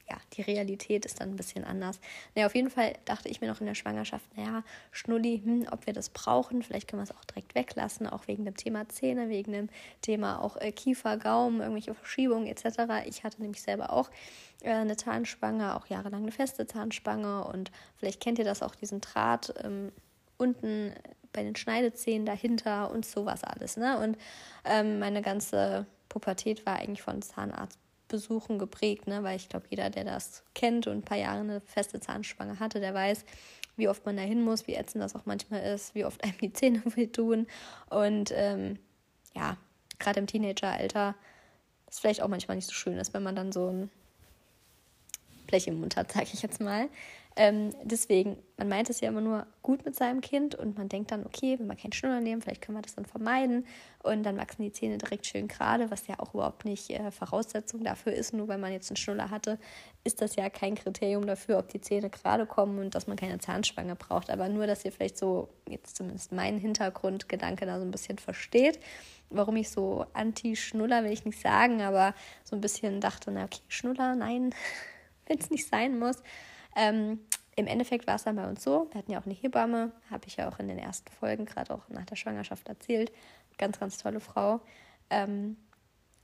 ja, 0.10 0.18
die 0.34 0.42
Realität 0.42 1.06
ist 1.06 1.22
dann 1.22 1.30
ein 1.30 1.36
bisschen 1.36 1.64
anders. 1.64 2.00
Naja, 2.34 2.48
auf 2.48 2.56
jeden 2.56 2.72
Fall 2.72 2.94
dachte 3.06 3.30
ich 3.30 3.42
mir 3.42 3.48
noch 3.48 3.60
in 3.60 3.68
der 3.68 3.76
Schwangerschaft, 3.76 4.26
naja, 4.36 4.64
Schnulli, 4.92 5.42
hm, 5.44 5.68
ob 5.72 5.86
wir 5.86 5.94
das 5.94 6.10
brauchen, 6.10 6.64
vielleicht 6.64 6.88
können 6.88 7.02
wir 7.02 7.04
es 7.04 7.16
auch 7.16 7.26
direkt 7.26 7.54
weglassen, 7.56 8.08
auch 8.08 8.28
wegen 8.28 8.46
dem 8.46 8.58
Thema 8.58 8.90
Zähne, 8.90 9.30
wegen 9.30 9.52
dem 9.52 9.70
Thema 10.02 10.42
auch 10.42 10.58
äh, 10.58 10.72
Kiefer, 10.72 11.18
Gaumen, 11.18 11.62
irgendwelche 11.62 11.94
Verschiebungen 11.94 12.48
etc. 12.48 13.06
Ich 13.06 13.24
hatte 13.24 13.42
nämlich 13.42 13.62
selber 13.62 13.94
auch 13.94 14.10
äh, 14.62 14.72
eine 14.72 14.98
Zahnspange, 14.98 15.76
auch 15.76 15.86
jahrelang 15.88 16.24
eine 16.24 16.32
feste 16.32 16.66
Zahnspange 16.66 17.44
und 17.46 17.72
vielleicht 17.98 18.20
kennt 18.20 18.40
ihr 18.40 18.46
das 18.46 18.64
auch, 18.64 18.76
diesen 18.76 19.02
Draht 19.02 19.54
ähm, 19.64 19.92
unten 20.38 20.94
bei 21.34 21.44
den 21.44 21.56
Schneidezähnen 21.56 22.26
dahinter 22.26 22.90
und 22.90 23.06
sowas 23.06 23.44
alles. 23.44 23.78
Ne? 23.78 24.00
Und 24.00 24.18
ähm, 24.66 24.98
meine 24.98 25.22
ganze 25.22 25.86
Pubertät 26.10 26.66
war 26.66 26.78
eigentlich 26.78 27.02
von 27.02 27.22
Zahnarzt 27.22 27.80
Besuchen 28.10 28.60
geprägt, 28.60 29.08
ne? 29.08 29.24
weil 29.24 29.38
ich 29.38 29.48
glaube, 29.48 29.68
jeder, 29.70 29.90
der 29.90 30.04
das 30.04 30.44
kennt 30.56 30.88
und 30.88 30.98
ein 30.98 31.02
paar 31.04 31.18
Jahre 31.18 31.40
eine 31.40 31.62
feste 31.62 32.00
Zahnspange 32.00 32.60
hatte, 32.60 32.80
der 32.80 32.94
weiß, 32.94 33.24
wie 33.78 33.88
oft 33.88 34.06
man 34.06 34.18
da 34.18 34.24
hin 34.24 34.44
muss, 34.44 34.68
wie 34.68 34.74
ätzend 34.74 35.02
das 35.04 35.16
auch 35.16 35.26
manchmal 35.26 35.62
ist, 35.62 35.96
wie 35.96 36.04
oft 36.04 36.22
einem 36.24 36.38
die 36.42 36.52
Zähne 36.52 36.82
wehtun. 36.96 37.48
Und 37.90 38.32
ähm, 38.36 38.80
ja, 39.36 39.58
gerade 40.00 40.20
im 40.20 40.28
Teenageralter 40.28 41.16
ist 41.88 42.02
vielleicht 42.02 42.22
auch 42.22 42.28
manchmal 42.28 42.58
nicht 42.58 42.68
so 42.68 42.74
schön 42.74 42.98
ist, 42.98 43.14
wenn 43.14 43.24
man 43.24 43.36
dann 43.36 43.52
so 43.52 43.70
ein 43.70 43.90
Blech 45.48 45.68
im 45.68 45.80
Mund 45.80 45.96
hat, 45.96 46.12
sage 46.12 46.28
ich 46.34 46.42
jetzt 46.42 46.60
mal. 46.60 46.90
Ähm, 47.36 47.74
deswegen, 47.84 48.38
man 48.58 48.68
meint 48.68 48.90
es 48.90 49.00
ja 49.00 49.08
immer 49.08 49.22
nur 49.22 49.48
gut 49.62 49.86
mit 49.86 49.96
seinem 49.96 50.20
Kind 50.20 50.56
und 50.56 50.78
man 50.78 50.90
denkt 50.90 51.12
dann, 51.12 51.26
okay, 51.26 51.58
wenn 51.58 51.68
wir 51.68 51.76
keinen 51.76 51.94
Schnuller 51.94 52.20
nehmen, 52.20 52.42
vielleicht 52.42 52.62
können 52.62 52.78
wir 52.78 52.82
das 52.82 52.96
dann 52.96 53.06
vermeiden 53.06 53.66
und 54.04 54.24
dann 54.24 54.38
wachsen 54.38 54.64
die 54.64 54.72
Zähne 54.72 54.98
direkt 54.98 55.26
schön 55.26 55.48
gerade, 55.48 55.90
was 55.90 56.08
ja 56.08 56.20
auch 56.20 56.34
überhaupt 56.34 56.66
nicht 56.66 56.90
äh, 56.90 57.12
Voraussetzung 57.12 57.84
dafür 57.84 58.14
ist. 58.14 58.34
Nur 58.34 58.48
weil 58.48 58.58
man 58.58 58.74
jetzt 58.74 58.90
einen 58.90 58.98
Schnuller 58.98 59.30
hatte, 59.30 59.58
ist 60.04 60.22
das 60.22 60.36
ja 60.36 60.50
kein 60.50 60.76
Kriterium 60.76 61.28
dafür, 61.28 61.60
ob 61.60 61.70
die 61.70 61.80
Zähne 61.80 62.10
gerade 62.10 62.46
kommen 62.46 62.80
und 62.80 62.96
dass 62.96 63.08
man 63.08 63.16
keine 63.16 63.40
Zahnspange 63.40 63.96
braucht. 63.96 64.30
Aber 64.30 64.50
nur, 64.50 64.68
dass 64.68 64.84
ihr 64.84 64.92
vielleicht 64.92 65.18
so, 65.18 65.50
jetzt 65.68 65.96
zumindest 65.96 66.32
meinen 66.32 66.60
Hintergrundgedanke 66.60 67.66
da 67.66 67.80
so 67.80 67.86
ein 67.86 67.92
bisschen 67.92 68.18
versteht 68.18 68.80
warum 69.30 69.56
ich 69.58 69.70
so 69.70 70.06
anti-Schnuller 70.14 71.04
will 71.04 71.12
ich 71.12 71.26
nicht 71.26 71.40
sagen, 71.40 71.82
aber 71.82 72.14
so 72.44 72.56
ein 72.56 72.62
bisschen 72.62 73.00
dachte, 73.00 73.32
na 73.32 73.44
okay, 73.44 73.62
Schnuller, 73.68 74.16
nein, 74.16 74.54
wenn 75.28 75.38
es 75.38 75.50
nicht 75.50 75.68
sein 75.68 76.00
muss. 76.00 76.24
Ähm, 76.80 77.20
Im 77.58 77.68
Endeffekt 77.68 78.08
war 78.08 78.16
es 78.16 78.24
dann 78.24 78.38
bei 78.38 78.48
uns 78.48 78.64
so, 78.64 78.88
wir 78.92 79.00
hatten 79.00 79.12
ja 79.12 79.20
auch 79.20 79.26
eine 79.26 79.36
Hebamme, 79.36 79.92
habe 80.10 80.28
ich 80.28 80.38
ja 80.38 80.48
auch 80.50 80.60
in 80.60 80.70
den 80.70 80.80
ersten 80.80 81.12
Folgen, 81.12 81.44
gerade 81.44 81.74
auch 81.74 81.90
nach 81.90 82.06
der 82.06 82.16
Schwangerschaft 82.16 82.70
erzählt. 82.70 83.12
Ganz, 83.58 83.80
ganz 83.82 83.98
tolle 83.98 84.22
Frau. 84.22 84.62
Ähm, 85.10 85.58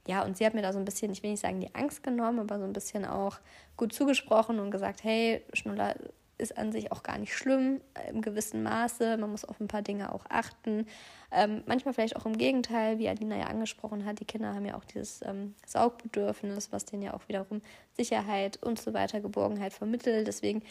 ja, 0.08 0.24
und 0.24 0.38
sie 0.38 0.46
hat 0.46 0.54
mir 0.54 0.62
da 0.62 0.72
so 0.72 0.80
ein 0.80 0.86
bisschen, 0.86 1.12
ich 1.12 1.24
will 1.24 1.32
nicht 1.32 1.42
sagen 1.42 1.60
die 1.60 1.76
Angst 1.76 2.04
genommen, 2.04 2.40
aber 2.40 2.58
so 2.58 2.64
ein 2.64 2.72
bisschen 2.72 3.04
auch 3.04 3.40
gut 3.76 3.92
zugesprochen 3.92 4.60
und 4.60 4.72
gesagt, 4.72 5.04
hey, 5.04 5.44
Schnuller 5.52 5.96
ist 6.38 6.58
an 6.58 6.72
sich 6.72 6.92
auch 6.92 7.04
gar 7.04 7.18
nicht 7.18 7.36
schlimm 7.36 7.82
äh, 7.94 8.10
im 8.10 8.22
gewissen 8.22 8.64
Maße. 8.64 9.18
Man 9.18 9.32
muss 9.32 9.46
auf 9.46 9.60
ein 9.60 9.68
paar 9.68 9.82
Dinge 9.82 10.14
auch 10.14 10.26
achten. 10.30 10.86
Ähm, 11.32 11.64
manchmal 11.66 11.94
vielleicht 11.94 12.16
auch 12.16 12.26
im 12.26 12.38
Gegenteil, 12.38 13.00
wie 13.00 13.10
Alina 13.10 13.38
ja 13.38 13.48
angesprochen 13.48 14.06
hat. 14.06 14.20
Die 14.20 14.26
Kinder 14.26 14.54
haben 14.54 14.66
ja 14.66 14.76
auch 14.76 14.86
dieses 14.86 15.22
ähm, 15.24 15.56
Saugbedürfnis, 15.66 16.72
was 16.72 16.86
denen 16.86 17.04
ja 17.04 17.14
auch 17.14 17.28
wiederum 17.28 17.62
Sicherheit 17.94 18.62
und 18.62 18.80
so 18.80 18.94
weiter, 18.94 19.22
Geborgenheit 19.22 19.74
vermittelt. 19.74 20.28
Deswegen, 20.28 20.64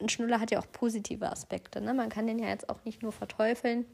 ein 0.00 0.08
Schnuller 0.08 0.40
hat 0.40 0.50
ja 0.50 0.58
auch 0.58 0.70
positive 0.72 1.30
Aspekte. 1.30 1.80
Ne? 1.80 1.94
Man 1.94 2.08
kann 2.08 2.26
den 2.26 2.38
ja 2.38 2.48
jetzt 2.48 2.68
auch 2.68 2.84
nicht 2.84 3.02
nur 3.02 3.12
verteufeln. 3.12 3.86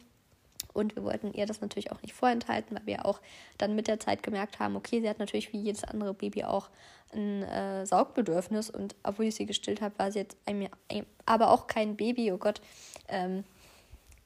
Und 0.72 0.96
wir 0.96 1.04
wollten 1.04 1.32
ihr 1.32 1.46
das 1.46 1.60
natürlich 1.60 1.92
auch 1.92 2.02
nicht 2.02 2.14
vorenthalten, 2.14 2.76
weil 2.76 2.86
wir 2.86 3.06
auch 3.06 3.20
dann 3.58 3.74
mit 3.74 3.88
der 3.88 4.00
Zeit 4.00 4.22
gemerkt 4.22 4.58
haben, 4.58 4.76
okay, 4.76 5.00
sie 5.00 5.08
hat 5.08 5.18
natürlich 5.18 5.52
wie 5.52 5.60
jedes 5.60 5.84
andere 5.84 6.14
Baby 6.14 6.44
auch 6.44 6.70
ein 7.12 7.42
äh, 7.42 7.86
Saugbedürfnis. 7.86 8.70
Und 8.70 8.94
obwohl 9.02 9.26
ich 9.26 9.34
sie 9.34 9.46
gestillt 9.46 9.80
habe, 9.80 9.98
war 9.98 10.10
sie 10.10 10.20
jetzt 10.20 10.36
ein, 10.46 10.68
ein, 10.90 11.06
aber 11.26 11.50
auch 11.50 11.66
kein 11.66 11.96
Baby, 11.96 12.32
oh 12.32 12.38
Gott, 12.38 12.60
ähm, 13.08 13.44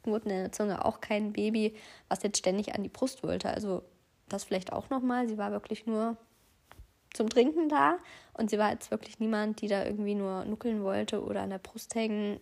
Knoten 0.05 0.31
in 0.31 0.43
der 0.43 0.53
Zunge, 0.53 0.85
auch 0.85 1.01
kein 1.01 1.33
Baby, 1.33 1.75
was 2.09 2.23
jetzt 2.23 2.39
ständig 2.39 2.75
an 2.75 2.83
die 2.83 2.89
Brust 2.89 3.23
wollte. 3.23 3.51
Also 3.51 3.83
das 4.29 4.45
vielleicht 4.45 4.73
auch 4.73 4.91
nochmal. 4.91 5.29
Sie 5.29 5.39
war 5.39 5.51
wirklich 5.51 5.87
nur 5.87 6.17
zum 7.13 7.29
Trinken 7.29 7.69
da 7.69 7.99
und 8.35 8.51
sie 8.51 8.59
war 8.59 8.71
jetzt 8.71 8.91
wirklich 8.91 9.19
niemand, 9.19 9.61
die 9.63 9.69
da 9.69 9.85
irgendwie 9.85 10.15
nur 10.15 10.45
nuckeln 10.45 10.83
wollte 10.83 11.25
oder 11.25 11.43
an 11.43 11.51
der 11.51 11.59
Brust 11.59 11.95
hängen, 11.95 12.41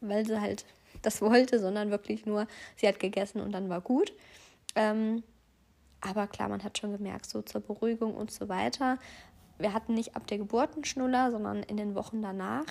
weil 0.00 0.26
sie 0.26 0.40
halt 0.40 0.64
das 1.02 1.20
wollte, 1.20 1.58
sondern 1.58 1.90
wirklich 1.90 2.26
nur, 2.26 2.46
sie 2.76 2.88
hat 2.88 3.00
gegessen 3.00 3.40
und 3.40 3.52
dann 3.52 3.68
war 3.68 3.80
gut. 3.80 4.12
Ähm, 4.74 5.22
aber 6.00 6.26
klar, 6.26 6.48
man 6.48 6.64
hat 6.64 6.78
schon 6.78 6.92
gemerkt, 6.92 7.26
so 7.26 7.42
zur 7.42 7.60
Beruhigung 7.60 8.14
und 8.14 8.30
so 8.30 8.48
weiter. 8.48 8.98
Wir 9.58 9.72
hatten 9.72 9.94
nicht 9.94 10.16
ab 10.16 10.26
der 10.26 10.38
Geburt 10.38 10.74
einen 10.74 10.84
Schnuller, 10.84 11.30
sondern 11.30 11.62
in 11.62 11.76
den 11.76 11.94
Wochen 11.94 12.22
danach 12.22 12.64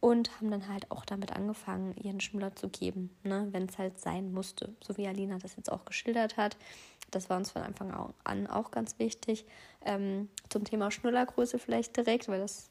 und 0.00 0.34
haben 0.36 0.50
dann 0.50 0.68
halt 0.68 0.90
auch 0.90 1.04
damit 1.04 1.32
angefangen, 1.32 1.94
ihren 2.02 2.20
Schnuller 2.20 2.56
zu 2.56 2.68
geben, 2.68 3.10
ne, 3.22 3.48
wenn 3.52 3.66
es 3.66 3.78
halt 3.78 4.00
sein 4.00 4.32
musste. 4.32 4.74
So 4.82 4.96
wie 4.96 5.06
Alina 5.06 5.38
das 5.38 5.56
jetzt 5.56 5.70
auch 5.70 5.84
geschildert 5.84 6.36
hat. 6.36 6.56
Das 7.10 7.28
war 7.28 7.36
uns 7.36 7.50
von 7.50 7.62
Anfang 7.62 8.14
an 8.24 8.46
auch 8.46 8.70
ganz 8.70 8.98
wichtig. 8.98 9.44
Ähm, 9.84 10.28
zum 10.48 10.64
Thema 10.64 10.90
Schnullergröße 10.90 11.58
vielleicht 11.58 11.96
direkt, 11.96 12.28
weil 12.28 12.40
das 12.40 12.69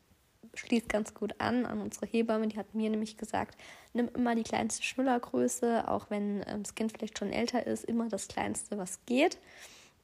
schließt 0.54 0.90
ganz 0.90 1.14
gut 1.14 1.36
an 1.40 1.66
an 1.66 1.82
unsere 1.82 2.06
Hebamme. 2.06 2.48
Die 2.48 2.58
hat 2.58 2.74
mir 2.74 2.90
nämlich 2.90 3.18
gesagt, 3.18 3.60
nimm 3.94 4.10
immer 4.16 4.36
die 4.36 4.44
kleinste 4.44 4.84
Schnullergröße, 4.84 5.88
auch 5.88 6.10
wenn 6.10 6.44
ähm, 6.48 6.64
das 6.64 6.76
Kind 6.76 6.92
vielleicht 6.92 7.20
schon 7.20 7.32
älter 7.32 7.66
ist, 7.66 7.84
immer 7.84 8.10
das 8.10 8.28
kleinste, 8.28 8.78
was 8.78 9.06
geht. 9.06 9.38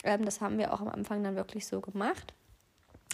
Ähm, 0.03 0.25
das 0.25 0.41
haben 0.41 0.57
wir 0.57 0.73
auch 0.73 0.81
am 0.81 0.89
Anfang 0.89 1.23
dann 1.23 1.36
wirklich 1.36 1.65
so 1.65 1.81
gemacht. 1.81 2.33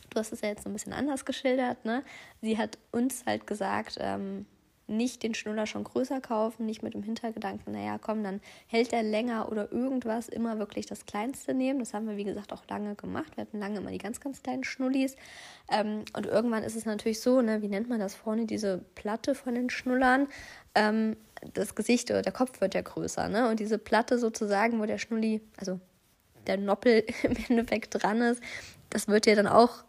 Du 0.09 0.19
hast 0.19 0.34
es 0.34 0.41
ja 0.41 0.49
jetzt 0.49 0.65
ein 0.65 0.74
bisschen 0.74 0.93
anders 0.93 1.26
geschildert. 1.26 1.86
Ne? 1.86 2.03
Sie 2.41 2.57
hat 2.57 2.78
uns 2.91 3.26
halt 3.26 3.47
gesagt, 3.47 3.97
ähm, 3.99 4.45
nicht 4.91 5.23
den 5.23 5.33
Schnuller 5.33 5.65
schon 5.65 5.83
größer 5.83 6.21
kaufen, 6.21 6.65
nicht 6.65 6.83
mit 6.83 6.93
dem 6.93 7.03
Hintergedanken, 7.03 7.73
naja, 7.73 7.97
komm, 7.97 8.23
dann 8.23 8.41
hält 8.67 8.93
er 8.93 9.03
länger 9.03 9.51
oder 9.51 9.71
irgendwas, 9.71 10.29
immer 10.29 10.59
wirklich 10.59 10.85
das 10.85 11.05
Kleinste 11.05 11.53
nehmen. 11.53 11.79
Das 11.79 11.93
haben 11.93 12.07
wir, 12.07 12.17
wie 12.17 12.23
gesagt, 12.23 12.53
auch 12.53 12.63
lange 12.69 12.95
gemacht. 12.95 13.35
Wir 13.35 13.43
hatten 13.43 13.59
lange 13.59 13.77
immer 13.79 13.91
die 13.91 13.97
ganz, 13.97 14.19
ganz 14.19 14.43
kleinen 14.43 14.63
Schnullis. 14.63 15.15
Ähm, 15.71 16.03
und 16.15 16.25
irgendwann 16.25 16.63
ist 16.63 16.75
es 16.75 16.85
natürlich 16.85 17.21
so, 17.21 17.41
ne, 17.41 17.61
wie 17.61 17.67
nennt 17.67 17.89
man 17.89 17.99
das 17.99 18.15
vorne, 18.15 18.45
diese 18.45 18.79
Platte 18.95 19.35
von 19.35 19.55
den 19.55 19.69
Schnullern? 19.69 20.27
Ähm, 20.75 21.17
das 21.53 21.75
Gesicht 21.75 22.11
oder 22.11 22.21
der 22.21 22.31
Kopf 22.31 22.61
wird 22.61 22.75
ja 22.75 22.81
größer, 22.81 23.27
ne? 23.27 23.49
Und 23.49 23.59
diese 23.59 23.77
Platte 23.77 24.19
sozusagen, 24.19 24.79
wo 24.79 24.85
der 24.85 24.99
Schnulli, 24.99 25.41
also 25.57 25.79
der 26.47 26.57
Noppel 26.57 27.03
im 27.23 27.35
Endeffekt 27.49 28.01
dran 28.01 28.21
ist, 28.21 28.41
das 28.89 29.07
wird 29.07 29.25
ja 29.25 29.35
dann 29.35 29.47
auch 29.47 29.83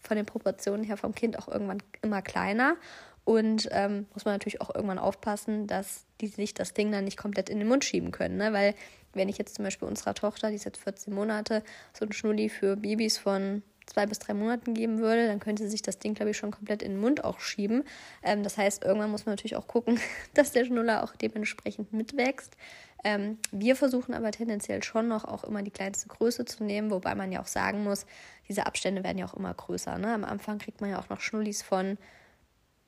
von 0.00 0.16
den 0.16 0.26
Proportionen 0.26 0.84
her 0.84 0.96
vom 0.96 1.14
Kind 1.14 1.38
auch 1.38 1.48
irgendwann 1.48 1.82
immer 2.02 2.22
kleiner. 2.22 2.76
Und 3.24 3.68
ähm, 3.72 4.06
muss 4.12 4.24
man 4.24 4.34
natürlich 4.34 4.60
auch 4.60 4.74
irgendwann 4.74 4.98
aufpassen, 4.98 5.66
dass 5.66 6.04
die 6.20 6.26
sich 6.26 6.52
das 6.52 6.74
Ding 6.74 6.92
dann 6.92 7.04
nicht 7.04 7.16
komplett 7.16 7.48
in 7.48 7.58
den 7.58 7.68
Mund 7.68 7.84
schieben 7.84 8.10
können. 8.10 8.36
Ne? 8.36 8.52
Weil 8.52 8.74
wenn 9.14 9.28
ich 9.28 9.38
jetzt 9.38 9.54
zum 9.54 9.64
Beispiel 9.64 9.88
unserer 9.88 10.14
Tochter, 10.14 10.50
die 10.50 10.56
ist 10.56 10.64
jetzt 10.64 10.82
14 10.82 11.14
Monate, 11.14 11.62
so 11.98 12.04
ein 12.04 12.12
Schnulli 12.12 12.48
für 12.48 12.76
Babys 12.76 13.16
von 13.16 13.62
zwei 13.86 14.06
bis 14.06 14.18
drei 14.18 14.34
Monaten 14.34 14.74
geben 14.74 14.98
würde, 14.98 15.26
dann 15.26 15.40
könnte 15.40 15.68
sich 15.68 15.82
das 15.82 15.98
Ding, 15.98 16.14
glaube 16.14 16.30
ich, 16.30 16.36
schon 16.36 16.50
komplett 16.50 16.82
in 16.82 16.92
den 16.92 17.00
Mund 17.00 17.24
auch 17.24 17.40
schieben. 17.40 17.84
Ähm, 18.22 18.42
das 18.42 18.56
heißt, 18.56 18.84
irgendwann 18.84 19.10
muss 19.10 19.26
man 19.26 19.34
natürlich 19.34 19.56
auch 19.56 19.66
gucken, 19.66 19.98
dass 20.34 20.52
der 20.52 20.64
Schnuller 20.64 21.02
auch 21.02 21.14
dementsprechend 21.16 21.92
mitwächst. 21.92 22.56
Ähm, 23.04 23.38
wir 23.52 23.76
versuchen 23.76 24.14
aber 24.14 24.30
tendenziell 24.30 24.82
schon 24.82 25.08
noch 25.08 25.24
auch 25.24 25.44
immer 25.44 25.62
die 25.62 25.70
kleinste 25.70 26.08
Größe 26.08 26.46
zu 26.46 26.64
nehmen, 26.64 26.90
wobei 26.90 27.14
man 27.14 27.30
ja 27.32 27.40
auch 27.40 27.46
sagen 27.46 27.84
muss, 27.84 28.06
diese 28.48 28.66
Abstände 28.66 29.04
werden 29.04 29.18
ja 29.18 29.26
auch 29.26 29.34
immer 29.34 29.52
größer. 29.52 29.98
Ne? 29.98 30.12
Am 30.12 30.24
Anfang 30.24 30.58
kriegt 30.58 30.80
man 30.80 30.90
ja 30.90 30.98
auch 30.98 31.10
noch 31.10 31.20
Schnullis 31.20 31.62
von 31.62 31.98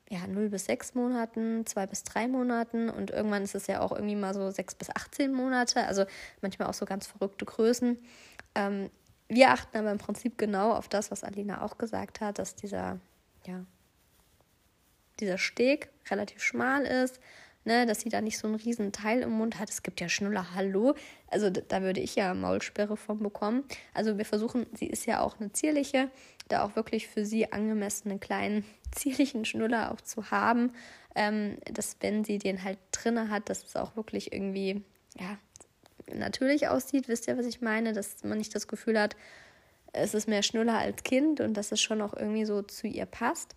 ja, 0.09 0.25
0 0.25 0.49
bis 0.49 0.65
6 0.65 0.95
Monaten, 0.95 1.65
2 1.65 1.87
bis 1.87 2.03
3 2.03 2.27
Monaten 2.27 2.89
und 2.89 3.11
irgendwann 3.11 3.43
ist 3.43 3.55
es 3.55 3.67
ja 3.67 3.81
auch 3.81 3.91
irgendwie 3.91 4.15
mal 4.15 4.33
so 4.33 4.49
6 4.49 4.75
bis 4.75 4.89
18 4.89 5.33
Monate, 5.33 5.85
also 5.85 6.05
manchmal 6.41 6.69
auch 6.69 6.73
so 6.73 6.85
ganz 6.85 7.07
verrückte 7.07 7.45
Größen. 7.45 7.97
Ähm, 8.55 8.89
wir 9.27 9.51
achten 9.51 9.77
aber 9.77 9.91
im 9.91 9.97
Prinzip 9.97 10.37
genau 10.37 10.71
auf 10.71 10.87
das, 10.87 11.11
was 11.11 11.23
Alina 11.23 11.61
auch 11.61 11.77
gesagt 11.77 12.21
hat, 12.21 12.39
dass 12.39 12.55
dieser, 12.55 12.99
ja, 13.45 13.65
dieser 15.19 15.37
Steg 15.37 15.89
relativ 16.09 16.41
schmal 16.41 16.85
ist, 16.85 17.19
ne, 17.67 17.85
dass 17.85 17.99
sie 17.99 18.09
da 18.09 18.21
nicht 18.21 18.39
so 18.39 18.47
einen 18.47 18.55
riesen 18.55 18.91
Teil 18.91 19.21
im 19.21 19.31
Mund 19.31 19.59
hat. 19.59 19.69
Es 19.69 19.83
gibt 19.83 20.01
ja 20.01 20.09
Schnuller, 20.09 20.55
hallo. 20.55 20.95
Also 21.29 21.49
da 21.49 21.81
würde 21.81 21.99
ich 21.99 22.15
ja 22.15 22.33
Maulsperre 22.33 22.97
von 22.97 23.19
bekommen. 23.19 23.63
Also 23.93 24.17
wir 24.17 24.25
versuchen, 24.25 24.65
sie 24.73 24.87
ist 24.87 25.05
ja 25.05 25.19
auch 25.19 25.39
eine 25.39 25.51
zierliche, 25.51 26.09
da 26.47 26.63
auch 26.63 26.75
wirklich 26.75 27.07
für 27.07 27.25
sie 27.25 27.51
angemessene 27.51 28.17
kleinen 28.17 28.63
zierlichen 28.91 29.45
Schnuller 29.45 29.91
auch 29.91 30.01
zu 30.01 30.31
haben, 30.31 30.71
ähm, 31.13 31.57
dass 31.71 31.97
wenn 31.99 32.23
sie 32.23 32.39
den 32.39 32.63
halt 32.63 32.79
drinne 32.91 33.29
hat, 33.29 33.49
dass 33.49 33.63
es 33.63 33.75
auch 33.75 33.95
wirklich 33.95 34.33
irgendwie, 34.33 34.81
ja, 35.19 35.37
natürlich 36.13 36.69
aussieht. 36.69 37.09
Wisst 37.09 37.27
ihr, 37.27 37.37
was 37.37 37.45
ich 37.45 37.61
meine? 37.61 37.91
Dass 37.91 38.23
man 38.23 38.37
nicht 38.37 38.55
das 38.55 38.67
Gefühl 38.69 38.97
hat, 38.97 39.17
es 39.91 40.13
ist 40.13 40.27
mehr 40.27 40.43
Schnuller 40.43 40.77
als 40.77 41.03
Kind 41.03 41.41
und 41.41 41.55
dass 41.55 41.71
es 41.73 41.81
schon 41.81 42.01
auch 42.01 42.13
irgendwie 42.13 42.45
so 42.45 42.61
zu 42.61 42.87
ihr 42.87 43.05
passt. 43.05 43.55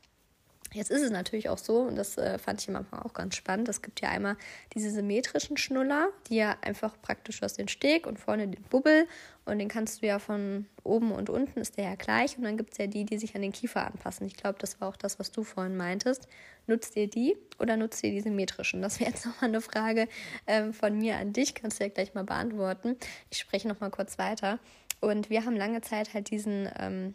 Jetzt 0.72 0.90
ist 0.92 1.02
es 1.02 1.10
natürlich 1.10 1.48
auch 1.48 1.58
so, 1.58 1.80
und 1.80 1.96
das 1.96 2.16
äh, 2.16 2.38
fand 2.38 2.60
ich 2.60 2.68
manchmal 2.68 3.02
auch 3.02 3.12
ganz 3.12 3.34
spannend, 3.34 3.68
es 3.68 3.82
gibt 3.82 4.00
ja 4.00 4.10
einmal 4.10 4.36
diese 4.74 4.90
symmetrischen 4.90 5.56
Schnuller, 5.56 6.10
die 6.28 6.36
ja 6.36 6.56
einfach 6.60 6.94
praktisch 7.02 7.42
aus 7.42 7.54
den 7.54 7.66
Steg 7.66 8.06
und 8.06 8.20
vorne 8.20 8.46
den 8.46 8.62
Bubbel 8.64 9.08
und 9.46 9.58
den 9.58 9.68
kannst 9.68 10.00
du 10.00 10.06
ja 10.06 10.20
von 10.20 10.66
oben 10.84 11.10
und 11.10 11.28
unten 11.28 11.58
ist 11.58 11.76
der 11.76 11.84
ja 11.84 11.94
gleich 11.96 12.38
und 12.38 12.44
dann 12.44 12.56
gibt 12.56 12.72
es 12.72 12.78
ja 12.78 12.86
die, 12.86 13.04
die 13.04 13.18
sich 13.18 13.34
an 13.34 13.42
den 13.42 13.50
Kiefer 13.50 13.84
anpassen. 13.84 14.28
Ich 14.28 14.36
glaube, 14.36 14.58
das 14.60 14.80
war 14.80 14.88
auch 14.88 14.96
das, 14.96 15.18
was 15.18 15.32
du 15.32 15.42
vorhin 15.42 15.76
meintest. 15.76 16.28
Nutzt 16.68 16.94
ihr 16.94 17.08
die 17.08 17.36
oder 17.58 17.76
nutzt 17.76 18.04
ihr 18.04 18.12
die 18.12 18.20
symmetrischen? 18.20 18.80
Das 18.80 19.00
wäre 19.00 19.10
jetzt 19.10 19.26
nochmal 19.26 19.50
eine 19.50 19.60
Frage 19.60 20.06
ähm, 20.46 20.72
von 20.72 20.96
mir 20.96 21.16
an 21.16 21.32
dich, 21.32 21.56
kannst 21.56 21.80
du 21.80 21.84
ja 21.84 21.90
gleich 21.90 22.14
mal 22.14 22.24
beantworten. 22.24 22.96
Ich 23.30 23.38
spreche 23.38 23.66
nochmal 23.66 23.90
kurz 23.90 24.18
weiter. 24.18 24.60
Und 25.00 25.30
wir 25.30 25.44
haben 25.44 25.56
lange 25.56 25.80
Zeit 25.80 26.14
halt 26.14 26.30
diesen, 26.30 26.68
ähm, 26.78 27.14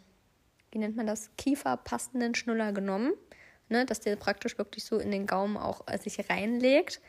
wie 0.72 0.78
nennt 0.78 0.96
man 0.96 1.06
das, 1.06 1.30
kieferpassenden 1.38 2.34
Schnuller 2.34 2.72
genommen 2.72 3.12
ne, 3.68 3.86
dass 3.86 4.00
der 4.00 4.16
praktisch 4.16 4.58
wirklich 4.58 4.84
so 4.84 4.98
in 4.98 5.10
den 5.10 5.26
Gaumen 5.26 5.56
auch 5.56 5.82
äh, 5.86 5.98
sich 5.98 6.30
reinlegt. 6.30 7.00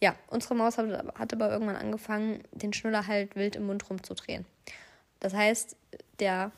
Ja, 0.00 0.14
unsere 0.28 0.54
Maus 0.54 0.78
hat, 0.78 0.86
hat 1.14 1.32
aber 1.32 1.50
irgendwann 1.50 1.76
angefangen, 1.76 2.42
den 2.52 2.72
Schnuller 2.72 3.06
halt 3.06 3.36
wild 3.36 3.56
im 3.56 3.66
Mund 3.66 3.88
rumzudrehen. 3.88 4.44
Das 5.20 5.32
heißt, 5.32 5.76
der 6.20 6.52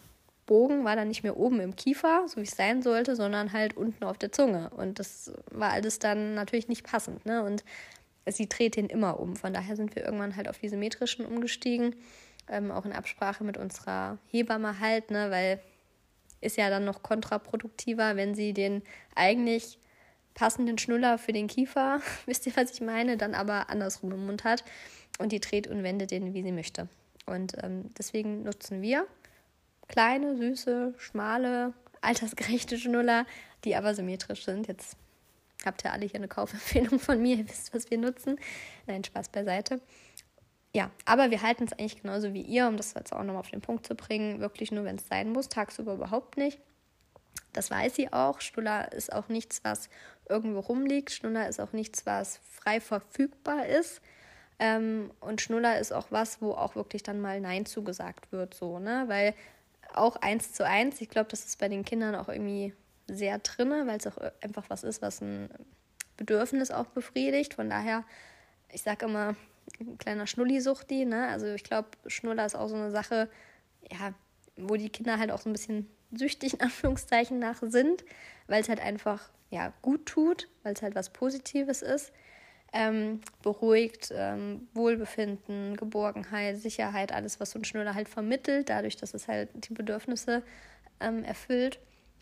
Bogen 0.46 0.84
war 0.84 0.96
dann 0.96 1.08
nicht 1.08 1.22
mehr 1.22 1.36
oben 1.36 1.60
im 1.60 1.76
Kiefer, 1.76 2.26
so 2.28 2.36
wie 2.36 2.44
es 2.44 2.56
sein 2.56 2.82
sollte, 2.82 3.16
sondern 3.16 3.52
halt 3.52 3.76
unten 3.76 4.04
auf 4.04 4.16
der 4.16 4.32
Zunge. 4.32 4.70
Und 4.70 4.98
das 4.98 5.32
war 5.50 5.72
alles 5.72 5.98
dann 5.98 6.34
natürlich 6.34 6.68
nicht 6.68 6.84
passend. 6.84 7.26
Ne? 7.26 7.42
Und 7.42 7.64
sie 8.26 8.48
dreht 8.48 8.76
den 8.76 8.86
immer 8.86 9.20
um. 9.20 9.36
Von 9.36 9.52
daher 9.52 9.76
sind 9.76 9.94
wir 9.94 10.04
irgendwann 10.04 10.36
halt 10.36 10.48
auf 10.48 10.58
diese 10.58 10.76
metrischen 10.76 11.26
umgestiegen. 11.26 11.96
Ähm, 12.48 12.70
auch 12.70 12.84
in 12.84 12.92
Absprache 12.92 13.42
mit 13.42 13.56
unserer 13.56 14.18
Hebamme 14.30 14.78
halt, 14.78 15.10
ne? 15.10 15.30
weil 15.30 15.60
ist 16.46 16.56
ja 16.56 16.70
dann 16.70 16.84
noch 16.84 17.02
kontraproduktiver, 17.02 18.16
wenn 18.16 18.34
sie 18.34 18.52
den 18.52 18.82
eigentlich 19.14 19.78
passenden 20.34 20.78
Schnuller 20.78 21.18
für 21.18 21.32
den 21.32 21.48
Kiefer, 21.48 22.00
wisst 22.26 22.46
ihr, 22.46 22.56
was 22.56 22.70
ich 22.70 22.80
meine, 22.80 23.16
dann 23.16 23.34
aber 23.34 23.70
andersrum 23.70 24.12
im 24.12 24.26
Mund 24.26 24.44
hat 24.44 24.64
und 25.18 25.32
die 25.32 25.40
dreht 25.40 25.66
und 25.66 25.82
wendet 25.82 26.10
den, 26.10 26.34
wie 26.34 26.42
sie 26.42 26.52
möchte. 26.52 26.88
Und 27.26 27.54
ähm, 27.62 27.90
deswegen 27.98 28.44
nutzen 28.44 28.82
wir 28.82 29.06
kleine, 29.88 30.36
süße, 30.36 30.94
schmale, 30.98 31.72
altersgerechte 32.00 32.78
Schnuller, 32.78 33.26
die 33.64 33.74
aber 33.76 33.94
symmetrisch 33.94 34.44
sind. 34.44 34.68
Jetzt 34.68 34.96
habt 35.64 35.84
ihr 35.84 35.92
alle 35.92 36.06
hier 36.06 36.16
eine 36.16 36.28
Kaufempfehlung 36.28 37.00
von 37.00 37.20
mir, 37.20 37.36
ihr 37.38 37.48
wisst, 37.48 37.74
was 37.74 37.90
wir 37.90 37.98
nutzen. 37.98 38.38
Nein, 38.86 39.04
Spaß 39.04 39.30
beiseite. 39.30 39.80
Ja, 40.76 40.90
aber 41.06 41.30
wir 41.30 41.40
halten 41.40 41.64
es 41.64 41.72
eigentlich 41.72 42.02
genauso 42.02 42.34
wie 42.34 42.42
ihr, 42.42 42.68
um 42.68 42.76
das 42.76 42.92
jetzt 42.92 43.14
auch 43.14 43.22
nochmal 43.22 43.40
auf 43.40 43.50
den 43.50 43.62
Punkt 43.62 43.86
zu 43.86 43.94
bringen. 43.94 44.40
Wirklich 44.40 44.72
nur, 44.72 44.84
wenn 44.84 44.96
es 44.96 45.08
sein 45.08 45.32
muss, 45.32 45.48
tagsüber 45.48 45.94
überhaupt 45.94 46.36
nicht. 46.36 46.58
Das 47.54 47.70
weiß 47.70 47.94
sie 47.94 48.12
auch. 48.12 48.42
Schnuller 48.42 48.92
ist 48.92 49.10
auch 49.10 49.28
nichts, 49.28 49.64
was 49.64 49.88
irgendwo 50.28 50.60
rumliegt. 50.60 51.12
Schnuller 51.12 51.48
ist 51.48 51.60
auch 51.60 51.72
nichts, 51.72 52.04
was 52.04 52.42
frei 52.50 52.82
verfügbar 52.82 53.64
ist. 53.64 54.02
Ähm, 54.58 55.10
und 55.20 55.40
Schnuller 55.40 55.78
ist 55.78 55.92
auch 55.92 56.08
was, 56.10 56.42
wo 56.42 56.52
auch 56.52 56.74
wirklich 56.76 57.02
dann 57.02 57.22
mal 57.22 57.40
Nein 57.40 57.64
zugesagt 57.64 58.30
wird, 58.30 58.52
so, 58.52 58.78
ne? 58.78 59.04
Weil 59.06 59.32
auch 59.94 60.16
eins 60.16 60.52
zu 60.52 60.66
eins, 60.66 61.00
ich 61.00 61.08
glaube, 61.08 61.30
das 61.30 61.46
ist 61.46 61.58
bei 61.58 61.68
den 61.68 61.86
Kindern 61.86 62.14
auch 62.14 62.28
irgendwie 62.28 62.74
sehr 63.06 63.38
drinne, 63.38 63.86
weil 63.86 63.96
es 63.96 64.06
auch 64.06 64.18
einfach 64.42 64.68
was 64.68 64.84
ist, 64.84 65.00
was 65.00 65.22
ein 65.22 65.48
Bedürfnis 66.18 66.70
auch 66.70 66.88
befriedigt. 66.88 67.54
Von 67.54 67.70
daher, 67.70 68.04
ich 68.70 68.82
sage 68.82 69.06
immer, 69.06 69.36
ein 69.80 69.98
kleiner 69.98 70.26
Schnulli-Suchti, 70.26 71.04
ne? 71.04 71.28
Also 71.28 71.46
ich 71.46 71.64
glaube, 71.64 71.88
Schnuller 72.06 72.46
ist 72.46 72.54
auch 72.54 72.68
so 72.68 72.76
eine 72.76 72.90
Sache, 72.90 73.28
ja, 73.90 74.14
wo 74.56 74.76
die 74.76 74.88
Kinder 74.88 75.18
halt 75.18 75.30
auch 75.30 75.40
so 75.40 75.50
ein 75.50 75.52
bisschen 75.52 75.88
süchtig 76.12 76.54
in 76.54 76.60
Anführungszeichen 76.60 77.38
nach 77.38 77.62
sind, 77.62 78.04
weil 78.46 78.60
es 78.60 78.68
halt 78.68 78.80
einfach 78.80 79.28
ja 79.50 79.72
gut 79.82 80.06
tut, 80.06 80.48
weil 80.62 80.74
es 80.74 80.82
halt 80.82 80.94
was 80.94 81.10
Positives 81.10 81.82
ist. 81.82 82.12
Ähm, 82.72 83.20
beruhigt, 83.42 84.12
ähm, 84.14 84.68
Wohlbefinden, 84.74 85.76
Geborgenheit, 85.76 86.58
Sicherheit, 86.58 87.12
alles, 87.12 87.40
was 87.40 87.52
so 87.52 87.58
ein 87.58 87.64
Schnuller 87.64 87.94
halt 87.94 88.08
vermittelt, 88.08 88.68
dadurch, 88.68 88.96
dass 88.96 89.14
es 89.14 89.28
halt 89.28 89.48
die 89.54 89.72
Bedürfnisse 89.72 90.42
ähm, 91.00 91.24
erfüllt. 91.24 91.78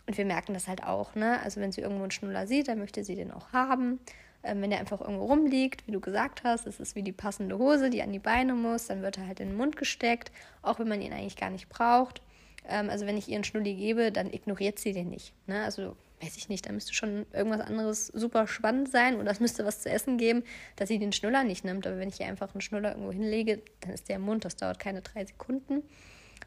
Und 0.07 0.19
wir 0.19 0.27
merken 0.27 0.53
das 0.53 0.69
halt 0.69 0.85
auch, 0.85 1.15
ne? 1.15 1.41
Also 1.43 1.61
wenn 1.61 1.73
sie 1.73 1.81
irgendwo 1.81 2.03
einen 2.03 2.11
Schnuller 2.11 2.47
sieht, 2.47 2.69
dann 2.69 2.79
möchte 2.79 3.03
sie 3.05 3.17
den 3.17 3.33
auch 3.33 3.53
haben. 3.53 3.99
Ähm, 4.45 4.61
wenn 4.61 4.71
der 4.71 4.81
einfach 4.81 5.01
irgendwo 5.01 5.25
rumliegt, 5.25 5.87
wie 5.87 5.93
du 5.93 6.01
gesagt 6.01 6.45
hast, 6.45 6.67
ist 6.67 6.79
es 6.79 6.95
wie 6.95 7.03
die 7.03 7.13
passende 7.13 7.59
Hose, 7.59 7.89
die 7.89 8.03
an 8.03 8.13
die 8.13 8.19
Beine 8.19 8.53
muss, 8.55 8.87
dann 8.87 9.03
wird 9.03 9.19
er 9.19 9.27
halt 9.27 9.41
in 9.41 9.49
den 9.49 9.57
Mund 9.57 9.77
gesteckt, 9.77 10.31
auch 10.63 10.79
wenn 10.79 10.89
man 10.89 11.01
ihn 11.01 11.13
eigentlich 11.13 11.37
gar 11.37 11.51
nicht 11.51 11.69
braucht. 11.69 12.21
Ähm, 12.69 12.91
also 12.91 13.07
wenn 13.07 13.17
ich 13.17 13.29
ihr 13.29 13.37
einen 13.37 13.45
Schnulli 13.45 13.75
gebe, 13.75 14.13
dann 14.13 14.33
ignoriert 14.33 14.79
sie 14.79 14.93
den 14.93 15.09
nicht. 15.09 15.33
Ne? 15.47 15.65
Also 15.65 15.97
weiß 16.21 16.37
ich 16.37 16.49
nicht, 16.49 16.67
da 16.67 16.73
müsste 16.73 16.95
schon 16.95 17.27
irgendwas 17.33 17.61
anderes 17.61 18.07
super 18.09 18.47
spannend 18.47 18.91
sein 18.91 19.19
oder 19.19 19.31
es 19.31 19.41
müsste 19.41 19.65
was 19.65 19.83
zu 19.83 19.91
essen 19.91 20.19
geben, 20.19 20.43
dass 20.77 20.89
sie 20.89 20.99
den 20.99 21.13
Schnuller 21.13 21.45
nicht 21.45 21.65
nimmt. 21.65 21.87
Aber 21.87 21.99
wenn 21.99 22.09
ich 22.09 22.21
ihr 22.21 22.27
einfach 22.27 22.55
einen 22.55 22.61
Schnuller 22.61 22.93
irgendwo 22.93 23.13
hinlege, 23.13 23.63
dann 23.81 23.93
ist 23.93 24.09
der 24.09 24.17
im 24.17 24.23
Mund, 24.23 24.45
das 24.45 24.57
dauert 24.57 24.79
keine 24.79 25.03
drei 25.03 25.25
Sekunden. 25.25 25.83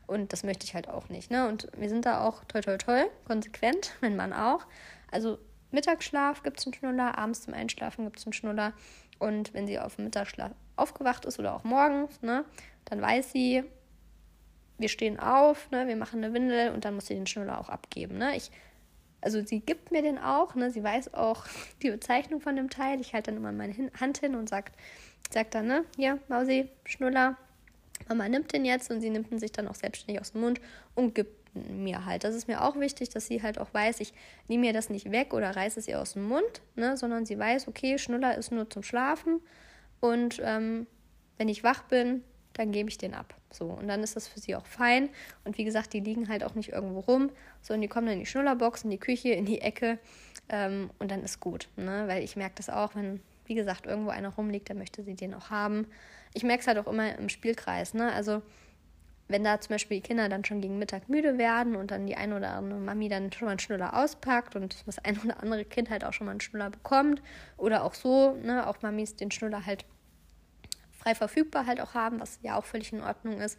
Und 0.06 0.34
das 0.34 0.44
möchte 0.44 0.66
ich 0.66 0.74
halt 0.74 0.88
auch 0.88 1.10
nicht. 1.10 1.32
Ne? 1.32 1.48
Und 1.48 1.68
wir 1.78 1.90
sind 1.90 2.06
da 2.06 2.26
auch 2.26 2.44
toll, 2.46 2.62
toll, 2.62 2.78
toll, 2.78 3.10
konsequent, 3.26 3.94
mein 4.02 4.16
Mann 4.16 4.34
auch. 4.34 4.66
Also 5.12 5.38
Mittagsschlaf 5.72 6.44
gibt 6.44 6.60
es 6.60 6.66
einen 6.66 6.74
Schnuller, 6.74 7.18
abends 7.18 7.42
zum 7.42 7.54
Einschlafen 7.54 8.06
gibt 8.06 8.20
es 8.20 8.26
einen 8.26 8.34
Schnuller. 8.34 8.74
Und 9.20 9.54
wenn 9.54 9.68
sie 9.68 9.80
auf 9.80 9.96
dem 9.96 10.06
Mittagsschlaf 10.06 10.52
aufgewacht 10.76 11.26
ist 11.26 11.40
oder 11.40 11.56
auch 11.56 11.64
morgens, 11.64 12.22
ne, 12.22 12.46
dann 12.86 13.02
weiß 13.02 13.32
sie, 13.32 13.64
wir 14.78 14.90
stehen 14.90 15.20
auf, 15.20 15.70
ne, 15.72 15.88
wir 15.88 15.96
machen 15.96 16.24
eine 16.24 16.34
Windel 16.34 16.72
und 16.72 16.86
dann 16.86 16.96
muss 16.96 17.08
sie 17.08 17.16
den 17.16 17.28
Schnuller 17.28 17.60
auch 17.60 17.70
abgeben. 17.70 18.18
Ne. 18.18 18.36
Ich, 18.38 18.52
also 19.22 19.44
sie 19.44 19.60
gibt 19.60 19.92
mir 19.92 20.02
den 20.02 20.20
auch, 20.20 20.56
ne, 20.56 20.70
sie 20.70 20.84
weiß 20.84 21.14
auch 21.14 21.46
die 21.82 21.90
Bezeichnung 21.90 22.42
von 22.42 22.56
dem 22.56 22.70
Teil. 22.70 23.02
Ich 23.02 23.14
halte 23.14 23.32
dann 23.32 23.40
immer 23.40 23.52
meine 23.52 23.92
Hand 24.00 24.20
hin 24.20 24.36
und 24.36 24.48
sagt, 24.50 24.76
sagt 25.32 25.56
dann, 25.56 25.68
ne, 25.68 25.86
hier, 25.96 26.20
Mausi, 26.28 26.70
Schnuller, 26.86 27.38
Mama 28.08 28.30
nimmt 28.30 28.54
den 28.54 28.64
jetzt 28.64 28.92
und 28.92 29.02
sie 29.02 29.10
nimmt 29.10 29.32
ihn 29.32 29.40
sich 29.40 29.52
dann 29.52 29.68
auch 29.68 29.76
selbstständig 29.76 30.22
aus 30.22 30.32
dem 30.32 30.42
Mund 30.42 30.62
und 30.96 31.16
gibt 31.16 31.37
mir 31.54 32.06
halt. 32.06 32.24
Das 32.24 32.36
ist 32.36 32.48
mir 32.48 32.64
auch 32.64 32.80
wichtig, 32.80 33.10
dass 33.10 33.28
sie 33.28 33.42
halt 33.42 33.60
auch 33.60 33.74
weiß, 33.74 34.00
ich 34.00 34.14
nehme 34.48 34.68
mir 34.68 34.74
das 34.74 34.90
nicht 34.90 35.12
weg 35.12 35.34
oder 35.34 35.56
reiße 35.56 35.80
es 35.80 35.88
ihr 35.88 36.02
aus 36.02 36.14
dem 36.14 36.28
Mund, 36.28 36.62
ne, 36.76 36.98
sondern 36.98 37.26
sie 37.26 37.38
weiß, 37.38 37.68
okay, 37.68 37.98
Schnuller 37.98 38.38
ist 38.38 38.52
nur 38.52 38.70
zum 38.70 38.84
Schlafen 38.84 39.42
und 40.00 40.42
ähm, 40.44 40.88
wenn 41.38 41.50
ich 41.50 41.64
wach 41.64 41.84
bin, 41.84 42.24
dann 42.54 42.72
gebe 42.72 42.90
ich 42.90 42.98
den 42.98 43.14
ab. 43.14 43.36
So, 43.52 43.66
und 43.66 43.88
dann 43.88 44.04
ist 44.04 44.16
das 44.16 44.28
für 44.28 44.40
sie 44.40 44.56
auch 44.56 44.66
fein. 44.66 45.10
Und 45.46 45.58
wie 45.58 45.64
gesagt, 45.64 45.94
die 45.94 46.00
liegen 46.00 46.28
halt 46.28 46.44
auch 46.44 46.56
nicht 46.56 46.70
irgendwo 46.70 47.00
rum, 47.00 47.30
sondern 47.62 47.82
die 47.82 47.88
kommen 47.88 48.08
dann 48.08 48.16
in 48.16 48.22
die 48.22 48.26
Schnullerbox, 48.26 48.84
in 48.84 48.90
die 48.90 48.98
Küche, 48.98 49.30
in 49.30 49.46
die 49.46 49.62
Ecke 49.62 50.00
ähm, 50.50 50.90
und 51.00 51.12
dann 51.12 51.24
ist 51.24 51.40
gut. 51.40 51.70
Ne? 51.76 52.06
Weil 52.08 52.24
ich 52.24 52.36
merke 52.36 52.56
das 52.56 52.70
auch, 52.70 52.96
wenn, 52.96 53.22
wie 53.46 53.56
gesagt, 53.56 53.86
irgendwo 53.86 54.10
einer 54.10 54.30
rumliegt, 54.30 54.70
dann 54.70 54.78
möchte 54.78 55.04
sie 55.04 55.16
den 55.16 55.34
auch 55.34 55.50
haben. 55.50 55.88
Ich 56.34 56.44
merke 56.44 56.62
es 56.62 56.68
halt 56.68 56.78
auch 56.78 56.88
immer 56.88 57.18
im 57.18 57.30
Spielkreis. 57.30 57.94
Ne? 57.94 58.12
Also 58.12 58.42
wenn 59.28 59.44
da 59.44 59.60
zum 59.60 59.74
Beispiel 59.74 59.98
die 59.98 60.08
Kinder 60.08 60.30
dann 60.30 60.46
schon 60.46 60.62
gegen 60.62 60.80
Mittag 60.80 61.10
müde 61.10 61.38
werden 61.38 61.76
und 61.76 61.92
dann 61.92 62.08
die 62.08 62.16
ein 62.16 62.34
oder 62.34 62.52
andere 62.52 62.80
Mami 62.80 63.10
dann 63.10 63.32
schon 63.32 63.46
mal 63.46 63.52
einen 63.52 63.60
Schnuller 63.60 63.98
auspackt 63.98 64.56
und 64.56 64.76
das 64.86 65.00
ein 65.00 65.20
oder 65.20 65.42
andere 65.42 65.66
Kind 65.66 65.90
halt 65.90 66.04
auch 66.04 66.14
schon 66.14 66.26
mal 66.26 66.32
einen 66.32 66.42
Schnuller 66.42 66.70
bekommt 66.70 67.22
oder 67.58 67.84
auch 67.84 67.94
so, 67.94 68.36
ne, 68.36 68.68
auch 68.68 68.82
Mamis 68.82 69.16
den 69.16 69.32
Schnuller 69.32 69.66
halt 69.66 69.86
frei 70.92 71.16
verfügbar 71.16 71.66
halt 71.66 71.80
auch 71.82 71.94
haben, 71.94 72.20
was 72.20 72.40
ja 72.42 72.58
auch 72.58 72.66
völlig 72.66 72.92
in 72.94 73.02
Ordnung 73.02 73.40
ist, 73.40 73.58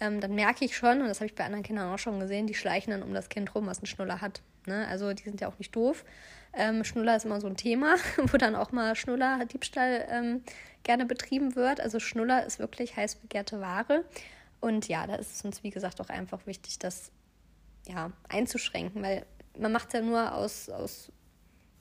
ähm, 0.00 0.20
dann 0.20 0.34
merke 0.34 0.64
ich 0.64 0.76
schon, 0.76 1.00
und 1.00 1.08
das 1.08 1.18
habe 1.18 1.26
ich 1.26 1.34
bei 1.34 1.44
anderen 1.44 1.64
Kindern 1.64 1.92
auch 1.92 1.98
schon 1.98 2.20
gesehen, 2.20 2.46
die 2.46 2.54
schleichen 2.54 2.92
dann 2.92 3.02
um 3.02 3.12
das 3.14 3.28
Kind 3.28 3.54
rum, 3.54 3.66
was 3.66 3.82
ein 3.82 3.86
Schnuller 3.86 4.20
hat. 4.20 4.42
Ne? 4.66 4.86
Also 4.88 5.12
die 5.12 5.24
sind 5.24 5.40
ja 5.40 5.48
auch 5.48 5.58
nicht 5.58 5.74
doof. 5.74 6.04
Ähm, 6.52 6.84
Schnuller 6.84 7.16
ist 7.16 7.24
immer 7.24 7.40
so 7.40 7.46
ein 7.46 7.56
Thema, 7.56 7.96
wo 8.16 8.36
dann 8.36 8.54
auch 8.54 8.70
mal 8.70 8.94
Schnuller, 8.94 9.44
Diebstahl 9.46 10.06
ähm, 10.08 10.42
gerne 10.84 11.04
betrieben 11.04 11.56
wird. 11.56 11.80
Also 11.80 11.98
Schnuller 11.98 12.46
ist 12.46 12.58
wirklich 12.58 12.96
heiß 12.96 13.16
begehrte 13.16 13.60
Ware. 13.60 14.04
Und 14.60 14.88
ja, 14.88 15.06
da 15.06 15.14
ist 15.14 15.36
es 15.36 15.44
uns, 15.44 15.62
wie 15.62 15.70
gesagt, 15.70 16.00
auch 16.00 16.08
einfach 16.08 16.46
wichtig, 16.46 16.78
das 16.78 17.10
ja, 17.86 18.12
einzuschränken, 18.28 19.02
weil 19.02 19.24
man 19.56 19.72
macht 19.72 19.88
es 19.88 19.94
ja 19.94 20.00
nur 20.00 20.34
aus, 20.34 20.68
aus 20.68 21.12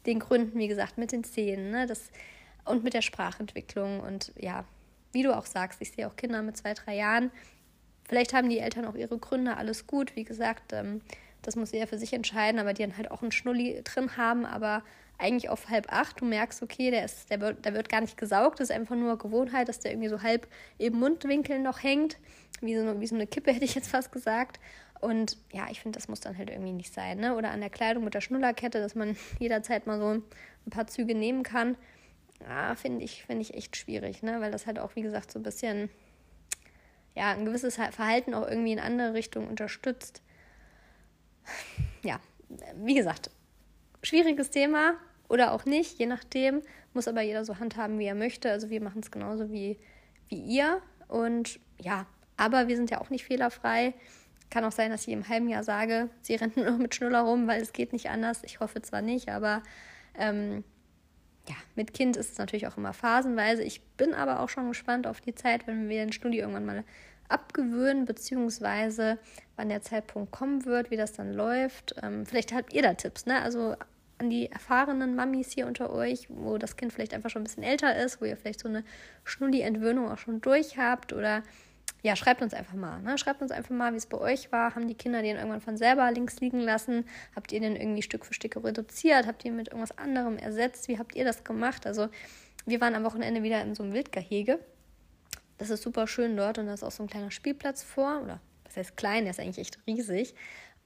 den 0.06 0.20
Gründen, 0.20 0.58
wie 0.58 0.68
gesagt, 0.68 0.98
mit 0.98 1.12
den 1.12 1.24
Szenen 1.24 1.72
ne? 1.72 1.86
das, 1.86 2.12
und 2.66 2.84
mit 2.84 2.94
der 2.94 3.02
Sprachentwicklung. 3.02 4.00
Und 4.00 4.32
ja, 4.40 4.66
wie 5.12 5.24
du 5.24 5.36
auch 5.36 5.46
sagst, 5.46 5.82
ich 5.82 5.92
sehe 5.92 6.08
auch 6.08 6.16
Kinder 6.16 6.42
mit 6.42 6.58
zwei, 6.58 6.74
drei 6.74 6.96
Jahren. 6.96 7.32
Vielleicht 8.08 8.34
haben 8.34 8.50
die 8.50 8.60
Eltern 8.60 8.86
auch 8.86 8.96
ihre 8.96 9.18
Gründe, 9.18 9.58
alles 9.58 9.86
gut. 9.88 10.16
Wie 10.16 10.24
gesagt, 10.24 10.74
ähm, 10.74 11.02
das 11.42 11.56
muss 11.56 11.72
jeder 11.72 11.88
für 11.88 12.00
sich 12.00 12.14
entscheiden, 12.14 12.60
aber 12.60 12.74
die 12.74 12.84
dann 12.84 12.98
halt 12.98 13.12
auch 13.12 13.22
einen 13.22 13.32
Schnulli 13.32 13.82
drin 13.84 14.18
haben, 14.18 14.46
aber 14.46 14.84
eigentlich 15.18 15.50
auf 15.50 15.70
halb 15.70 15.92
acht. 15.92 16.22
Du 16.22 16.26
merkst, 16.26 16.62
okay, 16.62 16.92
der, 16.92 17.06
ist, 17.06 17.30
der, 17.30 17.42
wird, 17.42 17.66
der 17.66 17.74
wird 17.74 17.90
gar 17.90 18.02
nicht 18.02 18.18
gesaugt, 18.18 18.60
das 18.60 18.70
ist 18.70 18.76
einfach 18.76 18.96
nur 18.96 19.18
Gewohnheit, 19.18 19.68
dass 19.68 19.80
der 19.80 19.92
irgendwie 19.92 20.10
so 20.10 20.22
halb 20.22 20.48
im 20.78 20.94
Mundwinkel 20.94 21.60
noch 21.60 21.84
hängt. 21.84 22.18
Wie 22.62 22.76
so, 22.76 22.82
eine, 22.82 23.00
wie 23.00 23.08
so 23.08 23.16
eine 23.16 23.28
Kippe, 23.28 23.52
hätte 23.54 23.66
ich 23.66 23.76
jetzt 23.76 23.90
fast 23.90 24.12
gesagt. 24.12 24.60
Und 25.00 25.38
ja, 25.52 25.68
ich 25.70 25.82
finde, 25.82 25.98
das 25.98 26.08
muss 26.08 26.20
dann 26.20 26.38
halt 26.38 26.50
irgendwie 26.50 26.74
nicht 26.74 26.94
sein. 26.94 27.20
Ne? 27.20 27.36
Oder 27.36 27.52
an 27.52 27.60
der 27.60 27.70
Kleidung 27.70 28.04
mit 28.04 28.14
der 28.14 28.22
Schnullerkette, 28.22 28.80
dass 28.80 28.96
man 28.96 29.16
jederzeit 29.40 29.88
mal 29.88 30.00
so 30.00 30.10
ein 30.10 30.70
paar 30.70 30.88
Züge 30.88 31.16
nehmen 31.16 31.44
kann. 31.44 31.78
Ja, 32.42 32.76
finde 32.76 33.04
ich, 33.04 33.24
find 33.24 33.42
ich 33.42 33.56
echt 33.56 33.76
schwierig, 33.78 34.22
ne? 34.22 34.42
weil 34.42 34.52
das 34.52 34.68
halt 34.68 34.78
auch, 34.80 34.96
wie 34.96 35.02
gesagt, 35.02 35.32
so 35.32 35.40
ein 35.40 35.44
bisschen 35.44 35.90
ja, 37.16 37.32
ein 37.32 37.46
gewisses 37.46 37.76
Verhalten 37.76 38.36
auch 38.36 38.48
irgendwie 38.48 38.74
in 38.74 38.80
andere 38.80 39.16
Richtungen 39.16 39.48
unterstützt. 39.48 40.22
Ja, 42.04 42.20
wie 42.76 42.94
gesagt, 42.94 43.32
schwieriges 44.04 44.52
Thema 44.52 44.96
oder 45.30 45.52
auch 45.54 45.66
nicht, 45.66 46.00
je 46.00 46.06
nachdem. 46.06 46.62
Muss 46.94 47.08
aber 47.08 47.22
jeder 47.22 47.46
so 47.46 47.60
handhaben, 47.60 48.00
wie 48.00 48.06
er 48.06 48.16
möchte. 48.16 48.50
Also 48.52 48.70
wir 48.70 48.82
machen 48.82 49.02
es 49.02 49.12
genauso 49.12 49.52
wie, 49.52 49.78
wie 50.30 50.40
ihr. 50.40 50.82
Und 51.08 51.60
ja, 51.80 52.06
aber 52.38 52.68
wir 52.68 52.76
sind 52.76 52.90
ja 52.90 53.02
auch 53.02 53.10
nicht 53.10 53.26
fehlerfrei. 53.26 53.94
Kann 54.50 54.64
auch 54.64 54.72
sein, 54.72 54.92
dass 54.92 55.08
ich 55.08 55.14
im 55.14 55.28
halben 55.28 55.50
Jahr 55.50 55.64
sage, 55.64 56.10
sie 56.22 56.36
rennt 56.36 56.56
nur 56.58 56.66
noch 56.66 56.78
mit 56.78 56.96
Schnuller 56.96 57.22
rum, 57.22 57.48
weil 57.48 57.62
es 57.62 57.74
geht 57.74 57.94
nicht 57.94 58.10
anders. 58.10 58.44
Ich 58.44 58.60
hoffe 58.60 58.82
zwar 58.82 59.02
nicht, 59.02 59.30
aber 59.30 59.64
ähm, 60.18 60.64
ja, 61.48 61.56
mit 61.76 61.94
Kind 61.94 62.18
ist 62.18 62.32
es 62.32 62.38
natürlich 62.38 62.68
auch 62.68 62.78
immer 62.78 62.94
phasenweise. 62.94 63.64
Ich 63.64 63.82
bin 63.82 64.14
aber 64.14 64.40
auch 64.40 64.50
schon 64.50 64.68
gespannt 64.68 65.08
auf 65.08 65.22
die 65.22 65.36
Zeit, 65.36 65.68
wenn 65.68 65.90
wir 65.90 66.04
den 66.04 66.14
Studio 66.14 66.42
irgendwann 66.42 66.66
mal 66.66 66.84
abgewöhnen, 67.30 68.06
beziehungsweise 68.06 69.20
wann 69.58 69.70
der 69.70 69.82
Zeitpunkt 69.82 70.32
kommen 70.32 70.66
wird, 70.66 70.92
wie 70.92 70.98
das 70.98 71.14
dann 71.14 71.34
läuft. 71.34 71.96
Ähm, 72.02 72.26
vielleicht 72.26 72.54
habt 72.54 72.74
ihr 72.74 72.82
da 72.82 72.94
Tipps, 72.94 73.26
ne? 73.26 73.42
Also 73.42 73.76
an 74.20 74.30
die 74.30 74.52
erfahrenen 74.52 75.16
Mamis 75.16 75.52
hier 75.52 75.68
unter 75.68 75.92
euch, 75.92 76.28
wo 76.30 76.58
das 76.58 76.76
Kind 76.76 76.92
vielleicht 76.92 77.14
einfach 77.14 77.30
schon 77.30 77.42
ein 77.42 77.46
bisschen 77.46 77.64
älter 77.64 77.96
ist, 77.96 78.20
wo 78.22 78.26
ihr 78.26 78.38
vielleicht 78.38 78.60
so 78.60 78.68
eine 78.68 78.84
Schnulli-Entwöhnung 79.24 80.10
auch 80.12 80.18
schon 80.18 80.42
durch 80.42 80.78
habt 80.78 81.14
oder 81.14 81.44
ja, 82.04 82.16
schreibt 82.16 82.42
uns 82.42 82.54
einfach 82.54 82.76
mal. 82.76 83.02
Ne? 83.02 83.18
Schreibt 83.18 83.42
uns 83.42 83.52
einfach 83.52 83.76
mal, 83.76 83.92
wie 83.94 83.98
es 83.98 84.06
bei 84.06 84.18
euch 84.18 84.52
war. 84.52 84.76
Haben 84.76 84.88
die 84.88 84.96
Kinder 84.96 85.22
den 85.22 85.36
irgendwann 85.36 85.62
von 85.62 85.78
selber 85.78 86.10
links 86.12 86.40
liegen 86.40 86.60
lassen? 86.60 87.06
Habt 87.36 87.52
ihr 87.52 87.60
den 87.60 87.76
irgendwie 87.76 88.02
Stück 88.02 88.26
für 88.26 88.34
Stück 88.34 88.56
reduziert? 88.64 89.26
Habt 89.26 89.44
ihr 89.46 89.52
mit 89.52 89.70
irgendwas 89.70 89.98
anderem 89.98 90.38
ersetzt? 90.38 90.88
Wie 90.88 91.00
habt 91.00 91.16
ihr 91.16 91.26
das 91.26 91.44
gemacht? 91.44 91.88
Also, 91.88 92.08
wir 92.66 92.82
waren 92.82 92.96
am 92.96 93.04
Wochenende 93.04 93.44
wieder 93.44 93.62
in 93.62 93.74
so 93.74 93.84
einem 93.84 93.94
Wildgehege. 93.94 94.60
Das 95.58 95.70
ist 95.70 95.82
super 95.82 96.06
schön 96.06 96.38
dort 96.38 96.60
und 96.60 96.68
da 96.68 96.74
ist 96.74 96.84
auch 96.84 96.92
so 96.92 97.04
ein 97.04 97.10
kleiner 97.10 97.32
Spielplatz 97.32 97.82
vor. 97.82 98.22
Oder 98.24 98.40
was 98.64 98.78
heißt 98.78 98.96
klein? 98.96 99.24
Der 99.24 99.32
ist 99.32 99.40
eigentlich 99.40 99.58
echt 99.60 99.80
riesig. 99.88 100.36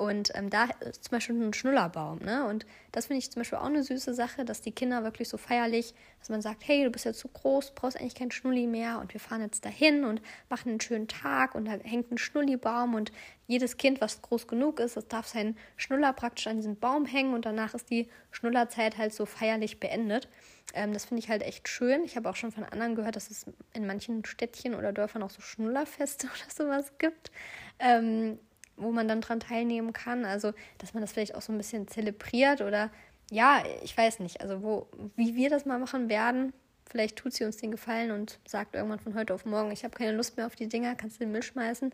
Und 0.01 0.31
ähm, 0.33 0.49
da 0.49 0.65
ist 0.79 1.03
zum 1.03 1.11
Beispiel 1.11 1.39
ein 1.39 1.53
Schnullerbaum. 1.53 2.17
Ne? 2.25 2.47
Und 2.47 2.65
das 2.91 3.05
finde 3.05 3.19
ich 3.19 3.29
zum 3.29 3.41
Beispiel 3.41 3.59
auch 3.59 3.65
eine 3.65 3.83
süße 3.83 4.15
Sache, 4.15 4.43
dass 4.45 4.61
die 4.61 4.71
Kinder 4.71 5.03
wirklich 5.03 5.29
so 5.29 5.37
feierlich, 5.37 5.93
dass 6.17 6.29
man 6.29 6.41
sagt, 6.41 6.67
hey, 6.67 6.83
du 6.83 6.89
bist 6.89 7.05
ja 7.05 7.13
zu 7.13 7.27
groß, 7.27 7.75
brauchst 7.75 7.97
eigentlich 7.97 8.15
keinen 8.15 8.31
Schnulli 8.31 8.65
mehr 8.65 8.97
und 8.97 9.13
wir 9.13 9.19
fahren 9.19 9.41
jetzt 9.41 9.63
dahin 9.63 10.03
und 10.03 10.23
machen 10.49 10.69
einen 10.69 10.81
schönen 10.81 11.07
Tag 11.07 11.53
und 11.53 11.65
da 11.65 11.73
hängt 11.73 12.11
ein 12.11 12.17
Schnullibaum 12.17 12.95
und 12.95 13.11
jedes 13.45 13.77
Kind, 13.77 14.01
was 14.01 14.23
groß 14.23 14.47
genug 14.47 14.79
ist, 14.79 14.97
das 14.97 15.07
darf 15.07 15.27
seinen 15.27 15.55
Schnuller 15.77 16.13
praktisch 16.13 16.47
an 16.47 16.57
diesen 16.57 16.79
Baum 16.79 17.05
hängen 17.05 17.35
und 17.35 17.45
danach 17.45 17.75
ist 17.75 17.91
die 17.91 18.09
Schnullerzeit 18.31 18.97
halt 18.97 19.13
so 19.13 19.27
feierlich 19.27 19.79
beendet. 19.79 20.29
Ähm, 20.73 20.93
das 20.93 21.05
finde 21.05 21.21
ich 21.21 21.29
halt 21.29 21.43
echt 21.43 21.67
schön. 21.67 22.03
Ich 22.05 22.15
habe 22.15 22.27
auch 22.27 22.35
schon 22.35 22.51
von 22.51 22.63
anderen 22.63 22.95
gehört, 22.95 23.17
dass 23.17 23.29
es 23.29 23.45
in 23.73 23.85
manchen 23.85 24.25
Städtchen 24.25 24.73
oder 24.73 24.93
Dörfern 24.93 25.21
auch 25.21 25.29
so 25.29 25.41
Schnullerfeste 25.41 26.25
oder 26.57 26.65
sowas 26.65 26.91
gibt. 26.97 27.29
Ähm, 27.77 28.39
wo 28.81 28.91
man 28.91 29.07
dann 29.07 29.21
dran 29.21 29.39
teilnehmen 29.39 29.93
kann. 29.93 30.25
Also, 30.25 30.53
dass 30.77 30.93
man 30.93 31.01
das 31.01 31.13
vielleicht 31.13 31.35
auch 31.35 31.41
so 31.41 31.53
ein 31.53 31.57
bisschen 31.57 31.87
zelebriert 31.87 32.61
oder 32.61 32.89
ja, 33.31 33.63
ich 33.83 33.97
weiß 33.97 34.19
nicht, 34.19 34.41
also 34.41 34.61
wo, 34.61 34.87
wie 35.15 35.35
wir 35.35 35.49
das 35.49 35.65
mal 35.65 35.79
machen 35.79 36.09
werden. 36.09 36.53
Vielleicht 36.89 37.15
tut 37.15 37.33
sie 37.33 37.45
uns 37.45 37.55
den 37.55 37.71
Gefallen 37.71 38.11
und 38.11 38.39
sagt 38.45 38.75
irgendwann 38.75 38.99
von 38.99 39.15
heute 39.15 39.33
auf 39.33 39.45
morgen, 39.45 39.71
ich 39.71 39.85
habe 39.85 39.97
keine 39.97 40.11
Lust 40.11 40.35
mehr 40.35 40.45
auf 40.45 40.57
die 40.57 40.67
Dinger, 40.67 40.95
kannst 40.95 41.15
du 41.15 41.19
den 41.23 41.31
Müll 41.31 41.41
schmeißen. 41.41 41.93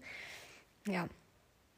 Ja, 0.87 1.07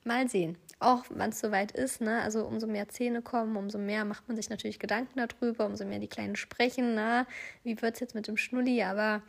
mal 0.05 0.29
sehen. 0.29 0.57
Auch 0.79 1.03
wann 1.09 1.31
es 1.31 1.41
soweit 1.41 1.73
ist, 1.73 1.99
ne? 1.99 2.21
Also 2.21 2.45
umso 2.45 2.67
mehr 2.67 2.87
Zähne 2.87 3.21
kommen, 3.21 3.57
umso 3.57 3.77
mehr 3.77 4.05
macht 4.05 4.27
man 4.29 4.37
sich 4.37 4.49
natürlich 4.49 4.79
Gedanken 4.79 5.19
darüber, 5.19 5.65
umso 5.65 5.83
mehr 5.83 5.99
die 5.99 6.07
Kleinen 6.07 6.37
sprechen, 6.37 6.95
na, 6.95 7.27
wie 7.63 7.81
wird 7.81 7.95
es 7.95 7.99
jetzt 7.99 8.15
mit 8.15 8.27
dem 8.27 8.37
Schnulli? 8.37 8.81
Aber 8.83 9.21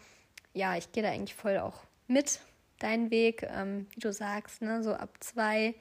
ja, 0.53 0.77
ich 0.77 0.93
gehe 0.93 1.03
da 1.03 1.11
eigentlich 1.11 1.35
voll 1.35 1.59
auch 1.59 1.83
mit 2.07 2.39
dein 2.81 3.11
Weg, 3.11 3.47
ähm, 3.55 3.87
wie 3.95 4.01
du 4.01 4.13
sagst, 4.13 4.63
ne, 4.63 4.83
so 4.83 4.93
ab 4.93 5.17
zwei, 5.21 5.75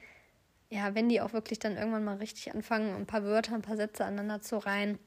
ja, 0.68 0.94
wenn 0.94 1.08
die 1.08 1.20
auch 1.20 1.32
wirklich 1.32 1.58
dann 1.58 1.76
irgendwann 1.76 2.04
mal 2.04 2.18
richtig 2.18 2.54
anfangen, 2.54 2.94
ein 2.94 3.06
paar 3.06 3.24
Wörter, 3.24 3.54
ein 3.54 3.62
paar 3.62 3.76
Sätze 3.76 4.04
aneinander 4.04 4.40
zu 4.40 4.58
reihen. 4.58 4.98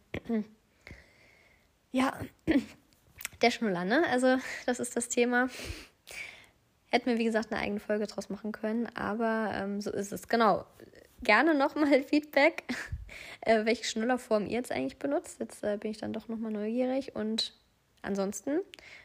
ja, 1.91 2.13
der 3.41 3.51
Schnuller, 3.51 3.85
ne? 3.85 4.05
Also, 4.09 4.37
das 4.65 4.79
ist 4.79 4.97
das 4.97 5.09
Thema. 5.09 5.49
Hätten 6.91 7.07
wir, 7.07 7.17
wie 7.17 7.23
gesagt, 7.23 7.51
eine 7.51 7.61
eigene 7.61 7.79
Folge 7.79 8.07
draus 8.07 8.29
machen 8.29 8.51
können, 8.51 8.87
aber 8.95 9.51
ähm, 9.53 9.81
so 9.81 9.91
ist 9.91 10.11
es. 10.11 10.27
Genau. 10.27 10.65
Gerne 11.23 11.55
nochmal 11.55 12.03
Feedback, 12.09 12.63
äh, 13.41 13.65
welche 13.65 13.85
Schnullerform 13.85 14.45
ihr 14.45 14.57
jetzt 14.57 14.71
eigentlich 14.71 14.99
benutzt. 14.99 15.39
Jetzt 15.39 15.63
äh, 15.63 15.77
bin 15.77 15.91
ich 15.91 15.97
dann 15.97 16.13
doch 16.13 16.27
nochmal 16.27 16.51
neugierig 16.51 17.15
und 17.15 17.53
ansonsten 18.01 18.59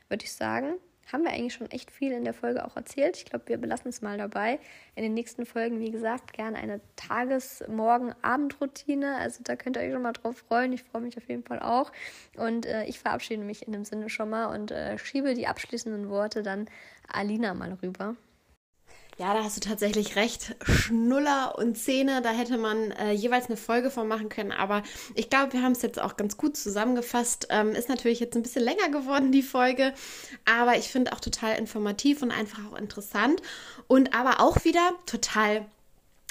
würde 0.09 0.25
ich 0.25 0.33
sagen, 0.33 0.75
haben 1.13 1.25
wir 1.25 1.31
eigentlich 1.31 1.55
schon 1.55 1.71
echt 1.71 1.91
viel 1.91 2.13
in 2.13 2.25
der 2.25 2.35
Folge 2.35 2.65
auch 2.65 2.77
erzählt. 2.77 3.17
Ich 3.17 3.25
glaube, 3.25 3.49
wir 3.49 3.59
belassen 3.59 3.89
es 3.89 4.03
mal 4.03 4.19
dabei. 4.19 4.59
In 4.95 5.03
den 5.03 5.15
nächsten 5.15 5.47
Folgen, 5.47 5.81
wie 5.81 5.91
gesagt, 5.91 6.33
gerne 6.33 6.59
eine 6.59 6.81
Tages-, 6.97 7.65
Morgen-, 7.69 8.15
Abendroutine. 8.23 9.17
Also 9.17 9.43
da 9.43 9.57
könnt 9.57 9.77
ihr 9.77 9.83
euch 9.83 9.93
schon 9.93 10.03
mal 10.03 10.13
drauf 10.13 10.39
freuen. 10.49 10.73
Ich 10.73 10.85
freue 10.85 11.03
mich 11.03 11.17
auf 11.17 11.29
jeden 11.29 11.45
Fall 11.45 11.61
auch. 11.61 11.93
Und 12.37 12.67
äh, 12.67 12.85
ich 12.85 12.99
verabschiede 12.99 13.43
mich 13.43 13.67
in 13.67 13.73
dem 13.73 13.85
Sinne 13.85 14.11
schon 14.11 14.31
mal 14.31 14.55
und 14.55 14.71
äh, 14.71 14.99
schiebe 14.99 15.35
die 15.35 15.47
abschließenden 15.47 16.09
Worte 16.09 16.43
dann 16.43 16.69
Alina 17.09 17.55
mal 17.55 17.73
rüber. 17.83 18.17
Ja, 19.19 19.35
da 19.35 19.43
hast 19.43 19.57
du 19.57 19.69
tatsächlich 19.69 20.15
recht. 20.15 20.55
Schnuller 20.63 21.59
und 21.59 21.77
Zähne, 21.77 22.23
da 22.23 22.31
hätte 22.31 22.57
man 22.57 22.93
äh, 22.93 23.11
jeweils 23.11 23.47
eine 23.47 23.57
Folge 23.57 23.91
von 23.91 24.07
machen 24.07 24.29
können. 24.29 24.53
Aber 24.53 24.85
ich 25.17 25.29
glaube, 25.29 25.55
wir 25.55 25.63
haben 25.63 25.73
es 25.73 25.83
jetzt 25.83 26.01
auch 26.01 26.17
ganz 26.17 26.37
gut 26.37 26.57
zusammengefasst. 26.57 27.49
Ähm, 27.51 27.73
ist 27.73 27.89
natürlich 27.89 28.21
jetzt 28.21 28.37
ein 28.37 28.45
bisschen 28.45 28.63
länger 28.63 28.91
geworden, 28.91 29.33
die 29.33 29.43
Folge. 29.43 29.93
Aber 30.45 30.77
ich 30.77 30.87
finde 30.87 31.13
auch 31.13 31.19
total 31.19 31.59
informativ 31.59 32.23
und 32.23 32.31
einfach 32.31 32.61
auch 32.71 32.79
interessant. 32.79 33.43
Und 33.89 34.15
aber 34.15 34.41
auch 34.41 34.65
wieder 34.65 34.93
total 35.05 35.67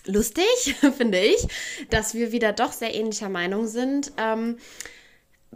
lustig, 0.05 0.45
finde 0.97 1.19
ich, 1.19 1.45
dass 1.89 2.13
wir 2.13 2.31
wieder 2.31 2.53
doch 2.53 2.71
sehr 2.71 2.95
ähnlicher 2.95 3.27
Meinung 3.27 3.67
sind. 3.67 4.13
Ähm, 4.17 4.59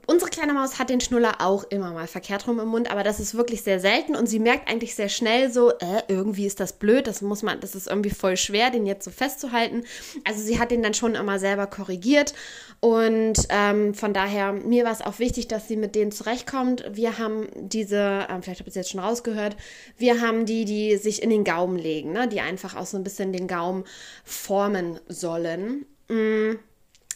Unsere 0.08 0.32
kleine 0.32 0.54
Maus 0.54 0.80
hat 0.80 0.89
den 0.89 1.02
Schnuller 1.02 1.36
auch 1.39 1.66
immer 1.66 1.92
mal 1.92 2.08
verkehrt 2.08 2.48
rum 2.48 2.60
im 2.60 2.70
Mund, 2.70 2.89
aber 2.89 3.04
das 3.04 3.20
ist 3.20 3.36
wirklich 3.36 3.62
sehr 3.62 3.80
selten 3.80 4.16
und 4.16 4.28
sie 4.28 4.39
merkt 4.39 4.70
eigentlich 4.70 4.96
sehr 4.96 5.10
schnell 5.10 5.52
so, 5.52 5.72
äh, 5.72 6.04
irgendwie 6.08 6.46
ist 6.46 6.62
das 6.62 6.74
blöd, 6.74 7.08
das 7.08 7.22
muss 7.22 7.44
man, 7.44 7.60
das 7.60 7.76
ist 7.76 7.88
irgendwie 7.88 8.10
voll 8.10 8.38
schwer, 8.38 8.72
den 8.72 8.86
jetzt 8.86 9.04
so 9.04 9.12
festzuhalten. 9.12 9.84
Also 10.24 10.42
sie 10.42 10.60
hat 10.60 10.72
den 10.72 10.82
dann 10.82 10.94
schon 10.94 11.16
immer 11.16 11.39
selber 11.39 11.68
korrigiert 11.68 12.34
und 12.80 13.34
ähm, 13.50 13.94
von 13.94 14.14
daher, 14.14 14.54
mir 14.54 14.86
war 14.86 14.94
es 14.94 15.02
auch 15.02 15.20
wichtig, 15.20 15.50
dass 15.50 15.68
sie 15.68 15.76
mit 15.76 15.94
denen 15.94 16.12
zurechtkommt. 16.12 16.84
Wir 16.92 17.18
haben 17.18 17.48
diese, 17.56 18.28
ähm, 18.30 18.42
vielleicht 18.42 18.62
habt 18.62 18.68
ihr 18.68 18.72
es 18.72 18.76
jetzt 18.76 18.92
schon 18.92 19.02
rausgehört, 19.02 19.58
wir 19.98 20.22
haben 20.22 20.46
die, 20.46 20.64
die 20.64 20.96
sich 20.98 21.22
in 21.22 21.30
den 21.30 21.44
Gaumen 21.44 21.78
legen, 21.78 22.14
ne? 22.14 22.30
die 22.30 22.39
einfach 22.39 22.78
auch 22.78 22.86
so 22.86 22.96
ein 22.96 23.04
bisschen 23.04 23.34
den 23.34 23.48
Gaumen 23.48 23.84
formen 24.24 25.00
sollen. 25.10 25.86
Mhm. 26.08 26.60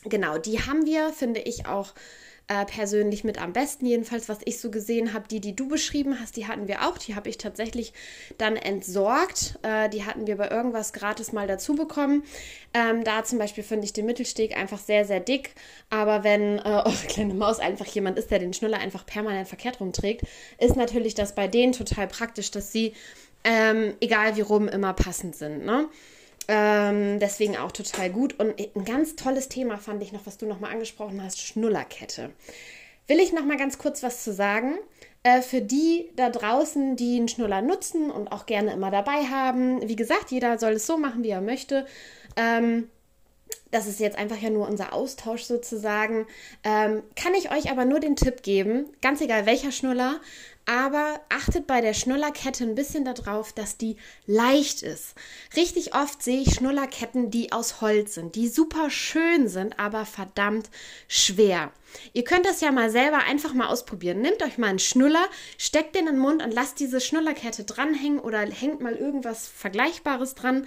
Genau, 0.03 0.37
die 0.37 0.59
haben 0.59 0.85
wir, 0.85 1.11
finde 1.13 1.39
ich, 1.39 1.65
auch 1.65 1.93
äh, 2.47 2.65
persönlich 2.65 3.23
mit 3.23 3.41
am 3.41 3.53
besten. 3.53 3.85
Jedenfalls, 3.85 4.29
was 4.29 4.39
ich 4.45 4.59
so 4.59 4.69
gesehen 4.69 5.13
habe, 5.13 5.27
die, 5.27 5.39
die 5.39 5.55
du 5.55 5.67
beschrieben 5.67 6.19
hast, 6.19 6.35
die 6.35 6.47
hatten 6.47 6.67
wir 6.67 6.87
auch. 6.87 6.97
Die 6.97 7.15
habe 7.15 7.29
ich 7.29 7.37
tatsächlich 7.37 7.93
dann 8.37 8.55
entsorgt. 8.55 9.57
Äh, 9.63 9.89
die 9.89 10.05
hatten 10.05 10.27
wir 10.27 10.37
bei 10.37 10.49
irgendwas 10.49 10.93
gratis 10.93 11.31
mal 11.31 11.47
dazu 11.47 11.75
bekommen. 11.75 12.23
Ähm, 12.73 13.03
da 13.03 13.23
zum 13.23 13.39
Beispiel 13.39 13.63
finde 13.63 13.85
ich 13.85 13.93
den 13.93 14.05
Mittelsteg 14.05 14.55
einfach 14.55 14.79
sehr, 14.79 15.05
sehr 15.05 15.19
dick. 15.19 15.55
Aber 15.89 16.23
wenn 16.23 16.59
äh, 16.59 16.61
eure 16.63 16.91
kleine 17.07 17.33
Maus 17.33 17.59
einfach 17.59 17.87
jemand 17.87 18.19
ist, 18.19 18.29
der 18.31 18.39
den 18.39 18.53
Schnuller 18.53 18.77
einfach 18.77 19.05
permanent 19.05 19.47
verkehrt 19.47 19.79
rumträgt, 19.79 20.21
ist 20.59 20.75
natürlich 20.75 21.15
das 21.15 21.35
bei 21.35 21.47
denen 21.47 21.73
total 21.73 22.07
praktisch, 22.07 22.51
dass 22.51 22.71
sie 22.71 22.93
ähm, 23.43 23.93
egal 24.01 24.35
wie 24.37 24.41
rum, 24.41 24.67
immer 24.67 24.93
passend 24.93 25.35
sind. 25.35 25.65
Ne? 25.65 25.87
Ähm, 26.47 27.19
deswegen 27.19 27.57
auch 27.57 27.71
total 27.71 28.09
gut. 28.09 28.39
Und 28.39 28.59
ein 28.59 28.85
ganz 28.85 29.15
tolles 29.15 29.49
Thema 29.49 29.77
fand 29.77 30.03
ich 30.03 30.11
noch, 30.11 30.25
was 30.25 30.37
du 30.37 30.45
nochmal 30.45 30.71
angesprochen 30.71 31.23
hast, 31.23 31.41
Schnullerkette. 31.41 32.31
Will 33.07 33.19
ich 33.19 33.33
nochmal 33.33 33.57
ganz 33.57 33.77
kurz 33.77 34.03
was 34.03 34.23
zu 34.23 34.33
sagen. 34.33 34.77
Äh, 35.23 35.41
für 35.41 35.61
die 35.61 36.11
da 36.15 36.29
draußen, 36.29 36.95
die 36.95 37.17
einen 37.17 37.27
Schnuller 37.27 37.63
nutzen 37.63 38.11
und 38.11 38.31
auch 38.31 38.45
gerne 38.45 38.73
immer 38.73 38.91
dabei 38.91 39.25
haben. 39.25 39.87
Wie 39.87 39.95
gesagt, 39.95 40.29
jeder 40.29 40.59
soll 40.59 40.73
es 40.73 40.85
so 40.85 40.97
machen, 40.97 41.23
wie 41.23 41.29
er 41.29 41.41
möchte. 41.41 41.87
Ähm, 42.35 42.89
das 43.71 43.87
ist 43.87 43.99
jetzt 43.99 44.17
einfach 44.17 44.37
ja 44.37 44.49
nur 44.49 44.67
unser 44.67 44.93
Austausch 44.93 45.43
sozusagen. 45.43 46.27
Ähm, 46.63 47.03
kann 47.15 47.33
ich 47.33 47.51
euch 47.51 47.71
aber 47.71 47.85
nur 47.85 47.99
den 47.99 48.15
Tipp 48.15 48.43
geben, 48.43 48.85
ganz 49.01 49.21
egal 49.21 49.45
welcher 49.45 49.71
Schnuller, 49.71 50.19
aber 50.65 51.21
achtet 51.29 51.67
bei 51.67 51.79
der 51.81 51.93
Schnullerkette 51.93 52.63
ein 52.63 52.75
bisschen 52.75 53.05
darauf, 53.05 53.53
dass 53.53 53.77
die 53.77 53.97
leicht 54.25 54.81
ist. 54.81 55.13
Richtig 55.55 55.93
oft 55.93 56.23
sehe 56.23 56.41
ich 56.41 56.55
Schnullerketten, 56.55 57.29
die 57.29 57.51
aus 57.51 57.81
Holz 57.81 58.15
sind, 58.15 58.35
die 58.35 58.47
super 58.47 58.89
schön 58.89 59.47
sind, 59.47 59.79
aber 59.79 60.05
verdammt 60.05 60.69
schwer. 61.07 61.71
Ihr 62.13 62.23
könnt 62.23 62.45
das 62.45 62.61
ja 62.61 62.71
mal 62.71 62.89
selber 62.89 63.19
einfach 63.19 63.53
mal 63.53 63.67
ausprobieren. 63.67 64.21
Nehmt 64.21 64.43
euch 64.43 64.57
mal 64.57 64.67
einen 64.67 64.79
Schnuller, 64.79 65.27
steckt 65.57 65.95
den 65.95 66.07
in 66.07 66.15
den 66.15 66.19
Mund 66.19 66.43
und 66.43 66.53
lasst 66.53 66.79
diese 66.79 66.99
Schnullerkette 66.99 67.63
dranhängen 67.63 68.19
oder 68.19 68.39
hängt 68.39 68.81
mal 68.81 68.95
irgendwas 68.95 69.47
Vergleichbares 69.47 70.35
dran. 70.35 70.65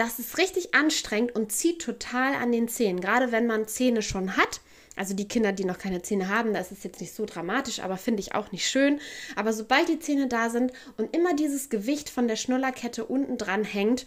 Das 0.00 0.18
ist 0.18 0.38
richtig 0.38 0.74
anstrengend 0.74 1.34
und 1.34 1.52
zieht 1.52 1.82
total 1.82 2.34
an 2.34 2.52
den 2.52 2.68
Zähnen. 2.68 3.00
Gerade 3.00 3.32
wenn 3.32 3.46
man 3.46 3.68
Zähne 3.68 4.00
schon 4.00 4.36
hat 4.36 4.60
also 4.96 5.14
die 5.14 5.28
Kinder, 5.28 5.52
die 5.52 5.64
noch 5.64 5.78
keine 5.78 6.02
Zähne 6.02 6.28
haben, 6.28 6.52
das 6.52 6.72
ist 6.72 6.84
jetzt 6.84 7.00
nicht 7.00 7.14
so 7.14 7.24
dramatisch, 7.24 7.80
aber 7.80 7.96
finde 7.96 8.20
ich 8.20 8.34
auch 8.34 8.52
nicht 8.52 8.68
schön. 8.68 9.00
Aber 9.34 9.54
sobald 9.54 9.88
die 9.88 9.98
Zähne 9.98 10.26
da 10.28 10.50
sind 10.50 10.72
und 10.98 11.16
immer 11.16 11.34
dieses 11.34 11.70
Gewicht 11.70 12.10
von 12.10 12.28
der 12.28 12.36
Schnullerkette 12.36 13.06
unten 13.06 13.38
dran 13.38 13.64
hängt, 13.64 14.04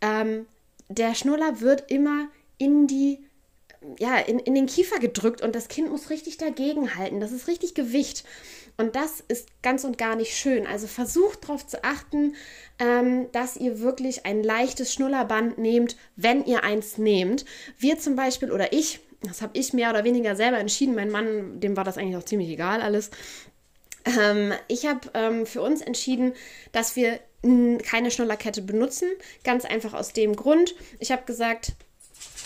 ähm, 0.00 0.46
der 0.88 1.16
Schnuller 1.16 1.60
wird 1.60 1.90
immer 1.90 2.28
in 2.58 2.86
die 2.86 3.26
ja, 3.98 4.18
in, 4.18 4.38
in 4.38 4.54
den 4.54 4.66
Kiefer 4.66 4.98
gedrückt 4.98 5.42
und 5.42 5.54
das 5.54 5.68
Kind 5.68 5.90
muss 5.90 6.10
richtig 6.10 6.38
dagegen 6.38 6.96
halten. 6.96 7.20
Das 7.20 7.32
ist 7.32 7.46
richtig 7.46 7.74
Gewicht. 7.74 8.24
Und 8.76 8.94
das 8.94 9.20
ist 9.28 9.48
ganz 9.62 9.84
und 9.84 9.96
gar 9.96 10.16
nicht 10.16 10.36
schön. 10.36 10.66
Also 10.66 10.86
versucht 10.86 11.44
darauf 11.44 11.66
zu 11.66 11.82
achten, 11.82 12.34
ähm, 12.78 13.30
dass 13.32 13.56
ihr 13.56 13.80
wirklich 13.80 14.26
ein 14.26 14.42
leichtes 14.42 14.92
Schnullerband 14.92 15.58
nehmt, 15.58 15.96
wenn 16.16 16.44
ihr 16.44 16.62
eins 16.62 16.98
nehmt. 16.98 17.44
Wir 17.78 17.98
zum 17.98 18.16
Beispiel 18.16 18.52
oder 18.52 18.72
ich 18.72 19.00
das 19.22 19.42
habe 19.42 19.58
ich 19.58 19.72
mehr 19.72 19.90
oder 19.90 20.04
weniger 20.04 20.36
selber 20.36 20.58
entschieden. 20.58 20.94
Mein 20.94 21.10
Mann, 21.10 21.58
dem 21.60 21.76
war 21.76 21.84
das 21.84 21.98
eigentlich 21.98 22.16
auch 22.16 22.24
ziemlich 22.24 22.50
egal 22.50 22.80
alles. 22.80 23.10
Ähm, 24.04 24.52
ich 24.68 24.86
habe 24.86 25.10
ähm, 25.14 25.46
für 25.46 25.62
uns 25.62 25.80
entschieden, 25.80 26.32
dass 26.72 26.96
wir 26.96 27.18
keine 27.82 28.10
Schnullerkette 28.10 28.60
benutzen. 28.60 29.08
Ganz 29.44 29.64
einfach 29.64 29.94
aus 29.94 30.12
dem 30.12 30.34
Grund. 30.34 30.74
Ich 30.98 31.12
habe 31.12 31.22
gesagt, 31.26 31.72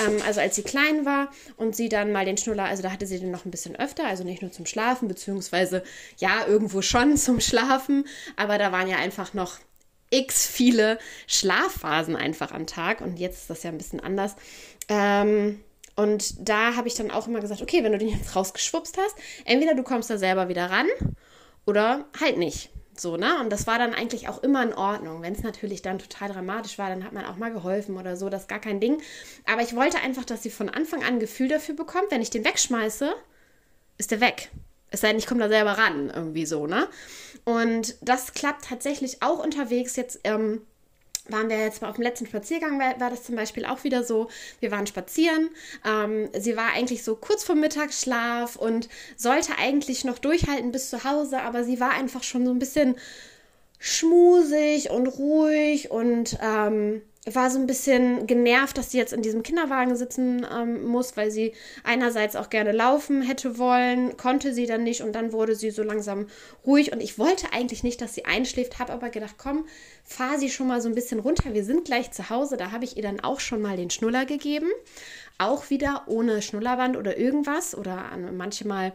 ähm, 0.07 0.23
also 0.27 0.41
als 0.41 0.57
sie 0.57 0.63
klein 0.63 1.05
war 1.05 1.31
und 1.57 1.77
sie 1.77 1.89
dann 1.89 2.13
mal 2.13 2.25
den 2.25 2.37
Schnuller, 2.37 2.65
also 2.65 2.83
da 2.83 2.91
hatte 2.91 3.07
sie 3.07 3.19
den 3.19 3.31
noch 3.31 3.45
ein 3.45 3.51
bisschen 3.51 3.77
öfter, 3.77 4.07
also 4.07 4.25
nicht 4.25 4.43
nur 4.43 4.53
zum 4.53 4.67
Schlafen, 4.67 5.09
beziehungsweise 5.09 5.83
ja, 6.19 6.47
irgendwo 6.47 6.83
schon 6.83 7.17
zum 7.17 7.41
Schlafen, 7.41 8.07
aber 8.37 8.59
da 8.59 8.73
waren 8.73 8.89
ja 8.89 8.97
einfach 8.97 9.35
noch 9.35 9.59
x 10.11 10.47
viele 10.47 10.99
Schlafphasen 11.27 12.17
einfach 12.17 12.53
am 12.53 12.67
Tag 12.67 13.01
und 13.01 13.19
jetzt 13.19 13.43
ist 13.43 13.51
das 13.51 13.63
ja 13.63 13.71
ein 13.71 13.79
bisschen 13.79 14.01
anders. 14.01 14.35
Ähm, 14.89 15.61
und 15.97 16.49
da 16.49 16.77
habe 16.77 16.89
ich 16.89 16.95
dann 16.95 17.11
auch 17.11 17.29
immer 17.29 17.41
gesagt, 17.41 17.63
okay, 17.63 17.85
wenn 17.85 17.93
du 17.93 17.99
den 17.99 18.09
jetzt 18.09 18.35
rausgeschwupst 18.35 18.97
hast, 18.99 19.15
entweder 19.45 19.75
du 19.75 19.83
kommst 19.83 20.11
da 20.11 20.19
selber 20.19 20.49
wieder 20.49 20.71
ran 20.71 20.87
oder 21.67 22.07
halt 22.19 22.39
nicht. 22.39 22.71
So, 22.97 23.17
ne? 23.17 23.41
Und 23.41 23.51
das 23.51 23.67
war 23.67 23.79
dann 23.79 23.95
eigentlich 23.95 24.29
auch 24.29 24.43
immer 24.43 24.63
in 24.63 24.75
Ordnung. 24.75 25.23
Wenn 25.23 25.35
es 25.35 25.43
natürlich 25.43 25.83
dann 25.83 25.99
total 25.99 26.31
dramatisch 26.31 26.79
war, 26.79 26.89
dann 26.89 27.05
hat 27.05 27.13
man 27.13 27.25
auch 27.25 27.37
mal 27.37 27.53
geholfen 27.53 27.97
oder 27.97 28.17
so, 28.17 28.29
das 28.29 28.43
ist 28.43 28.49
gar 28.49 28.61
kein 28.61 28.81
Ding. 28.81 29.01
Aber 29.47 29.63
ich 29.63 29.75
wollte 29.75 29.99
einfach, 29.99 30.25
dass 30.25 30.43
sie 30.43 30.51
von 30.51 30.69
Anfang 30.69 31.01
an 31.03 31.15
ein 31.15 31.21
Gefühl 31.21 31.49
dafür 31.49 31.75
bekommt, 31.75 32.11
wenn 32.11 32.23
ich 32.23 32.31
den 32.31 32.45
wegschmeiße, 32.45 33.15
ist 33.99 34.11
der 34.11 34.21
weg. 34.21 34.51
Es 34.91 35.01
sei 35.01 35.09
denn, 35.09 35.19
ich 35.19 35.27
komme 35.27 35.41
da 35.41 35.49
selber 35.49 35.73
ran, 35.73 36.11
irgendwie 36.11 36.47
so, 36.47 36.67
ne? 36.67 36.89
Und 37.45 37.97
das 38.03 38.35
klappt 38.35 38.65
tatsächlich 38.65 39.23
auch 39.23 39.43
unterwegs 39.43 39.97
jetzt. 39.97 40.21
Ähm, 40.25 40.63
waren 41.33 41.49
wir 41.49 41.59
jetzt 41.59 41.83
mal 41.83 41.89
auf 41.89 41.97
dem 41.97 42.05
letzten 42.05 42.27
Spaziergang, 42.27 42.79
war, 42.79 42.99
war, 43.01 43.11
das 43.11 43.25
zum 43.25 43.37
Beispiel 43.37 43.65
auch 43.65 43.85
wieder 43.85 44.05
so. 44.05 44.29
Wir 44.61 44.71
waren 44.71 44.87
spazieren. 44.87 45.51
Ähm, 45.87 46.29
sie 46.39 46.57
war 46.57 46.73
eigentlich 46.73 47.05
so 47.05 47.17
kurz 47.17 47.45
vor 47.45 47.55
Mittagsschlaf 47.55 48.57
und 48.57 48.89
sollte 49.17 49.59
eigentlich 49.59 50.05
noch 50.05 50.19
durchhalten 50.19 50.73
bis 50.73 50.91
zu 50.91 51.05
Hause, 51.05 51.41
aber 51.43 51.65
sie 51.65 51.81
war 51.81 51.91
einfach 51.91 52.23
schon 52.23 52.47
so 52.47 52.53
ein 52.53 52.59
bisschen 52.59 52.97
schmusig 53.79 54.91
und 54.91 55.07
ruhig 55.07 55.91
und 55.91 56.39
ähm, 56.43 57.03
war 57.35 57.51
so 57.51 57.59
ein 57.59 57.67
bisschen 57.67 58.27
genervt, 58.27 58.79
dass 58.79 58.91
sie 58.91 58.99
jetzt 58.99 59.13
in 59.13 59.23
diesem 59.23 59.43
Kinderwagen 59.43 59.97
sitzen 59.97 60.47
ähm, 60.53 60.85
muss, 60.85 61.17
weil 61.17 61.31
sie 61.31 61.53
einerseits 61.85 62.37
auch 62.37 62.51
gerne 62.51 62.73
laufen 62.73 63.23
hätte 63.23 63.59
wollen, 63.59 64.17
konnte 64.17 64.55
sie 64.55 64.67
dann 64.67 64.83
nicht 64.83 65.03
und 65.03 65.13
dann 65.13 65.33
wurde 65.33 65.55
sie 65.55 65.71
so 65.71 65.83
langsam 65.83 66.27
ruhig. 66.67 66.93
Und 66.93 67.03
ich 67.03 67.19
wollte 67.19 67.53
eigentlich 67.53 67.83
nicht, 67.83 68.01
dass 68.01 68.15
sie 68.15 68.25
einschläft, 68.25 68.79
habe 68.79 68.93
aber 68.93 69.11
gedacht, 69.11 69.37
komm, 69.39 69.67
fahr 70.05 70.39
sie 70.39 70.51
schon 70.51 70.69
mal 70.69 70.81
so 70.81 70.89
ein 70.89 70.95
bisschen 70.95 71.21
runter, 71.21 71.55
wir 71.55 71.65
sind 71.65 71.85
gleich 71.85 72.11
zu 72.11 72.31
Hause, 72.31 72.57
da 72.57 72.71
habe 72.71 72.85
ich 72.85 72.97
ihr 72.97 73.03
dann 73.03 73.21
auch 73.21 73.41
schon 73.41 73.63
mal 73.63 73.77
den 73.77 73.91
Schnuller 73.91 74.27
gegeben, 74.27 74.69
auch 75.39 75.71
wieder 75.71 76.05
ohne 76.07 76.43
Schnullerband 76.43 76.97
oder 76.97 77.17
irgendwas 77.17 77.77
oder 77.77 78.11
manchmal 78.33 78.93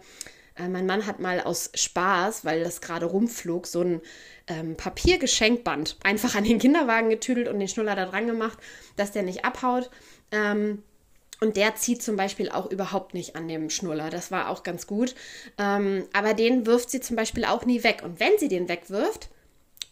äh, 0.58 0.68
mein 0.68 0.86
Mann 0.86 1.06
hat 1.06 1.20
mal 1.20 1.42
aus 1.42 1.72
Spaß, 1.74 2.46
weil 2.46 2.64
das 2.64 2.82
gerade 2.82 3.06
rumflog, 3.06 3.68
so 3.68 3.82
ein 3.82 4.02
ähm, 4.48 4.76
Papiergeschenkband 4.76 5.98
einfach 6.04 6.36
an 6.36 6.44
den 6.44 6.60
Kinderwagen 6.60 7.10
getüdelt 7.10 7.48
und 7.48 7.60
den 7.60 7.68
Schnuller 7.68 7.96
da 7.96 8.06
dran 8.06 8.28
gemacht, 8.28 8.58
dass 8.96 9.12
der 9.12 9.24
nicht 9.24 9.46
abhaut. 9.46 9.90
Ähm, 10.32 10.84
und 11.42 11.58
der 11.58 11.76
zieht 11.76 12.02
zum 12.02 12.16
Beispiel 12.16 12.50
auch 12.50 12.72
überhaupt 12.72 13.14
nicht 13.14 13.36
an 13.36 13.48
dem 13.48 13.70
Schnuller. 13.70 14.10
Das 14.10 14.32
war 14.32 14.50
auch 14.50 14.64
ganz 14.64 14.88
gut. 14.88 15.16
Ähm, 15.58 16.06
aber 16.14 16.34
den 16.34 16.66
wirft 16.66 16.90
sie 16.90 17.02
zum 17.02 17.18
Beispiel 17.18 17.44
auch 17.44 17.66
nie 17.66 17.84
weg. 17.84 18.02
Und 18.04 18.20
wenn 18.20 18.38
sie 18.40 18.48
den 18.48 18.70
wegwirft, 18.70 19.30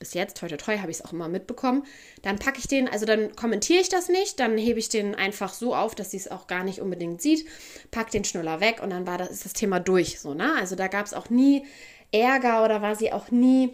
bis 0.03 0.13
jetzt, 0.13 0.37
toi 0.37 0.49
toi 0.49 0.57
toi, 0.57 0.77
habe 0.79 0.91
ich 0.91 0.97
es 0.97 1.05
auch 1.05 1.13
immer 1.13 1.29
mitbekommen, 1.29 1.85
dann 2.23 2.37
packe 2.37 2.59
ich 2.59 2.67
den, 2.67 2.89
also 2.89 3.05
dann 3.05 3.33
kommentiere 3.37 3.79
ich 3.79 3.87
das 3.87 4.09
nicht, 4.09 4.37
dann 4.37 4.57
hebe 4.57 4.79
ich 4.79 4.89
den 4.89 5.15
einfach 5.15 5.53
so 5.53 5.73
auf, 5.73 5.95
dass 5.95 6.11
sie 6.11 6.17
es 6.17 6.29
auch 6.29 6.47
gar 6.47 6.65
nicht 6.65 6.81
unbedingt 6.81 7.21
sieht, 7.21 7.47
pack 7.89 8.11
den 8.11 8.25
Schnuller 8.25 8.59
weg 8.59 8.81
und 8.83 8.89
dann 8.89 9.07
war 9.07 9.17
das, 9.17 9.31
ist 9.31 9.45
das 9.45 9.53
Thema 9.53 9.79
durch. 9.79 10.19
So, 10.19 10.33
ne? 10.33 10.53
Also 10.59 10.75
da 10.75 10.87
gab 10.87 11.05
es 11.05 11.13
auch 11.13 11.29
nie 11.29 11.65
Ärger 12.11 12.65
oder 12.65 12.81
war 12.81 12.95
sie 12.95 13.13
auch 13.13 13.31
nie 13.31 13.73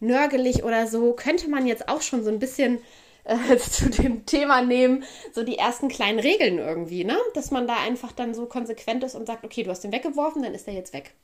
nörgelig 0.00 0.64
oder 0.64 0.88
so. 0.88 1.12
Könnte 1.12 1.48
man 1.48 1.66
jetzt 1.66 1.88
auch 1.88 2.02
schon 2.02 2.24
so 2.24 2.30
ein 2.30 2.40
bisschen 2.40 2.80
äh, 3.24 3.56
zu 3.70 3.90
dem 3.90 4.26
Thema 4.26 4.62
nehmen, 4.62 5.04
so 5.32 5.44
die 5.44 5.58
ersten 5.58 5.88
kleinen 5.88 6.18
Regeln 6.18 6.58
irgendwie, 6.58 7.04
ne? 7.04 7.16
Dass 7.34 7.52
man 7.52 7.68
da 7.68 7.76
einfach 7.76 8.10
dann 8.10 8.34
so 8.34 8.46
konsequent 8.46 9.04
ist 9.04 9.14
und 9.14 9.26
sagt, 9.26 9.44
okay, 9.44 9.62
du 9.62 9.70
hast 9.70 9.84
den 9.84 9.92
weggeworfen, 9.92 10.42
dann 10.42 10.54
ist 10.54 10.66
der 10.66 10.74
jetzt 10.74 10.92
weg. 10.92 11.14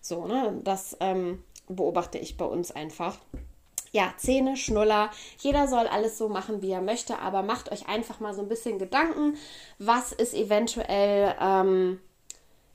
So, 0.00 0.26
ne? 0.26 0.60
Das 0.64 0.96
ähm, 1.00 1.42
beobachte 1.68 2.18
ich 2.18 2.36
bei 2.36 2.44
uns 2.44 2.72
einfach 2.72 3.18
ja, 3.92 4.12
Zähne, 4.16 4.56
Schnuller. 4.56 5.10
Jeder 5.38 5.68
soll 5.68 5.86
alles 5.86 6.18
so 6.18 6.28
machen, 6.28 6.62
wie 6.62 6.70
er 6.70 6.80
möchte, 6.80 7.18
aber 7.18 7.42
macht 7.42 7.70
euch 7.70 7.88
einfach 7.88 8.20
mal 8.20 8.34
so 8.34 8.40
ein 8.42 8.48
bisschen 8.48 8.78
Gedanken, 8.78 9.36
was 9.78 10.12
ist 10.12 10.34
eventuell 10.34 11.34
ähm, 11.40 12.00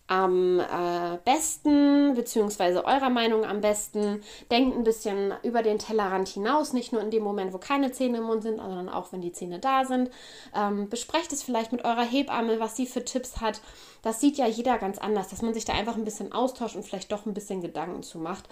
am 0.08 0.60
äh, 0.60 1.18
besten, 1.26 2.14
beziehungsweise 2.14 2.86
eurer 2.86 3.10
Meinung 3.10 3.44
am 3.46 3.62
besten. 3.62 4.22
Denkt 4.50 4.78
ein 4.78 4.84
bisschen 4.84 5.34
über 5.44 5.64
den 5.64 5.80
Tellerrand 5.80 6.30
hinaus, 6.30 6.72
nicht 6.72 6.94
nur 6.94 7.02
in 7.02 7.12
dem 7.12 7.24
Moment, 7.24 7.52
wo 7.52 7.58
keine 7.58 7.92
Zähne 7.92 8.20
im 8.20 8.24
Mund 8.24 8.44
sind, 8.44 8.58
sondern 8.58 8.88
auch, 8.88 9.12
wenn 9.12 9.22
die 9.22 9.34
Zähne 9.34 9.60
da 9.60 9.86
sind. 9.86 10.10
Ähm, 10.56 10.88
besprecht 10.88 11.34
es 11.34 11.44
vielleicht 11.44 11.72
mit 11.72 11.84
eurer 11.84 12.06
Hebamme, 12.06 12.60
was 12.60 12.78
sie 12.78 12.86
für 12.86 13.04
Tipps 13.04 13.42
hat. 13.42 13.60
Das 14.02 14.22
sieht 14.22 14.38
ja 14.38 14.48
jeder 14.48 14.78
ganz 14.78 14.98
anders, 14.98 15.28
dass 15.28 15.42
man 15.42 15.54
sich 15.54 15.66
da 15.66 15.74
einfach 15.74 15.96
ein 15.96 16.06
bisschen 16.06 16.32
austauscht 16.32 16.76
und 16.76 16.84
vielleicht 16.84 17.12
doch 17.12 17.26
ein 17.26 17.34
bisschen 17.34 17.62
Gedanken 17.62 18.04
zu 18.04 18.20
macht, 18.20 18.48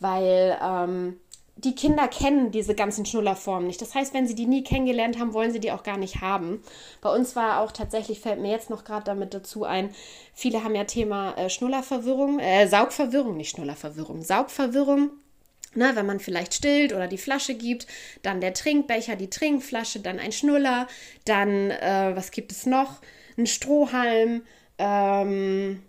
weil 0.00 0.58
ähm, 0.62 1.20
die 1.58 1.74
Kinder 1.74 2.06
kennen 2.06 2.52
diese 2.52 2.74
ganzen 2.74 3.04
Schnullerformen 3.04 3.66
nicht. 3.66 3.82
Das 3.82 3.94
heißt, 3.94 4.14
wenn 4.14 4.28
sie 4.28 4.36
die 4.36 4.46
nie 4.46 4.62
kennengelernt 4.62 5.18
haben, 5.18 5.32
wollen 5.32 5.50
sie 5.50 5.58
die 5.58 5.72
auch 5.72 5.82
gar 5.82 5.96
nicht 5.96 6.20
haben. 6.20 6.62
Bei 7.00 7.12
uns 7.12 7.34
war 7.34 7.60
auch 7.60 7.72
tatsächlich, 7.72 8.20
fällt 8.20 8.40
mir 8.40 8.52
jetzt 8.52 8.70
noch 8.70 8.84
gerade 8.84 9.04
damit 9.04 9.34
dazu 9.34 9.64
ein, 9.64 9.90
viele 10.34 10.62
haben 10.62 10.76
ja 10.76 10.84
Thema 10.84 11.36
äh, 11.36 11.50
Schnullerverwirrung, 11.50 12.38
äh, 12.38 12.68
Saugverwirrung, 12.68 13.36
nicht 13.36 13.50
Schnullerverwirrung, 13.50 14.22
Saugverwirrung. 14.22 15.10
Ne, 15.74 15.90
wenn 15.94 16.06
man 16.06 16.18
vielleicht 16.18 16.54
stillt 16.54 16.94
oder 16.94 17.08
die 17.08 17.18
Flasche 17.18 17.54
gibt, 17.54 17.86
dann 18.22 18.40
der 18.40 18.54
Trinkbecher, 18.54 19.16
die 19.16 19.28
Trinkflasche, 19.28 20.00
dann 20.00 20.18
ein 20.18 20.32
Schnuller, 20.32 20.88
dann, 21.26 21.70
äh, 21.70 22.12
was 22.14 22.30
gibt 22.30 22.52
es 22.52 22.64
noch? 22.64 23.00
Ein 23.36 23.46
Strohhalm, 23.46 24.42
ähm, 24.78 25.82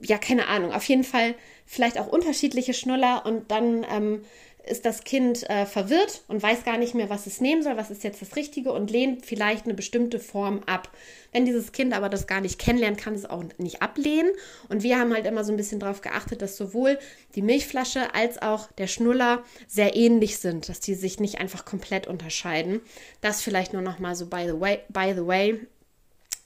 ja, 0.00 0.16
keine 0.16 0.46
Ahnung. 0.46 0.72
Auf 0.72 0.84
jeden 0.84 1.04
Fall 1.04 1.34
vielleicht 1.68 1.98
auch 1.98 2.08
unterschiedliche 2.08 2.72
Schnuller 2.72 3.24
und 3.26 3.50
dann 3.50 3.86
ähm, 3.88 4.22
ist 4.66 4.84
das 4.84 5.04
Kind 5.04 5.48
äh, 5.48 5.66
verwirrt 5.66 6.22
und 6.28 6.42
weiß 6.42 6.64
gar 6.64 6.78
nicht 6.78 6.94
mehr, 6.94 7.10
was 7.10 7.26
es 7.26 7.40
nehmen 7.40 7.62
soll, 7.62 7.76
was 7.76 7.90
ist 7.90 8.04
jetzt 8.04 8.22
das 8.22 8.36
Richtige 8.36 8.72
und 8.72 8.90
lehnt 8.90 9.24
vielleicht 9.24 9.64
eine 9.64 9.74
bestimmte 9.74 10.18
Form 10.18 10.62
ab. 10.66 10.90
Wenn 11.32 11.44
dieses 11.44 11.72
Kind 11.72 11.94
aber 11.94 12.08
das 12.08 12.26
gar 12.26 12.40
nicht 12.40 12.58
kennenlernt, 12.58 12.98
kann 12.98 13.14
es 13.14 13.28
auch 13.28 13.44
nicht 13.58 13.82
ablehnen. 13.82 14.30
Und 14.68 14.82
wir 14.82 14.98
haben 14.98 15.12
halt 15.12 15.26
immer 15.26 15.44
so 15.44 15.52
ein 15.52 15.56
bisschen 15.56 15.80
darauf 15.80 16.00
geachtet, 16.00 16.42
dass 16.42 16.56
sowohl 16.56 16.98
die 17.34 17.42
Milchflasche 17.42 18.14
als 18.14 18.40
auch 18.40 18.70
der 18.72 18.86
Schnuller 18.86 19.42
sehr 19.66 19.94
ähnlich 19.94 20.38
sind, 20.38 20.68
dass 20.68 20.80
die 20.80 20.94
sich 20.94 21.20
nicht 21.20 21.38
einfach 21.38 21.64
komplett 21.64 22.06
unterscheiden. 22.06 22.80
Das 23.20 23.42
vielleicht 23.42 23.72
nur 23.72 23.82
noch 23.82 23.98
mal 23.98 24.14
so 24.14 24.26
by 24.26 24.44
the 24.46 24.58
way. 24.58 24.80
By 24.88 25.12
the 25.14 25.26
way. 25.26 25.60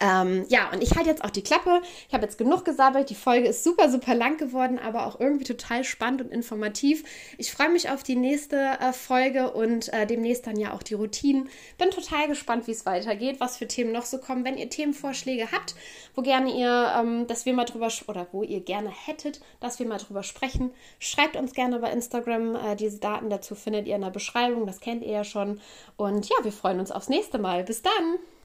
Ähm, 0.00 0.44
ja, 0.48 0.70
und 0.72 0.82
ich 0.82 0.96
halte 0.96 1.08
jetzt 1.08 1.24
auch 1.24 1.30
die 1.30 1.42
Klappe. 1.42 1.80
Ich 2.08 2.14
habe 2.14 2.24
jetzt 2.24 2.38
genug 2.38 2.64
gesabbelt. 2.64 3.10
Die 3.10 3.14
Folge 3.14 3.48
ist 3.48 3.62
super, 3.62 3.88
super 3.88 4.14
lang 4.14 4.36
geworden, 4.36 4.78
aber 4.78 5.06
auch 5.06 5.20
irgendwie 5.20 5.44
total 5.44 5.84
spannend 5.84 6.22
und 6.22 6.32
informativ. 6.32 7.04
Ich 7.38 7.52
freue 7.52 7.70
mich 7.70 7.90
auf 7.90 8.02
die 8.02 8.16
nächste 8.16 8.56
äh, 8.56 8.92
Folge 8.92 9.52
und 9.52 9.92
äh, 9.92 10.06
demnächst 10.06 10.46
dann 10.46 10.58
ja 10.58 10.72
auch 10.72 10.82
die 10.82 10.94
Routinen. 10.94 11.48
Bin 11.78 11.90
total 11.90 12.28
gespannt, 12.28 12.66
wie 12.66 12.72
es 12.72 12.86
weitergeht, 12.86 13.38
was 13.38 13.58
für 13.58 13.68
Themen 13.68 13.92
noch 13.92 14.04
so 14.04 14.18
kommen. 14.18 14.44
Wenn 14.44 14.58
ihr 14.58 14.68
Themenvorschläge 14.68 15.52
habt, 15.52 15.74
wo 16.14 16.22
gerne 16.22 16.52
ihr, 16.52 16.92
ähm, 16.98 17.26
dass 17.26 17.46
wir 17.46 17.54
mal 17.54 17.64
drüber 17.64 17.88
oder 18.08 18.26
wo 18.32 18.42
ihr 18.42 18.60
gerne 18.60 18.90
hättet, 18.90 19.40
dass 19.60 19.78
wir 19.78 19.86
mal 19.86 19.98
drüber 19.98 20.22
sprechen, 20.22 20.72
schreibt 20.98 21.36
uns 21.36 21.52
gerne 21.52 21.78
bei 21.78 21.92
Instagram. 21.92 22.56
Äh, 22.56 22.76
diese 22.76 22.98
Daten 22.98 23.30
dazu 23.30 23.54
findet 23.54 23.86
ihr 23.86 23.96
in 23.96 24.02
der 24.02 24.10
Beschreibung. 24.10 24.66
Das 24.66 24.80
kennt 24.80 25.02
ihr 25.02 25.12
ja 25.12 25.24
schon. 25.24 25.60
Und 25.96 26.28
ja, 26.28 26.36
wir 26.42 26.52
freuen 26.52 26.80
uns 26.80 26.90
aufs 26.90 27.08
nächste 27.08 27.38
Mal. 27.38 27.64
Bis 27.64 27.82
dann! 27.82 28.32